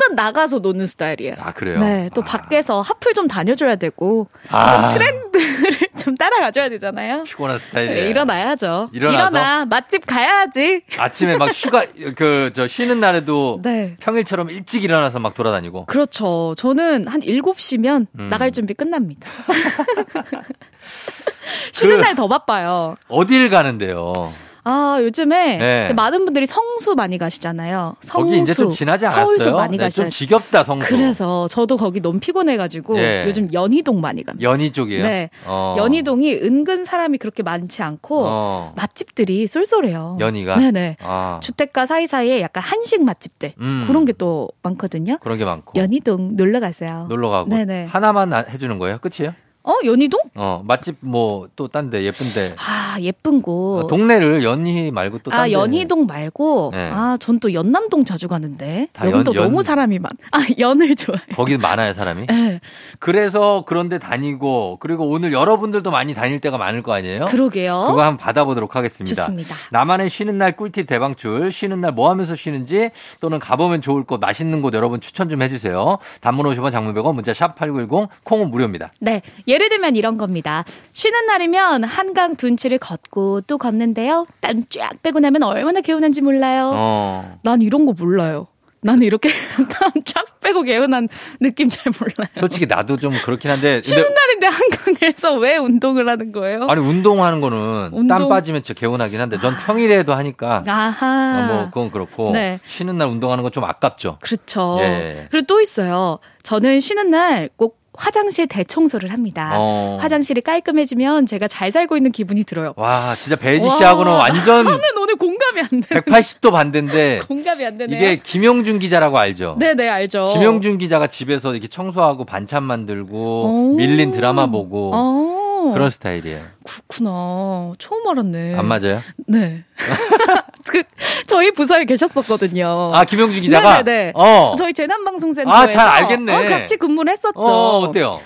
조건 0.00 0.14
나가서 0.16 0.60
노는 0.60 0.86
스타일이에요. 0.86 1.34
아, 1.38 1.52
그래요? 1.52 1.78
네, 1.80 2.08
또 2.14 2.22
밖에서 2.22 2.80
하플 2.80 3.12
좀 3.12 3.28
다녀줘야 3.28 3.76
되고 3.76 4.28
아. 4.48 4.90
좀 4.90 4.98
트렌드를 4.98 5.88
좀 6.02 6.16
따라가줘야 6.16 6.70
되잖아요. 6.70 7.24
피곤한 7.24 7.58
네, 7.58 7.64
스타일이에요. 7.66 8.08
일어나야죠. 8.08 8.88
일어나서? 8.92 9.28
일어나 9.28 9.66
맛집 9.66 10.06
가야지. 10.06 10.82
아침에 10.98 11.36
막 11.36 11.50
휴가, 11.54 11.84
그, 12.16 12.50
저 12.54 12.66
쉬는 12.66 12.98
날에도 13.00 13.60
네. 13.62 13.96
평일처럼 14.00 14.48
일찍 14.50 14.84
일어나서 14.84 15.18
막 15.18 15.34
돌아다니고. 15.34 15.84
그렇죠. 15.86 16.54
저는 16.56 17.06
한 17.06 17.20
7시면 17.20 18.06
음. 18.18 18.28
나갈 18.30 18.50
준비 18.52 18.72
끝납니다. 18.72 19.28
쉬는 21.72 21.96
그- 21.96 22.00
날더 22.02 22.26
바빠요. 22.28 22.96
어딜 23.08 23.50
가는데요? 23.50 24.32
아, 24.64 24.98
요즘에 25.00 25.56
네. 25.56 25.92
많은 25.94 26.24
분들이 26.24 26.46
성수 26.46 26.94
많이 26.94 27.18
가시잖아요. 27.18 27.96
성수. 28.02 28.26
거기 28.26 28.38
이제 28.40 28.54
좀 28.54 28.70
지나지 28.70 29.06
않았어요? 29.06 29.24
서울수 29.24 29.50
많이 29.52 29.76
네, 29.76 29.84
가시잖아요. 29.84 30.10
좀 30.10 30.16
지겹다, 30.16 30.64
성수. 30.64 30.86
그래서 30.86 31.48
저도 31.48 31.76
거기 31.76 32.00
너무 32.00 32.20
피곤해가지고 32.20 32.98
예. 32.98 33.24
요즘 33.26 33.48
연희동 33.52 34.00
많이 34.00 34.22
갑니다. 34.22 34.42
연희 34.48 34.70
쪽이에요? 34.72 35.02
네. 35.02 35.30
어. 35.46 35.76
연희동이 35.78 36.34
은근 36.34 36.84
사람이 36.84 37.18
그렇게 37.18 37.42
많지 37.42 37.82
않고 37.82 38.24
어. 38.26 38.72
맛집들이 38.76 39.46
쏠쏠해요. 39.46 40.18
연희가? 40.20 40.56
네네. 40.56 40.96
아. 41.02 41.40
주택가 41.42 41.86
사이사이에 41.86 42.40
약간 42.42 42.62
한식 42.62 43.02
맛집들 43.02 43.54
음. 43.60 43.84
그런 43.88 44.04
게 44.04 44.10
또 44.20 44.50
많거든요. 44.62 45.16
그런 45.22 45.38
게 45.38 45.46
많고. 45.46 45.80
연희동 45.80 46.36
놀러 46.36 46.60
가세요. 46.60 47.06
놀러 47.08 47.30
가고. 47.30 47.48
네네. 47.48 47.86
하나만 47.88 48.34
아- 48.34 48.44
해주는 48.46 48.78
거예요? 48.78 48.98
끝이에요? 48.98 49.32
어 49.70 49.78
연희동? 49.84 50.20
어, 50.34 50.62
맛집 50.66 50.96
뭐 51.00 51.46
또 51.56 51.68
딴 51.68 51.90
데 51.90 52.02
예쁜데. 52.04 52.56
아 52.58 52.96
예쁜 53.00 53.40
곳. 53.42 53.84
어, 53.84 53.86
동네를 53.86 54.42
연희 54.42 54.90
말고 54.90 55.18
또딴아 55.20 55.44
데. 55.44 55.52
연희동 55.52 56.06
말고 56.06 56.70
네. 56.74 56.90
아전 56.92 57.38
또 57.38 57.52
연남동 57.54 58.04
자주 58.04 58.26
가는데 58.28 58.88
또 58.92 59.10
연- 59.10 59.24
너무 59.24 59.62
사람이 59.62 59.98
많. 60.00 60.10
아 60.32 60.40
연을 60.58 60.96
좋아해. 60.96 61.20
거기 61.36 61.56
많아요, 61.56 61.92
사람이? 61.94 62.26
네. 62.26 62.60
그래서 62.98 63.64
그런데 63.66 63.98
다니고 63.98 64.78
그리고 64.80 65.08
오늘 65.08 65.32
여러분들도 65.32 65.90
많이 65.90 66.14
다닐 66.14 66.40
때가 66.40 66.58
많을 66.58 66.82
거 66.82 66.92
아니에요? 66.92 67.26
그러게요. 67.26 67.84
그거 67.88 68.02
한번 68.02 68.16
받아보도록 68.16 68.74
하겠습니다. 68.76 69.14
좋습니다. 69.22 69.54
나만의 69.70 70.10
쉬는 70.10 70.38
날 70.38 70.56
꿀팁 70.56 70.86
대방출, 70.86 71.52
쉬는 71.52 71.80
날 71.80 71.90
뭐 71.90 72.08
하면서 72.08 72.36
쉬는지 72.36 72.90
또는 73.20 73.40
가보면 73.40 73.80
좋을 73.82 74.04
곳, 74.04 74.20
맛있는 74.20 74.62
곳 74.62 74.72
여러분 74.74 75.00
추천 75.00 75.28
좀 75.28 75.42
해주세요. 75.42 75.98
단문 76.20 76.46
50원, 76.46 76.70
장문 76.70 76.94
100원, 76.94 77.14
문자 77.16 77.34
샵 77.34 77.56
8910, 77.56 78.08
콩은 78.22 78.48
무료입니다. 78.52 78.90
네, 79.00 79.20
예를 79.48 79.59
들면 79.68 79.96
이런 79.96 80.16
겁니다. 80.16 80.64
쉬는 80.92 81.26
날이면 81.26 81.84
한강 81.84 82.36
둔치를 82.36 82.78
걷고 82.78 83.42
또 83.42 83.58
걷는데요. 83.58 84.26
땀 84.40 84.64
쫙 84.70 84.90
빼고 85.02 85.20
나면 85.20 85.42
얼마나 85.42 85.80
개운한지 85.80 86.22
몰라요. 86.22 86.72
어. 86.74 87.38
난 87.42 87.60
이런 87.62 87.84
거 87.86 87.92
몰라요. 87.92 88.46
나는 88.82 89.02
이렇게 89.02 89.28
땀 89.68 89.90
쫙 90.06 90.40
빼고 90.40 90.62
개운한 90.62 91.06
느낌 91.38 91.68
잘 91.68 91.92
몰라요. 92.00 92.28
솔직히 92.38 92.64
나도 92.64 92.96
좀 92.96 93.12
그렇긴 93.24 93.50
한데. 93.50 93.82
쉬는 93.84 94.02
근데 94.02 94.14
날인데 94.14 94.46
한강에서 94.46 95.34
왜 95.38 95.58
운동을 95.58 96.08
하는 96.08 96.32
거예요? 96.32 96.64
아니, 96.66 96.80
운동하는 96.80 97.42
거는 97.42 97.90
운동? 97.92 98.06
땀 98.06 98.28
빠지면 98.30 98.62
진짜 98.62 98.78
개운하긴 98.80 99.20
한데 99.20 99.38
전 99.38 99.54
평일에도 99.58 100.14
하니까. 100.14 100.64
아하. 100.66 101.06
어, 101.06 101.46
뭐 101.54 101.64
그건 101.66 101.90
그렇고 101.90 102.30
네. 102.32 102.58
쉬는 102.66 102.96
날 102.96 103.08
운동하는 103.08 103.42
건 103.42 103.50
좀 103.52 103.64
아깝죠. 103.64 104.16
그렇죠. 104.22 104.76
예. 104.80 105.26
그리고 105.30 105.44
또 105.46 105.60
있어요. 105.60 106.18
저는 106.42 106.80
쉬는 106.80 107.10
날 107.10 107.50
꼭 107.56 107.79
화장실 108.00 108.46
대청소를 108.46 109.12
합니다. 109.12 109.52
어. 109.56 109.98
화장실이 110.00 110.40
깔끔해지면 110.40 111.26
제가 111.26 111.48
잘 111.48 111.70
살고 111.70 111.96
있는 111.98 112.12
기분이 112.12 112.44
들어요. 112.44 112.72
와, 112.76 113.14
진짜 113.14 113.36
배지 113.36 113.68
씨하고는 113.70 114.10
완전 114.12 114.64
저는 114.64 114.78
오늘 115.00 115.16
공감이 115.16 115.60
안 115.60 115.80
돼. 115.82 116.00
180도 116.00 116.50
반대인데 116.50 117.20
공감이 117.28 117.64
안 117.64 117.76
되네요. 117.76 117.96
이게 117.98 118.20
김용준 118.22 118.78
기자라고 118.78 119.18
알죠? 119.18 119.56
네 119.58 119.74
네 119.74 119.88
알죠. 119.88 120.30
김용준 120.32 120.78
기자가 120.78 121.06
집에서 121.08 121.52
이렇게 121.52 121.68
청소하고 121.68 122.24
반찬 122.24 122.62
만들고 122.64 123.72
오. 123.72 123.74
밀린 123.76 124.12
드라마 124.12 124.46
보고 124.46 124.92
어. 124.94 125.39
그런 125.72 125.90
스타일이에요. 125.90 126.40
그렇구나. 126.64 127.72
처음 127.78 128.06
알았네. 128.08 128.56
안 128.56 128.66
맞아요? 128.66 129.00
네. 129.26 129.64
그 130.68 130.82
저희 131.26 131.50
부서에 131.52 131.84
계셨었거든요. 131.84 132.92
아, 132.94 133.04
김용준 133.04 133.42
기자가? 133.42 133.82
네네네. 133.82 134.12
어. 134.14 134.54
저희 134.58 134.72
재난방송센터에서 134.72 135.62
아, 135.62 135.68
잘 135.68 135.88
알겠네. 135.88 136.34
어, 136.34 136.48
같이 136.48 136.76
근무를 136.76 137.12
했었죠. 137.12 137.40
어, 137.40 137.78
어때요? 137.80 138.20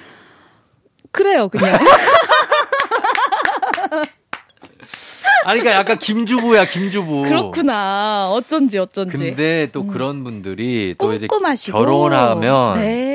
그래요, 1.10 1.48
그냥. 1.48 1.78
아니, 5.46 5.60
그러니까 5.60 5.78
약간 5.78 5.98
김주부야, 5.98 6.64
김주부. 6.66 7.22
그렇구나. 7.22 8.30
어쩐지 8.30 8.78
어쩐지. 8.78 9.16
근데 9.16 9.68
또 9.72 9.86
그런 9.86 10.24
분들이 10.24 10.94
또 10.98 11.12
이제. 11.12 11.26
결혼하면 11.70 12.80
네. 12.80 13.13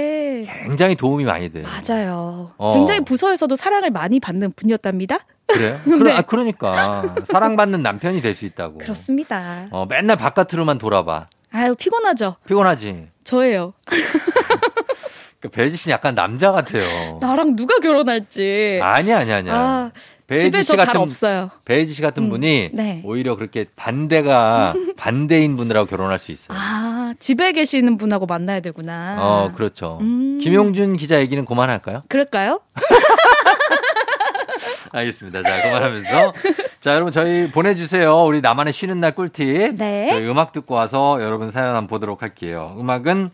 굉장히 0.70 0.96
도움이 0.96 1.24
많이 1.26 1.50
돼요. 1.52 1.66
맞아요. 1.66 2.52
어. 2.58 2.74
굉장히 2.76 3.02
부서에서도 3.02 3.56
사랑을 3.56 3.90
많이 3.92 4.20
받는 4.20 4.54
분이었답니다. 4.56 5.20
그래요? 5.48 5.80
그러, 5.84 6.14
아, 6.16 6.22
그러니까. 6.22 7.16
사랑받는 7.26 7.82
남편이 7.82 8.22
될 8.22 8.36
수 8.36 8.46
있다고. 8.46 8.78
그렇습니다. 8.78 9.68
어, 9.72 9.86
맨날 9.90 10.16
바깥으로만 10.18 10.78
돌아봐. 10.78 11.26
아유, 11.52 11.76
피곤하죠. 11.76 12.36
피곤하지? 12.48 13.08
저예요. 13.24 13.74
그 15.42 15.48
배지 15.50 15.78
씨는 15.78 15.94
약간 15.94 16.16
남자 16.16 16.52
같아요. 16.52 17.18
나랑 17.22 17.56
누가 17.56 17.80
결혼할지. 17.80 18.80
아니, 18.84 19.12
아니, 19.14 19.32
아니야. 19.32 19.56
아, 19.56 19.92
집에 20.38 20.64
씨저잘 20.64 20.98
없어요. 20.98 21.50
배지 21.66 21.94
씨 21.94 22.02
같은 22.02 22.24
음, 22.24 22.30
분이 22.30 22.70
네. 22.74 23.02
오히려 23.04 23.36
그렇게 23.36 23.66
반대가 23.76 24.74
반대인 24.98 25.56
분들하고 25.56 25.88
결혼할 25.88 26.20
수 26.20 26.32
있어요. 26.32 26.58
아, 26.58 27.14
집에 27.20 27.52
계시는 27.52 27.98
분하고 27.98 28.26
만나야 28.26 28.60
되구나. 28.60 29.18
어, 29.20 29.52
그렇죠. 29.56 29.98
음. 30.02 30.40
김용준 30.42 30.98
기자 30.98 31.20
얘기는 31.20 31.44
그만할까요? 31.46 32.04
그럴까요? 32.08 32.62
알겠습니다. 34.92 35.44
자, 35.44 35.62
그만하면서. 35.62 36.34
자, 36.82 36.94
여러분, 36.94 37.12
저희 37.12 37.50
보내주세요. 37.52 38.24
우리 38.24 38.42
나만의 38.42 38.74
쉬는 38.74 39.00
날 39.00 39.14
꿀팁. 39.14 39.76
네. 39.76 40.08
저희 40.10 40.28
음악 40.28 40.52
듣고 40.52 40.76
와서 40.76 41.22
여러분 41.22 41.52
사연 41.52 41.68
한번 41.70 41.88
보도록 41.88 42.22
할게요. 42.22 42.76
음악은 42.80 43.30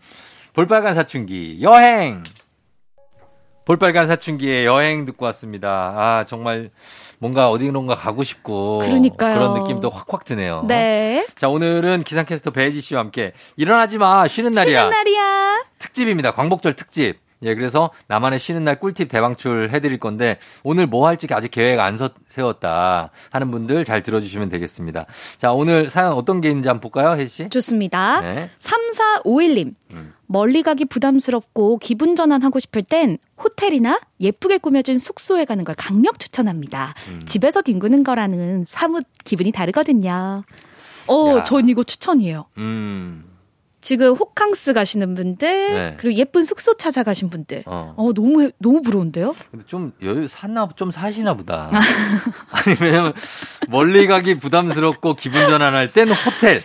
볼빨간 0.54 0.96
사춘기, 0.96 1.60
여행! 1.62 2.24
볼빨간 3.66 4.08
사춘기의 4.08 4.66
여행 4.66 5.06
듣고 5.06 5.26
왔습니다. 5.26 5.70
아, 5.70 6.26
정말 6.28 6.70
뭔가 7.18 7.50
어디론가 7.50 7.96
가고 7.96 8.24
싶고. 8.24 8.80
그러니까요. 8.80 9.36
그런 9.36 9.62
느낌도 9.62 9.90
확확 9.90 10.24
드네요. 10.24 10.66
네. 10.68 11.26
자, 11.36 11.50
오늘은 11.50 12.04
기상캐스터 12.04 12.52
배지 12.52 12.80
씨와 12.80 13.02
함께 13.02 13.34
일어나지 13.58 13.98
마, 13.98 14.28
쉬는 14.28 14.52
날이야. 14.52 14.78
쉬는 14.78 14.90
날이야. 14.92 15.64
특집입니다. 15.80 16.32
광복절 16.32 16.74
특집. 16.74 17.18
예, 17.46 17.56
그래서 17.56 17.92
나만의 18.08 18.40
쉬는 18.40 18.64
날 18.64 18.80
꿀팁 18.80 19.08
대방출 19.08 19.70
해드릴 19.72 20.00
건데 20.00 20.38
오늘 20.64 20.88
뭐 20.88 21.08
할지 21.08 21.28
아직 21.32 21.52
계획 21.52 21.80
안 21.80 21.96
서- 21.98 22.10
세웠다 22.28 23.12
하는 23.32 23.52
분들 23.52 23.86
잘 23.86 24.04
들어주시면 24.04 24.50
되겠습니다. 24.50 25.06
자, 25.38 25.52
오늘 25.54 25.90
사연 25.90 26.14
어떤 26.14 26.42
게 26.42 26.50
있는지 26.50 26.68
한번 26.68 26.82
볼까요, 26.92 27.18
혜지 27.20 27.32
씨? 27.32 27.50
좋습니다. 27.50 28.22
네. 28.22 28.50
3451님. 28.60 29.74
음. 29.94 30.14
멀리 30.28 30.64
가기 30.64 30.86
부담스럽고 30.86 31.78
기분 31.78 32.16
전환하고 32.16 32.58
싶을 32.60 32.82
땐 32.82 33.20
호텔이나 33.42 34.00
예쁘게 34.20 34.58
꾸며진 34.58 34.98
숙소에 34.98 35.46
가는 35.46 35.64
걸 35.64 35.76
강력 35.76 36.20
추천합니다. 36.20 36.96
음. 37.10 37.22
집에서 37.28 37.62
뒹구는 37.62 38.04
거랑은 38.04 38.66
사뭇 38.68 39.06
기분이 39.24 39.52
다르거든요. 39.52 40.44
어, 41.08 41.38
야. 41.38 41.44
전 41.44 41.70
이거 41.70 41.84
추천이에요. 41.84 42.46
음, 42.58 43.24
지금 43.86 44.16
호캉스 44.16 44.74
가시는 44.74 45.14
분들, 45.14 45.48
네. 45.48 45.98
그리고 46.00 46.18
예쁜 46.18 46.44
숙소 46.44 46.74
찾아가신 46.74 47.30
분들. 47.30 47.66
어. 47.68 47.94
어, 47.96 48.14
너무, 48.14 48.50
너무 48.58 48.82
부러운데요? 48.82 49.36
근데 49.52 49.64
좀 49.68 49.94
여유 50.02 50.28
샀나, 50.28 50.68
좀 50.76 50.90
사시나 50.90 51.36
보다. 51.36 51.70
아니, 52.50 52.76
왜냐면 52.82 53.14
멀리 53.70 54.08
가기 54.08 54.40
부담스럽고 54.40 55.14
기분 55.14 55.46
전환할 55.46 55.94
때는 55.94 56.16
호텔. 56.16 56.64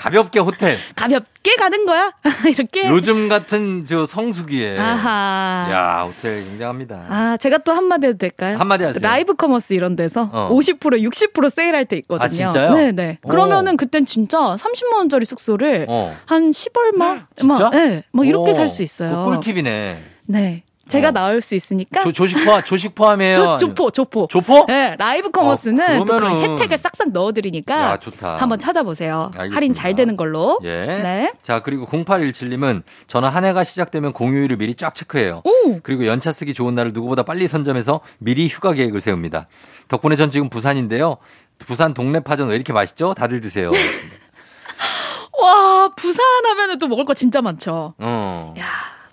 가볍게 0.00 0.38
호텔. 0.40 0.78
가볍게 0.96 1.54
가는 1.56 1.84
거야? 1.84 2.12
이렇게? 2.48 2.88
요즘 2.88 3.28
같은 3.28 3.84
저 3.84 4.06
성수기에. 4.06 4.78
아하. 4.78 5.68
야, 5.70 6.02
호텔 6.06 6.42
굉장합니다. 6.44 7.04
아, 7.08 7.36
제가 7.36 7.58
또 7.58 7.72
한마디 7.72 8.06
해도 8.06 8.16
될까요? 8.16 8.56
한마디 8.56 8.84
하세요. 8.84 9.00
live 9.02 9.34
commerce 9.34 9.74
이런 9.74 9.96
데서 9.96 10.30
어. 10.32 10.48
50%, 10.50 11.02
60% 11.02 11.50
세일할 11.50 11.84
때 11.84 11.96
있거든요. 11.98 12.24
아, 12.24 12.28
진짜요? 12.28 12.74
네네. 12.74 13.18
오. 13.24 13.28
그러면은 13.28 13.76
그땐 13.76 14.06
진짜 14.06 14.38
30만원짜리 14.38 15.26
숙소를 15.26 15.84
어. 15.90 16.16
한 16.24 16.50
10얼마? 16.50 17.26
진짜? 17.36 17.64
막, 17.64 17.70
네. 17.70 18.02
뭐 18.10 18.24
이렇게 18.24 18.52
오, 18.52 18.54
살수 18.54 18.82
있어요. 18.82 19.10
그거 19.10 19.24
꿀팁이네. 19.24 20.02
네. 20.28 20.62
제가 20.90 21.08
어. 21.08 21.10
나올 21.12 21.40
수 21.40 21.54
있으니까. 21.54 22.02
조, 22.02 22.12
조식 22.12 22.44
포함, 22.44 22.62
조식 22.62 22.94
포함이에요? 22.94 23.34
조, 23.36 23.56
조포, 23.56 23.90
조포. 23.90 24.26
조포? 24.28 24.66
네, 24.66 24.96
live 24.98 25.30
commerce는 25.30 26.00
어, 26.00 26.04
그러면은- 26.04 26.52
혜택을 26.58 26.76
싹싹 26.76 27.10
넣어드리니까 27.12 27.92
야, 27.92 27.96
좋다. 27.98 28.36
한번 28.36 28.58
찾아보세요. 28.58 29.30
알겠습니다. 29.34 29.56
할인 29.56 29.72
잘 29.72 29.94
되는 29.94 30.16
걸로. 30.16 30.58
예. 30.64 30.68
네. 30.68 31.32
자, 31.42 31.60
그리고 31.60 31.86
0817님은 31.86 32.82
저는 33.06 33.28
한 33.28 33.44
해가 33.44 33.64
시작되면 33.64 34.12
공휴일을 34.12 34.56
미리 34.56 34.74
쫙 34.74 34.94
체크해요. 34.94 35.42
오! 35.44 35.80
그리고 35.82 36.06
연차 36.06 36.32
쓰기 36.32 36.52
좋은 36.52 36.74
날을 36.74 36.90
누구보다 36.92 37.22
빨리 37.22 37.46
선점해서 37.48 38.00
미리 38.18 38.48
휴가 38.48 38.72
계획을 38.72 39.00
세웁니다. 39.00 39.46
덕분에 39.88 40.16
전 40.16 40.30
지금 40.30 40.50
부산인데요. 40.50 41.16
부산 41.58 41.94
동네 41.94 42.20
파전 42.20 42.48
왜 42.48 42.54
이렇게 42.56 42.72
맛있죠? 42.72 43.14
다들 43.14 43.40
드세요. 43.40 43.70
와, 45.40 45.88
부산 45.96 46.24
하면은 46.46 46.78
또 46.78 46.86
먹을 46.88 47.04
거 47.04 47.14
진짜 47.14 47.40
많죠. 47.40 47.94
어. 47.98 48.54
야, 48.58 48.64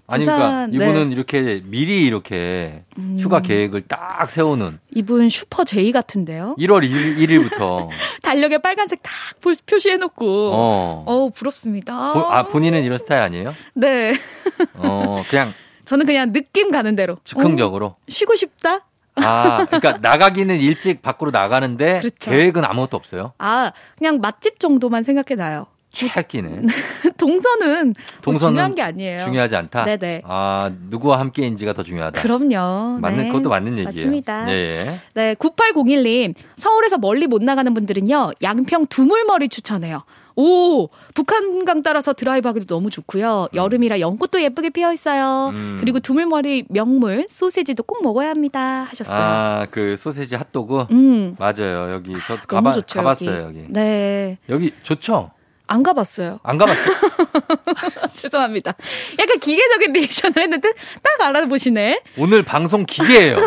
아니, 0.10 0.24
그러니까 0.24 0.68
이분은 0.72 1.10
네. 1.10 1.14
이렇게 1.16 1.62
미리 1.66 2.05
이렇게 2.05 2.84
음. 2.97 3.18
휴가 3.20 3.41
계획을 3.41 3.82
딱 3.89 4.30
세우는 4.32 4.80
이분 4.95 5.28
슈퍼 5.28 5.66
제이 5.66 5.91
같은데요? 5.91 6.55
1월 6.58 6.89
1일, 6.89 7.43
부터 7.49 7.89
달력에 8.22 8.60
빨간색 8.60 9.03
딱 9.03 9.12
표- 9.41 9.51
표시해 9.66 9.97
놓고. 9.97 10.51
어. 10.53 11.03
어우, 11.05 11.32
부럽습니다. 11.32 12.14
보- 12.14 12.20
아, 12.22 12.47
본인은 12.47 12.84
이런 12.84 12.97
스타일 12.97 13.22
아니에요? 13.22 13.53
네. 13.74 14.14
어, 14.76 15.24
그냥 15.30 15.53
저는 15.84 16.05
그냥 16.05 16.32
느낌 16.32 16.72
가는 16.72 16.95
대로. 16.95 17.18
즉흥적으로. 17.26 17.86
어, 17.88 17.95
쉬고 18.08 18.36
싶다? 18.38 18.86
아, 19.16 19.66
그러니까 19.66 19.97
나가기는 20.01 20.58
일찍 20.62 21.01
밖으로 21.01 21.32
나가는데 21.32 21.99
그렇죠. 21.99 22.32
계획은 22.32 22.64
아무것도 22.64 22.95
없어요. 22.95 23.34
아, 23.39 23.74
그냥 23.97 24.20
맛집 24.22 24.60
정도만 24.62 25.03
생각해 25.03 25.36
놔요. 25.36 25.66
최악기네. 25.98 26.62
동선은 27.18 27.86
뭐 27.88 27.93
동선은 28.22 28.54
중요한 28.54 28.76
게 28.76 28.82
아니에요. 28.84 29.20
중요하지 29.24 29.56
않다. 29.56 29.84
네네. 29.86 30.22
아, 30.26 30.72
누구와 30.89 31.20
함께인지가 31.20 31.74
더 31.74 31.82
중요하다. 31.82 32.22
그럼요. 32.22 33.00
맞는 33.00 33.24
네. 33.24 33.28
그것도 33.30 33.50
맞는 33.50 33.80
얘기예요. 33.80 34.06
맞습니다. 34.06 34.52
예, 34.52 34.54
예. 34.54 35.00
네, 35.16 35.34
9801님. 35.34 36.36
서울에서 36.56 37.00
멀리 37.00 37.26
못 37.26 37.43
나가는 37.43 37.74
분들은요, 37.74 38.34
양평 38.43 38.88
두물머리 38.88 39.50
추천해요. 39.50 40.04
오, 40.39 40.89
북한강 41.16 41.82
따라서 41.82 42.14
드라이브 42.14 42.48
하기도 42.48 42.68
너무 42.68 42.91
좋고요. 42.91 43.48
여름이라 43.56 44.00
연꽃도 44.00 44.39
예쁘게 44.43 44.70
피어 44.70 44.93
있어요. 44.93 45.50
음. 45.52 45.78
그리고 45.80 46.00
두물머리 46.00 46.66
명물 46.70 47.26
소시지도 47.28 47.82
꼭 47.82 48.04
먹어야 48.04 48.30
합니다. 48.30 48.84
하셨어요. 48.84 49.20
아, 49.20 49.66
그 49.72 49.95
소세지 49.98 50.36
핫도그? 50.36 50.86
음. 50.91 51.36
맞아요. 51.39 51.91
여기 51.91 52.14
저도 52.28 52.41
가봐, 52.48 52.74
좋죠. 52.74 53.00
가봤어요, 53.00 53.45
여기. 53.45 53.66
네. 53.70 54.38
여기 54.48 54.72
좋죠? 54.84 55.32
안 55.68 55.84
가봤어요. 55.84 56.39
안 56.43 56.57
가봤어요? 56.57 56.95
죄송합니다. 58.13 58.74
약간 59.20 59.39
기계적인 59.39 59.91
리액션을 59.93 60.38
했는데 60.38 60.72
딱 61.03 61.28
알아보시네. 61.28 62.01
오늘 62.18 62.43
방송 62.43 62.86
기계예요. 62.86 63.38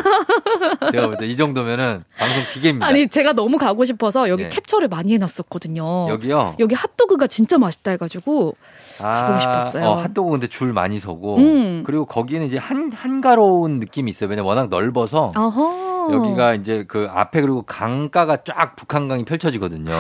제가 0.93 1.07
볼 1.09 1.17
때 1.19 1.27
이 1.27 1.37
정도면은 1.37 2.05
방송 2.19 2.43
기계입니다. 2.53 2.87
아니 2.87 3.09
제가 3.09 3.33
너무 3.33 3.57
가고 3.59 3.85
싶어서 3.85 4.29
여기 4.29 4.45
예. 4.45 4.49
캡처를 4.49 4.89
많이 4.89 5.13
해놨었거든요. 5.15 6.09
여기요? 6.11 6.57
여기 6.59 6.75
핫도그가 6.75 7.27
진짜 7.27 7.59
맛있다 7.59 7.93
해가지고 7.93 8.57
가보고 8.99 9.39
싶었어요. 9.41 9.85
어, 9.87 9.95
핫도그 9.97 10.31
근데 10.33 10.47
줄 10.47 10.73
많이 10.73 11.01
서고 11.01 11.37
음. 11.39 11.83
그리고 11.87 12.05
거기는 12.05 12.47
이제 12.47 12.59
한 12.59 12.93
한가로운 12.93 13.81
느낌이 13.81 14.11
있어요. 14.11 14.29
왜냐면 14.29 14.49
워낙 14.49 14.69
넓어서 14.69 15.33
어허. 15.37 16.11
여기가 16.13 16.55
이제 16.55 16.85
그 16.89 17.09
앞에 17.11 17.41
그리고 17.41 17.63
강가가 17.63 18.39
쫙 18.45 18.77
북한강이 18.77 19.25
펼쳐지거든요. 19.25 19.93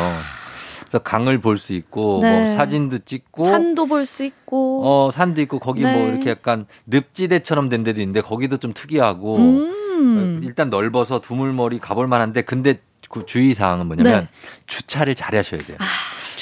그래서 0.91 1.05
강을 1.05 1.39
볼 1.39 1.57
수 1.59 1.73
있고 1.75 2.19
네. 2.23 2.33
뭐 2.47 2.57
사진도 2.57 2.99
찍고 2.99 3.45
산도 3.45 3.87
볼 3.87 4.05
수 4.05 4.25
있고. 4.25 4.83
어 4.85 5.11
산도 5.13 5.41
있고 5.43 5.61
거기 5.61 5.83
뭐 5.83 5.93
네. 5.93 6.09
이렇게 6.09 6.31
약간 6.31 6.67
늪지대처럼 6.87 7.69
된 7.69 7.85
데도 7.85 8.01
있는데 8.01 8.21
거기도 8.21 8.57
좀 8.57 8.73
특이하고 8.73 9.37
음. 9.37 10.41
일단 10.43 10.69
넓어서 10.69 11.21
두물머리 11.21 11.79
가볼 11.79 12.09
만한데 12.09 12.43
근데 12.43 12.81
그 13.09 13.25
주의 13.25 13.55
사항은 13.55 13.87
뭐냐면 13.87 14.23
네. 14.23 14.29
주차를 14.67 15.15
잘 15.15 15.37
하셔야 15.37 15.61
돼요. 15.63 15.77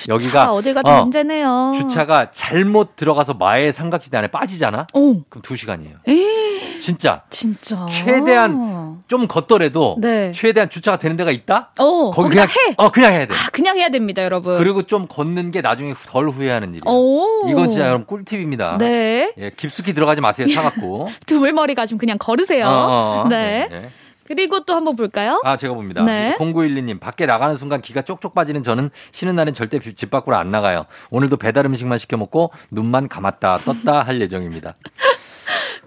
여기가 0.08 0.52
어딜 0.52 0.74
가도 0.74 0.90
어, 0.90 1.02
문제네요. 1.02 1.72
주차가 1.74 2.30
잘못 2.30 2.96
들어가서 2.96 3.34
마의 3.34 3.72
삼각지대 3.72 4.16
안에 4.16 4.28
빠지잖아? 4.28 4.86
오. 4.94 5.22
그럼 5.28 5.42
두 5.42 5.56
시간이에요. 5.56 5.96
에이, 6.06 6.78
진짜. 6.78 7.22
진짜. 7.30 7.86
최대한 7.86 9.02
좀 9.08 9.26
걷더라도 9.26 9.96
네. 10.00 10.32
최대한 10.32 10.68
주차가 10.68 10.98
되는 10.98 11.16
데가 11.16 11.30
있다? 11.30 11.70
어, 11.78 12.10
거기 12.10 12.30
그냥 12.30 12.46
해. 12.48 12.74
어 12.76 12.90
그냥 12.90 13.14
해야 13.14 13.26
돼. 13.26 13.34
아, 13.34 13.48
그냥 13.52 13.76
해야 13.76 13.88
됩니다, 13.88 14.22
여러분. 14.22 14.58
그리고 14.58 14.82
좀 14.82 15.06
걷는 15.06 15.50
게 15.50 15.60
나중에 15.60 15.94
덜 16.06 16.28
후회하는 16.28 16.74
일이에요. 16.74 16.82
오. 16.86 17.48
이건 17.50 17.68
진짜 17.68 17.86
여러분 17.86 18.06
꿀팁입니다. 18.06 18.78
네. 18.78 19.32
예, 19.38 19.50
깊숙이 19.56 19.92
들어가지 19.94 20.20
마세요. 20.20 20.46
차갖고. 20.52 21.08
드물머리가 21.26 21.84
좀 21.86 21.98
그냥 21.98 22.18
걸으세요. 22.18 22.66
어, 22.66 22.70
어, 22.70 23.22
어. 23.24 23.28
네. 23.28 23.68
네. 23.70 23.90
그리고 24.28 24.60
또 24.60 24.74
한번 24.74 24.94
볼까요? 24.94 25.40
아, 25.42 25.56
제가 25.56 25.72
봅니다. 25.72 26.04
네. 26.04 26.36
0912님, 26.38 27.00
밖에 27.00 27.24
나가는 27.24 27.56
순간 27.56 27.80
기가 27.80 28.02
쪽쪽 28.02 28.34
빠지는 28.34 28.62
저는 28.62 28.90
쉬는 29.10 29.34
날엔 29.34 29.54
절대 29.54 29.78
집 29.78 30.10
밖으로 30.10 30.36
안 30.36 30.50
나가요. 30.50 30.84
오늘도 31.10 31.38
배달 31.38 31.64
음식만 31.64 31.96
시켜 31.96 32.18
먹고 32.18 32.50
눈만 32.70 33.08
감았다 33.08 33.58
떴다 33.64 34.02
할 34.02 34.20
예정입니다. 34.28 34.76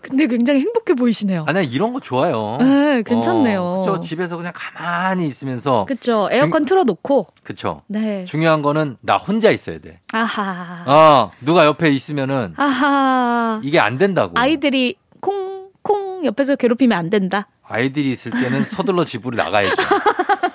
근데 0.01 0.25
굉장히 0.25 0.61
행복해 0.61 0.95
보이시네요. 0.95 1.45
아, 1.47 1.53
나 1.53 1.61
이런 1.61 1.93
거 1.93 1.99
좋아요. 1.99 2.57
네, 2.59 3.03
괜찮네요. 3.03 3.61
어, 3.61 3.81
그쵸. 3.81 3.99
집에서 3.99 4.35
그냥 4.37 4.51
가만히 4.55 5.27
있으면서. 5.27 5.85
그쵸. 5.85 6.27
에어컨 6.31 6.65
틀어놓고. 6.65 7.27
그쵸. 7.43 7.81
네. 7.85 8.25
중요한 8.25 8.63
거는 8.63 8.97
나 9.01 9.17
혼자 9.17 9.51
있어야 9.51 9.77
돼. 9.77 9.99
아하. 10.11 10.83
어, 10.87 11.31
누가 11.41 11.65
옆에 11.67 11.89
있으면은 11.91 12.55
아하. 12.57 13.61
이게 13.63 13.79
안 13.79 13.99
된다고. 13.99 14.33
아이들이 14.35 14.95
콩, 14.95 15.10
콩 16.21 16.25
옆에서 16.25 16.55
괴롭히면 16.55 16.97
안 16.97 17.09
된다. 17.09 17.47
아이들이 17.67 18.11
있을 18.11 18.31
때는 18.31 18.63
서둘러 18.63 19.03
집으로 19.03 19.35
나가야죠. 19.35 19.75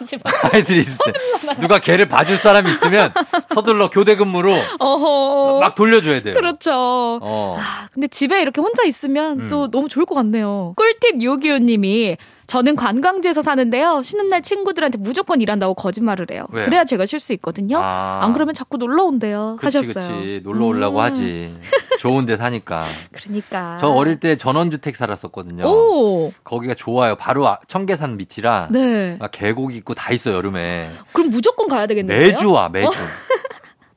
아이들이 0.52 0.80
있을 0.80 0.96
때. 1.04 1.12
누가 1.60 1.80
걔를 1.80 2.06
봐줄 2.06 2.36
사람이 2.36 2.70
있으면 2.70 3.12
서둘러 3.48 3.90
교대 3.90 4.14
근무로 4.14 4.54
어허. 4.78 5.58
막 5.60 5.74
돌려줘야 5.74 6.22
돼요. 6.22 6.34
그렇죠. 6.34 6.70
어. 6.72 7.56
아, 7.58 7.88
근데 7.92 8.06
집에 8.06 8.40
이렇게 8.40 8.60
혼자 8.60 8.84
있으면 8.84 9.40
음. 9.40 9.48
또 9.48 9.68
너무 9.70 9.88
좋을 9.88 10.06
것 10.06 10.14
같네요. 10.14 10.74
꿀팁 10.76 11.22
요기요님이 11.22 12.16
저는 12.46 12.76
관광지에서 12.76 13.42
사는데요. 13.42 14.02
쉬는 14.04 14.28
날 14.28 14.42
친구들한테 14.42 14.98
무조건 14.98 15.40
일한다고 15.40 15.74
거짓말을 15.74 16.28
해요. 16.30 16.46
왜요? 16.52 16.64
그래야 16.66 16.84
제가 16.84 17.04
쉴 17.06 17.18
수 17.18 17.32
있거든요. 17.34 17.78
아. 17.82 18.20
안 18.22 18.32
그러면 18.32 18.54
자꾸 18.54 18.76
놀러 18.76 19.02
온대요. 19.04 19.56
그치, 19.60 19.78
하셨어요. 19.78 20.16
그치. 20.20 20.40
놀러 20.44 20.66
오려고 20.66 21.00
음. 21.00 21.04
하지. 21.04 21.52
좋은 21.98 22.26
데 22.26 22.36
사니까. 22.36 22.84
그러니까. 23.12 23.76
저 23.80 23.88
어릴 23.88 24.20
때 24.20 24.36
전원주택 24.36 24.96
살았었거든요. 24.96 25.64
오. 25.66 26.32
거기가 26.44 26.74
좋아요. 26.74 27.16
바로 27.16 27.46
아- 27.48 27.58
청계산 27.66 28.16
밑이라. 28.16 28.68
네. 28.70 29.16
막 29.18 29.30
계곡 29.30 29.74
있고 29.74 29.94
다 29.94 30.12
있어, 30.12 30.32
여름에. 30.32 30.90
그럼 31.12 31.30
무조건 31.30 31.68
가야 31.68 31.86
되겠네요. 31.86 32.18
매주 32.18 32.52
와, 32.52 32.68
매주. 32.68 32.88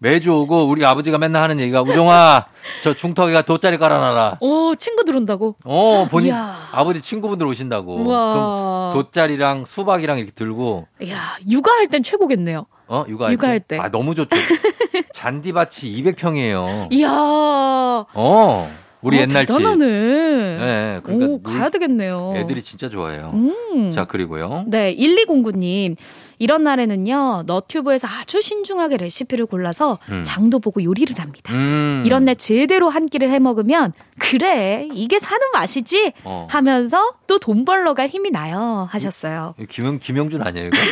매주 0.02 0.32
오고 0.34 0.68
우리 0.68 0.86
아버지가 0.86 1.18
맨날 1.18 1.44
하는 1.44 1.60
얘기가 1.60 1.82
우종아, 1.82 2.46
저 2.84 2.94
중턱에가 2.94 3.42
돗자리 3.42 3.78
깔아놔라. 3.78 4.38
오, 4.40 4.74
친구들 4.76 5.16
온다고? 5.16 5.56
어, 5.66 6.08
본인 6.10 6.28
이야. 6.30 6.56
아버지 6.72 7.02
친구분들 7.02 7.46
오신다고. 7.46 7.96
우와. 7.98 8.34
그럼 8.34 8.94
돗자리랑 8.94 9.66
수박이랑 9.66 10.18
이렇게 10.18 10.32
들고 10.32 10.88
이야, 11.02 11.36
육아할 11.50 11.88
땐 11.88 12.02
최고겠네요. 12.02 12.66
어, 12.88 13.04
육아할, 13.10 13.34
육아할 13.34 13.60
때. 13.60 13.78
아, 13.78 13.90
너무 13.90 14.16
좋죠. 14.16 14.30
잔디밭이 15.14 16.02
200평이에요. 16.02 16.94
이야. 16.94 17.10
어. 17.12 18.72
우리 19.02 19.18
어, 19.18 19.22
옛날 19.22 19.46
집. 19.46 19.58
대단하네. 19.58 19.86
네, 19.86 21.00
그러니까 21.04 21.26
오, 21.26 21.40
놀- 21.42 21.44
가야 21.44 21.70
되겠네요. 21.70 22.34
애들이 22.36 22.62
진짜 22.62 22.90
좋아해요. 22.90 23.32
음. 23.34 23.92
자, 23.92 24.06
그리고요. 24.06 24.64
네, 24.68 24.94
1209님. 24.96 25.96
이런 26.40 26.64
날에는요, 26.64 27.44
너튜브에서 27.46 28.08
아주 28.08 28.42
신중하게 28.42 28.98
레시피를 28.98 29.46
골라서 29.46 30.00
음. 30.10 30.24
장도 30.26 30.60
보고 30.60 30.84
요리를 30.84 31.20
합니다. 31.20 31.54
음. 31.54 32.04
이런 32.06 32.24
날 32.26 32.36
제대로 32.36 32.90
한 32.90 33.08
끼를 33.08 33.30
해 33.30 33.40
먹으면, 33.40 33.94
그래, 34.18 34.88
이게 34.94 35.20
사는 35.20 35.40
맛이지? 35.54 36.14
어. 36.24 36.48
하면서 36.50 37.12
또 37.28 37.38
돈 37.40 37.64
벌러 37.66 37.94
갈 37.94 38.08
힘이 38.08 38.32
나요. 38.32 38.88
하셨어요. 38.92 39.56
김영, 39.70 40.00
김영준 40.00 40.42
아니에요, 40.42 40.68
이거? 40.68 40.78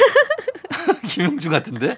김영준 1.05 1.51
같은데? 1.51 1.97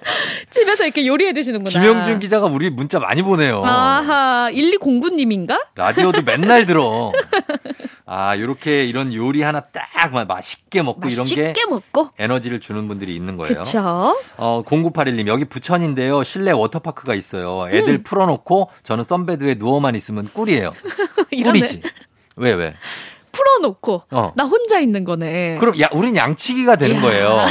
집에서 0.50 0.84
이렇게 0.84 1.06
요리해 1.06 1.32
드시는구나. 1.32 1.70
김영준 1.70 2.18
기자가 2.18 2.46
우리 2.46 2.70
문자 2.70 2.98
많이 2.98 3.22
보내요. 3.22 3.62
아하, 3.64 4.48
1209님인가? 4.52 5.58
라디오도 5.76 6.22
맨날 6.22 6.66
들어. 6.66 7.12
아, 8.06 8.36
요렇게 8.36 8.86
이런 8.86 9.14
요리 9.14 9.42
하나 9.42 9.60
딱 9.60 10.12
마- 10.12 10.24
맛있게 10.24 10.82
먹고 10.82 11.08
이런 11.08 11.26
게 11.26 11.42
맛있게 11.52 11.66
먹고. 11.68 12.08
에너지를 12.18 12.58
주는 12.58 12.88
분들이 12.88 13.14
있는 13.14 13.36
거예요. 13.40 13.62
그쵸. 13.62 14.14
어, 14.36 14.62
0981님, 14.64 15.26
여기 15.26 15.44
부천인데요. 15.44 16.22
실내 16.22 16.50
워터파크가 16.50 17.14
있어요. 17.14 17.68
애들 17.70 17.94
음. 17.94 18.02
풀어놓고 18.02 18.70
저는 18.82 19.04
썬베드에 19.04 19.56
누워만 19.58 19.94
있으면 19.94 20.28
꿀이에요. 20.32 20.72
꿀이지. 21.30 21.82
왜, 22.36 22.52
왜? 22.52 22.74
풀어놓고. 23.40 24.02
어. 24.10 24.32
나 24.36 24.44
혼자 24.44 24.78
있는 24.78 25.04
거네. 25.04 25.56
그럼 25.58 25.80
야, 25.80 25.86
우린 25.92 26.14
양치기가 26.16 26.76
되는 26.76 26.96
이야. 26.96 27.02
거예요. 27.02 27.44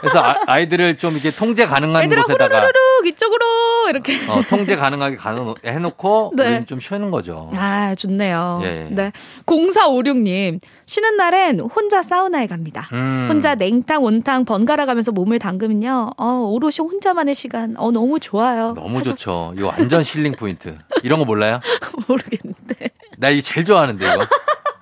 그래서 0.00 0.22
아, 0.46 0.58
이들을좀 0.58 1.14
이렇게 1.14 1.30
통제 1.30 1.66
가능한 1.66 2.08
곳에다가 2.08 2.44
후루루룩 2.46 3.06
이쪽으로 3.06 3.44
이렇게. 3.90 4.14
어, 4.28 4.40
통제 4.48 4.76
가능하게 4.76 5.16
해놓고 5.64 6.32
네. 6.36 6.42
우리는 6.44 6.66
좀 6.66 6.80
쉬는 6.80 7.10
거죠. 7.10 7.50
아, 7.54 7.94
좋네요. 7.94 8.60
예. 8.64 8.88
네. 8.90 9.12
0456님, 9.46 10.60
쉬는 10.86 11.16
날엔 11.16 11.60
혼자 11.60 12.02
사우나에 12.02 12.46
갑니다. 12.46 12.88
음. 12.92 13.26
혼자 13.30 13.54
냉탕, 13.54 14.02
온탕 14.02 14.44
번갈아 14.44 14.86
가면서 14.86 15.12
몸을 15.12 15.38
담그면요, 15.38 16.10
어, 16.16 16.26
오롯이 16.50 16.76
혼자만의 16.80 17.34
시간, 17.34 17.74
어, 17.78 17.90
너무 17.90 18.18
좋아요. 18.20 18.74
너무 18.74 19.02
좋죠. 19.02 19.54
이거 19.56 19.68
완전 19.68 20.02
힐링 20.02 20.32
포인트. 20.32 20.76
이런 21.02 21.18
거 21.18 21.24
몰라요? 21.24 21.60
모르겠는데. 22.08 22.90
나 23.18 23.30
이거 23.30 23.40
제일 23.42 23.64
좋아하는데 23.64 24.04
이거. 24.04 24.26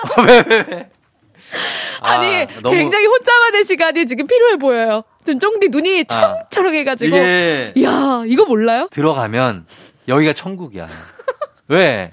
왜, 0.27 0.45
왜, 0.49 0.65
왜? 0.69 0.91
아, 2.01 2.13
아니, 2.13 2.47
너무- 2.63 2.75
굉장히 2.77 3.07
혼자만의 3.07 3.65
시간이 3.65 4.07
지금 4.07 4.27
필요해 4.27 4.57
보여요. 4.57 5.03
지금 5.25 5.39
쫑디 5.39 5.69
눈이 5.71 6.05
아. 6.11 6.35
청청해가지고. 6.51 7.17
이게 7.17 7.73
이야, 7.77 8.23
이거 8.27 8.45
몰라요? 8.45 8.89
들어가면 8.91 9.67
여기가 10.09 10.33
천국이야. 10.33 10.89
왜? 11.69 12.13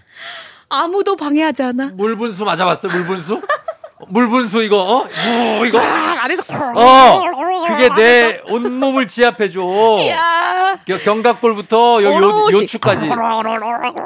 아무도 0.70 1.16
방해하지 1.16 1.64
않아. 1.64 1.92
물 1.94 2.18
분수 2.18 2.44
맞아봤어? 2.44 2.88
물 2.90 3.06
분수? 3.06 3.42
물 4.10 4.28
분수 4.30 4.62
이거 4.62 4.78
어? 4.82 5.04
무 5.06 5.66
이거 5.66 5.80
아, 5.80 6.18
안에서. 6.24 6.44
어 6.76 7.22
그게 7.68 7.90
내 7.96 8.42
온몸을 8.50 9.08
지압해줘. 9.08 9.60
견갑골부터 11.04 12.04
여기 12.04 12.16
요. 12.18 12.50
요추까지. 12.54 13.10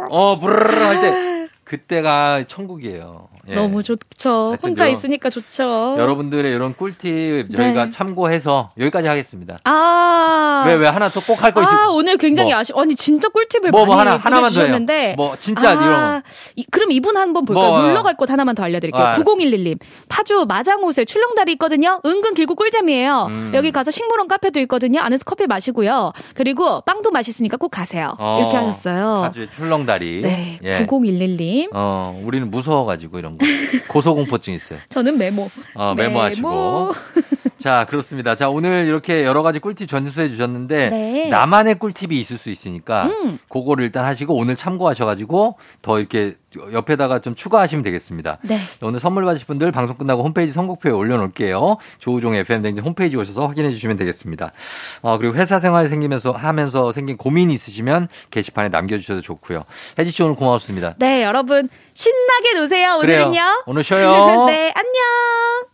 어 0.09 0.39
부르르 0.39 0.83
할 0.83 1.01
때 1.01 1.47
그때가 1.65 2.43
천국이에요. 2.47 3.27
예. 3.47 3.55
너무 3.55 3.81
좋죠. 3.83 4.57
혼자 4.61 4.87
요- 4.87 4.91
있으니까 4.91 5.29
좋죠. 5.29 5.95
여러분들의 5.97 6.53
이런 6.53 6.73
꿀팁 6.75 7.55
저희가 7.55 7.85
네. 7.85 7.89
참고해서 7.89 8.69
여기까지 8.79 9.07
하겠습니다. 9.07 9.57
아. 9.63 10.63
왜 10.67 10.75
왜 10.75 10.87
하나 10.87 11.09
또 11.09 11.21
꼭 11.21 11.43
할거 11.43 11.61
있어? 11.61 11.69
아, 11.71 11.87
오늘 11.89 12.17
굉장히 12.17 12.51
뭐. 12.51 12.59
아쉬, 12.59 12.71
아니, 12.75 12.95
진짜 12.95 13.29
꿀팁을 13.29 13.71
뭐, 13.71 13.81
많이 13.81 13.87
뭐 13.87 13.95
하나, 13.99 14.17
하나만. 14.17 14.51
보내주셨는데. 14.51 15.15
뭐, 15.17 15.35
진짜 15.37 15.73
이런 15.73 16.21
이, 16.55 16.65
그럼 16.71 16.91
이분 16.91 17.15
한번 17.17 17.45
볼까요? 17.45 17.67
뭐, 17.69 17.81
놀러 17.83 18.03
갈 18.03 18.15
곳 18.15 18.29
하나만 18.29 18.53
더 18.55 18.63
알려드릴게요. 18.63 19.01
아, 19.01 19.05
알았어. 19.07 19.23
9011님. 19.23 19.79
파주 20.09 20.45
마장호수에 20.47 21.05
출렁다리 21.05 21.53
있거든요. 21.53 21.99
은근 22.05 22.33
길고 22.33 22.55
꿀잼이에요. 22.55 23.25
음. 23.29 23.51
여기 23.55 23.71
가서 23.71 23.89
식물원 23.91 24.27
카페도 24.27 24.59
있거든요. 24.61 24.99
안에서 25.01 25.23
커피 25.25 25.47
마시고요. 25.47 26.11
그리고 26.35 26.81
빵도 26.81 27.09
맛있으니까 27.11 27.57
꼭 27.57 27.69
가세요. 27.69 28.15
어, 28.19 28.37
이렇게 28.39 28.57
하셨어요. 28.57 29.21
파주의 29.23 29.49
출렁다리. 29.49 30.21
네. 30.21 30.59
예. 30.63 30.85
9011님. 30.85 31.69
어, 31.73 32.19
우리는 32.23 32.49
무서워가지고 32.51 33.17
이런 33.19 33.30
거. 33.37 33.45
고소공포증 33.87 34.53
있어요. 34.53 34.79
저는 34.89 35.17
메모. 35.17 35.49
어, 35.75 35.93
메모하시고. 35.95 36.91
자, 37.61 37.85
그렇습니다. 37.89 38.35
자, 38.35 38.49
오늘 38.49 38.85
이렇게 38.87 39.23
여러 39.23 39.43
가지 39.43 39.59
꿀팁 39.59 39.87
전수해 39.87 40.27
주셨는데, 40.27 40.89
네. 40.89 41.29
나만의 41.29 41.75
꿀팁이 41.75 42.19
있을 42.19 42.37
수 42.37 42.49
있으니까, 42.49 43.05
음. 43.05 43.39
그거를 43.49 43.85
일단 43.85 44.05
하시고, 44.05 44.35
오늘 44.35 44.55
참고하셔 44.55 45.05
가지고, 45.05 45.57
더 45.81 45.99
이렇게 45.99 46.35
옆에다가 46.73 47.19
좀 47.19 47.35
추가하시면 47.35 47.83
되겠습니다. 47.83 48.39
네. 48.43 48.57
오늘 48.81 48.99
선물 48.99 49.23
받으실 49.25 49.47
분들 49.47 49.71
방송 49.71 49.97
끝나고 49.97 50.23
홈페이지 50.23 50.51
선곡표에 50.51 50.91
올려놓을게요. 50.91 51.77
조우종 51.97 52.35
FM 52.35 52.61
댕진 52.61 52.83
홈페이지 52.83 53.15
오셔서 53.15 53.47
확인해 53.47 53.69
주시면 53.69 53.97
되겠습니다. 53.97 54.51
어, 55.01 55.17
그리고 55.17 55.35
회사 55.35 55.59
생활 55.59 55.87
생기면서 55.87 56.31
하면서 56.31 56.91
생긴 56.91 57.17
고민이 57.17 57.53
있으시면 57.53 58.09
게시판에 58.31 58.69
남겨주셔도 58.69 59.21
좋고요. 59.21 59.63
혜지 59.97 60.11
씨 60.11 60.23
오늘 60.23 60.35
고맙습니다. 60.35 60.95
네, 60.97 61.23
여러분. 61.23 61.69
신나게 61.93 62.53
노세요. 62.55 62.97
그래요. 62.99 63.27
오늘은요. 63.27 63.41
오늘 63.65 63.83
쉬어요. 63.83 64.45
네, 64.51 64.73
안녕. 64.75 65.70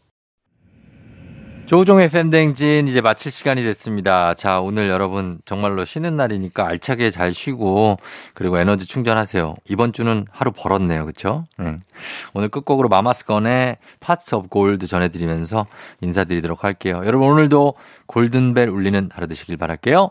조우종의 1.67 2.09
FM대행진 2.09 2.87
이제 2.87 3.01
마칠 3.01 3.29
시간이 3.29 3.61
됐습니다. 3.61 4.33
자, 4.35 4.61
오늘 4.61 4.87
여러분 4.87 5.39
정말로 5.43 5.83
쉬는 5.83 6.15
날이니까 6.15 6.65
알차게 6.65 7.11
잘 7.11 7.33
쉬고 7.33 7.97
그리고 8.33 8.57
에너지 8.57 8.85
충전하세요. 8.85 9.53
이번 9.67 9.91
주는 9.91 10.25
하루 10.31 10.53
벌었네요. 10.53 11.05
그쵸? 11.05 11.43
응. 11.59 11.81
오늘 12.33 12.47
끝곡으로 12.47 12.87
Mamas 12.87 13.33
Gun의 13.33 13.79
Pots 13.99 14.35
of 14.35 14.47
Gold 14.47 14.87
전해 14.87 15.09
드리면서 15.09 15.67
인사드리도록 15.99 16.63
할게요. 16.63 17.01
여러분 17.03 17.27
오늘도 17.27 17.73
골든벨 18.05 18.69
울리는 18.69 19.09
하루 19.13 19.27
되시길 19.27 19.57
바랄게요. 19.57 20.09